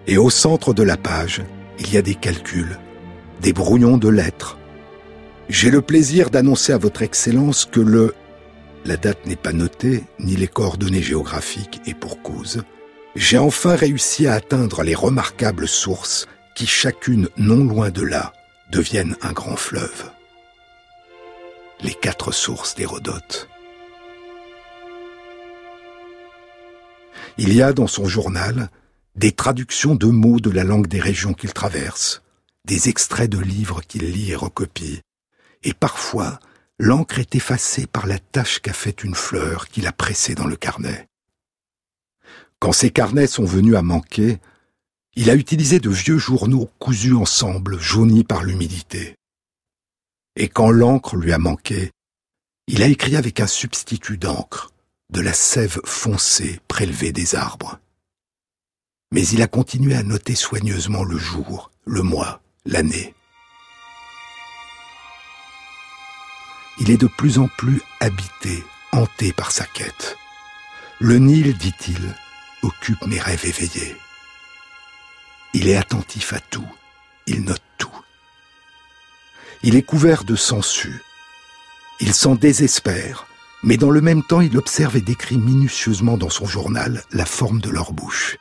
Et 0.06 0.16
au 0.16 0.30
centre 0.30 0.72
de 0.72 0.82
la 0.82 0.96
page, 0.96 1.42
il 1.80 1.92
y 1.92 1.96
a 1.96 2.02
des 2.02 2.14
calculs, 2.14 2.78
des 3.40 3.52
brouillons 3.52 3.96
de 3.96 4.08
lettres. 4.08 4.58
J'ai 5.48 5.70
le 5.70 5.80
plaisir 5.80 6.30
d'annoncer 6.30 6.72
à 6.72 6.78
votre 6.78 7.02
Excellence 7.02 7.64
que 7.64 7.80
le... 7.80 8.14
La 8.84 8.96
date 8.96 9.26
n'est 9.26 9.36
pas 9.36 9.52
notée, 9.52 10.04
ni 10.18 10.36
les 10.36 10.46
coordonnées 10.46 11.02
géographiques, 11.02 11.80
et 11.86 11.94
pour 11.94 12.22
cause. 12.22 12.62
J'ai 13.16 13.38
enfin 13.38 13.74
réussi 13.74 14.26
à 14.26 14.34
atteindre 14.34 14.82
les 14.82 14.94
remarquables 14.94 15.68
sources 15.68 16.28
qui, 16.54 16.66
chacune 16.66 17.28
non 17.36 17.64
loin 17.64 17.90
de 17.90 18.02
là, 18.02 18.32
deviennent 18.70 19.16
un 19.22 19.32
grand 19.32 19.56
fleuve. 19.56 20.10
Les 21.82 21.94
quatre 21.94 22.30
sources 22.30 22.74
d'Hérodote. 22.74 23.48
Il 27.38 27.54
y 27.54 27.62
a 27.62 27.72
dans 27.72 27.86
son 27.86 28.06
journal 28.06 28.68
des 29.16 29.32
traductions 29.32 29.94
de 29.94 30.06
mots 30.06 30.40
de 30.40 30.50
la 30.50 30.64
langue 30.64 30.86
des 30.86 31.00
régions 31.00 31.34
qu'il 31.34 31.52
traverse, 31.52 32.22
des 32.64 32.88
extraits 32.88 33.30
de 33.30 33.38
livres 33.38 33.82
qu'il 33.82 34.04
lit 34.04 34.30
et 34.30 34.36
recopie, 34.36 35.00
et 35.62 35.74
parfois 35.74 36.38
l'encre 36.78 37.18
est 37.18 37.34
effacée 37.34 37.86
par 37.86 38.06
la 38.06 38.18
tache 38.18 38.60
qu'a 38.60 38.72
faite 38.72 39.04
une 39.04 39.14
fleur 39.14 39.68
qu'il 39.68 39.86
a 39.86 39.92
pressée 39.92 40.34
dans 40.34 40.46
le 40.46 40.56
carnet. 40.56 41.08
Quand 42.58 42.72
ces 42.72 42.90
carnets 42.90 43.26
sont 43.26 43.44
venus 43.44 43.74
à 43.74 43.82
manquer, 43.82 44.38
il 45.16 45.28
a 45.28 45.34
utilisé 45.34 45.80
de 45.80 45.90
vieux 45.90 46.18
journaux 46.18 46.70
cousus 46.78 47.14
ensemble, 47.14 47.78
jaunis 47.80 48.24
par 48.24 48.44
l'humidité. 48.44 49.16
Et 50.36 50.48
quand 50.48 50.70
l'encre 50.70 51.16
lui 51.16 51.32
a 51.32 51.38
manqué, 51.38 51.90
il 52.66 52.82
a 52.82 52.86
écrit 52.86 53.16
avec 53.16 53.40
un 53.40 53.46
substitut 53.46 54.16
d'encre, 54.16 54.70
de 55.10 55.20
la 55.20 55.32
sève 55.32 55.80
foncée 55.84 56.60
prélevée 56.68 57.12
des 57.12 57.34
arbres. 57.34 57.80
Mais 59.12 59.26
il 59.26 59.42
a 59.42 59.48
continué 59.48 59.96
à 59.96 60.04
noter 60.04 60.36
soigneusement 60.36 61.02
le 61.02 61.18
jour, 61.18 61.72
le 61.84 62.02
mois, 62.02 62.40
l'année. 62.64 63.12
Il 66.78 66.90
est 66.92 66.96
de 66.96 67.08
plus 67.08 67.38
en 67.38 67.48
plus 67.48 67.82
habité, 67.98 68.62
hanté 68.92 69.32
par 69.32 69.50
sa 69.50 69.64
quête. 69.64 70.16
Le 71.00 71.18
Nil, 71.18 71.56
dit-il, 71.58 72.14
occupe 72.62 73.04
mes 73.06 73.18
rêves 73.18 73.44
éveillés. 73.44 73.96
Il 75.54 75.68
est 75.68 75.76
attentif 75.76 76.32
à 76.32 76.38
tout, 76.38 76.68
il 77.26 77.42
note 77.42 77.62
tout. 77.78 77.90
Il 79.64 79.74
est 79.74 79.82
couvert 79.82 80.22
de 80.22 80.36
sangsues. 80.36 81.02
Il 81.98 82.14
s'en 82.14 82.36
désespère, 82.36 83.26
mais 83.64 83.76
dans 83.76 83.90
le 83.90 84.00
même 84.00 84.22
temps 84.22 84.40
il 84.40 84.56
observe 84.56 84.96
et 84.96 85.00
décrit 85.00 85.36
minutieusement 85.36 86.16
dans 86.16 86.30
son 86.30 86.46
journal 86.46 87.02
la 87.10 87.26
forme 87.26 87.60
de 87.60 87.70
leur 87.70 87.92
bouche. 87.92 88.38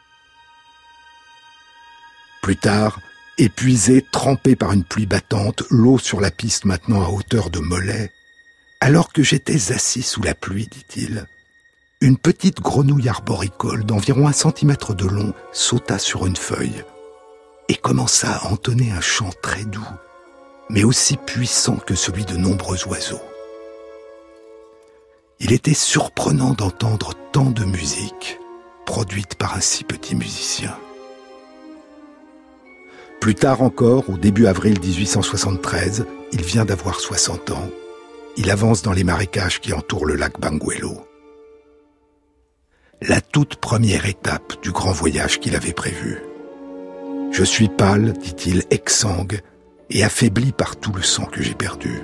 Plus 2.42 2.58
tard, 2.58 3.00
épuisé, 3.38 4.06
trempé 4.12 4.56
par 4.56 4.72
une 4.72 4.84
pluie 4.84 5.06
battante, 5.06 5.64
l'eau 5.70 5.98
sur 5.98 6.20
la 6.22 6.32
piste 6.32 6.66
maintenant 6.66 7.04
à 7.04 7.10
hauteur 7.10 7.50
de 7.50 7.60
mollet, 7.60 8.12
alors 8.82 9.12
que 9.12 9.24
j'étais 9.24 9.72
assis 9.72 10.02
sous 10.02 10.22
la 10.22 10.34
pluie, 10.34 10.68
dit-il, 10.68 11.26
une 12.02 12.18
petite 12.18 12.62
grenouille 12.62 13.10
arboricole 13.10 13.84
d'environ 13.84 14.28
un 14.28 14.34
centimètre 14.34 14.94
de 14.94 15.06
long 15.06 15.34
sauta 15.52 16.00
sur 16.00 16.26
une 16.26 16.38
feuille 16.38 16.84
et 17.68 17.76
commença 17.76 18.32
à 18.38 18.48
entonner 18.48 18.92
un 18.92 19.02
chant 19.02 19.32
très 19.42 19.66
doux, 19.66 19.88
mais 20.70 20.84
aussi 20.84 21.18
puissant 21.18 21.76
que 21.76 21.96
celui 21.96 22.26
de 22.26 22.38
nombreux 22.38 22.88
oiseaux. 22.88 23.22
Il 25.40 25.52
était 25.52 25.74
surprenant 25.74 26.54
d'entendre 26.54 27.14
tant 27.32 27.52
de 27.52 27.64
musique 27.64 28.40
produite 28.86 29.36
par 29.36 29.56
un 29.56 29.62
si 29.62 29.84
petit 29.84 30.16
musicien. 30.16 30.76
Plus 33.20 33.36
tard 33.36 33.62
encore, 33.62 34.10
au 34.10 34.18
début 34.18 34.48
avril 34.48 34.80
1873, 34.80 36.06
il 36.32 36.42
vient 36.42 36.64
d'avoir 36.64 37.00
60 37.00 37.52
ans. 37.52 37.70
Il 38.38 38.50
avance 38.50 38.82
dans 38.82 38.94
les 38.94 39.04
marécages 39.04 39.60
qui 39.60 39.74
entourent 39.74 40.06
le 40.06 40.16
lac 40.16 40.40
Banguelo. 40.40 40.98
La 43.02 43.20
toute 43.20 43.58
première 43.58 44.06
étape 44.06 44.62
du 44.62 44.72
grand 44.72 44.94
voyage 44.94 45.40
qu'il 45.40 45.56
avait 45.56 45.74
prévu. 45.74 46.20
Je 47.32 47.44
suis 47.44 47.68
pâle, 47.68 48.14
dit-il, 48.14 48.64
exsangue, 48.70 49.42
et 49.90 50.04
affaibli 50.04 50.52
par 50.54 50.78
tout 50.78 50.94
le 50.94 51.02
sang 51.02 51.26
que 51.26 51.42
j'ai 51.42 51.56
perdu. 51.56 52.02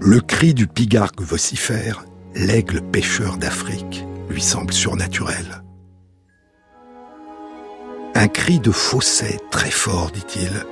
Le 0.00 0.20
cri 0.20 0.54
du 0.54 0.66
pigargue 0.66 1.20
vocifère, 1.20 2.04
l'aigle 2.34 2.80
pêcheur 2.80 3.36
d'Afrique, 3.36 4.04
lui 4.30 4.40
semble 4.40 4.72
surnaturel. 4.72 5.62
Cri 8.28 8.60
de 8.60 8.70
fausset 8.70 9.38
très 9.50 9.70
fort, 9.70 10.10
dit-il, 10.10 10.64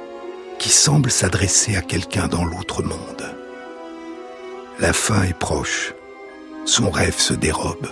qui 0.58 0.68
semble 0.68 1.10
s'adresser 1.10 1.76
à 1.76 1.82
quelqu'un 1.82 2.28
dans 2.28 2.44
l'autre 2.44 2.82
monde. 2.82 3.34
La 4.78 4.92
fin 4.92 5.22
est 5.24 5.38
proche, 5.38 5.94
son 6.64 6.90
rêve 6.90 7.18
se 7.18 7.34
dérobe. 7.34 7.88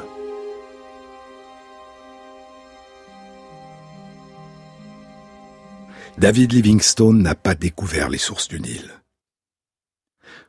David 6.18 6.52
Livingstone 6.52 7.22
n'a 7.22 7.34
pas 7.34 7.54
découvert 7.54 8.08
les 8.08 8.18
sources 8.18 8.48
du 8.48 8.60
Nil. 8.60 8.92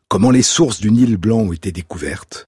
Comment 0.07 0.31
les 0.31 0.43
sources 0.43 0.79
du 0.79 0.91
Nil 0.91 1.17
blanc 1.17 1.39
ont 1.39 1.53
été 1.53 1.71
découvertes, 1.71 2.45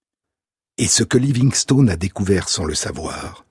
et 0.77 0.87
ce 0.87 1.03
que 1.03 1.17
Livingstone 1.17 1.89
a 1.89 1.95
découvert 1.95 2.49
sans 2.49 2.65
le 2.65 2.75
savoir, 2.75 3.46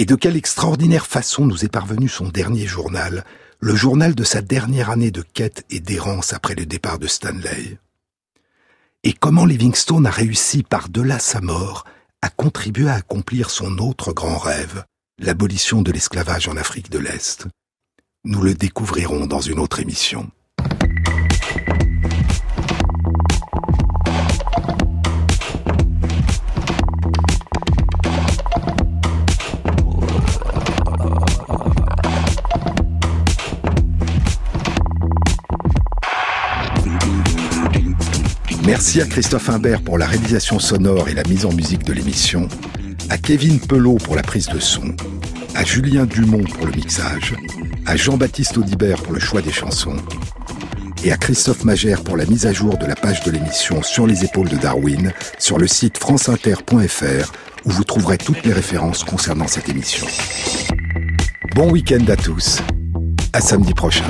et 0.00 0.06
de 0.06 0.14
quelle 0.14 0.36
extraordinaire 0.36 1.06
façon 1.06 1.44
nous 1.44 1.66
est 1.66 1.68
parvenu 1.68 2.08
son 2.08 2.26
dernier 2.26 2.66
journal, 2.66 3.22
le 3.58 3.76
journal 3.76 4.14
de 4.14 4.24
sa 4.24 4.40
dernière 4.40 4.88
année 4.88 5.10
de 5.10 5.20
quête 5.20 5.66
et 5.68 5.78
d'errance 5.78 6.32
après 6.32 6.54
le 6.54 6.64
départ 6.64 6.98
de 6.98 7.06
Stanley. 7.06 7.78
Et 9.04 9.12
comment 9.12 9.44
Livingstone 9.44 10.06
a 10.06 10.10
réussi 10.10 10.62
par-delà 10.62 11.18
sa 11.18 11.42
mort 11.42 11.84
à 12.22 12.30
contribuer 12.30 12.88
à 12.88 12.94
accomplir 12.94 13.50
son 13.50 13.76
autre 13.76 14.14
grand 14.14 14.38
rêve, 14.38 14.84
l'abolition 15.18 15.82
de 15.82 15.92
l'esclavage 15.92 16.48
en 16.48 16.56
Afrique 16.56 16.90
de 16.90 16.98
l'Est. 16.98 17.46
Nous 18.24 18.40
le 18.40 18.54
découvrirons 18.54 19.26
dans 19.26 19.42
une 19.42 19.58
autre 19.58 19.80
émission. 19.80 20.30
Merci 38.66 39.00
à 39.00 39.06
Christophe 39.06 39.48
Imbert 39.48 39.82
pour 39.82 39.98
la 39.98 40.06
réalisation 40.06 40.58
sonore 40.58 41.08
et 41.08 41.14
la 41.14 41.22
mise 41.24 41.46
en 41.46 41.52
musique 41.52 41.84
de 41.84 41.92
l'émission, 41.92 42.48
à 43.08 43.18
Kevin 43.18 43.58
Pelot 43.58 43.96
pour 43.96 44.14
la 44.16 44.22
prise 44.22 44.48
de 44.48 44.60
son, 44.60 44.94
à 45.54 45.64
Julien 45.64 46.04
Dumont 46.04 46.44
pour 46.44 46.66
le 46.66 46.72
mixage, 46.72 47.34
à 47.86 47.96
Jean-Baptiste 47.96 48.58
Audibert 48.58 49.02
pour 49.02 49.12
le 49.12 49.20
choix 49.20 49.42
des 49.42 49.52
chansons 49.52 49.96
et 51.04 51.12
à 51.12 51.16
Christophe 51.16 51.64
Magère 51.64 52.02
pour 52.02 52.16
la 52.16 52.26
mise 52.26 52.46
à 52.46 52.52
jour 52.52 52.76
de 52.76 52.86
la 52.86 52.94
page 52.94 53.22
de 53.24 53.30
l'émission 53.30 53.82
Sur 53.82 54.06
les 54.06 54.24
épaules 54.24 54.48
de 54.48 54.56
Darwin 54.56 55.12
sur 55.38 55.58
le 55.58 55.66
site 55.66 55.98
franceinter.fr 55.98 57.32
où 57.64 57.70
vous 57.70 57.84
trouverez 57.84 58.18
toutes 58.18 58.44
les 58.44 58.52
références 58.52 59.04
concernant 59.04 59.46
cette 59.46 59.68
émission. 59.68 60.06
Bon 61.54 61.70
week-end 61.70 62.04
à 62.08 62.16
tous. 62.16 62.60
À 63.32 63.40
samedi 63.40 63.74
prochain. 63.74 64.04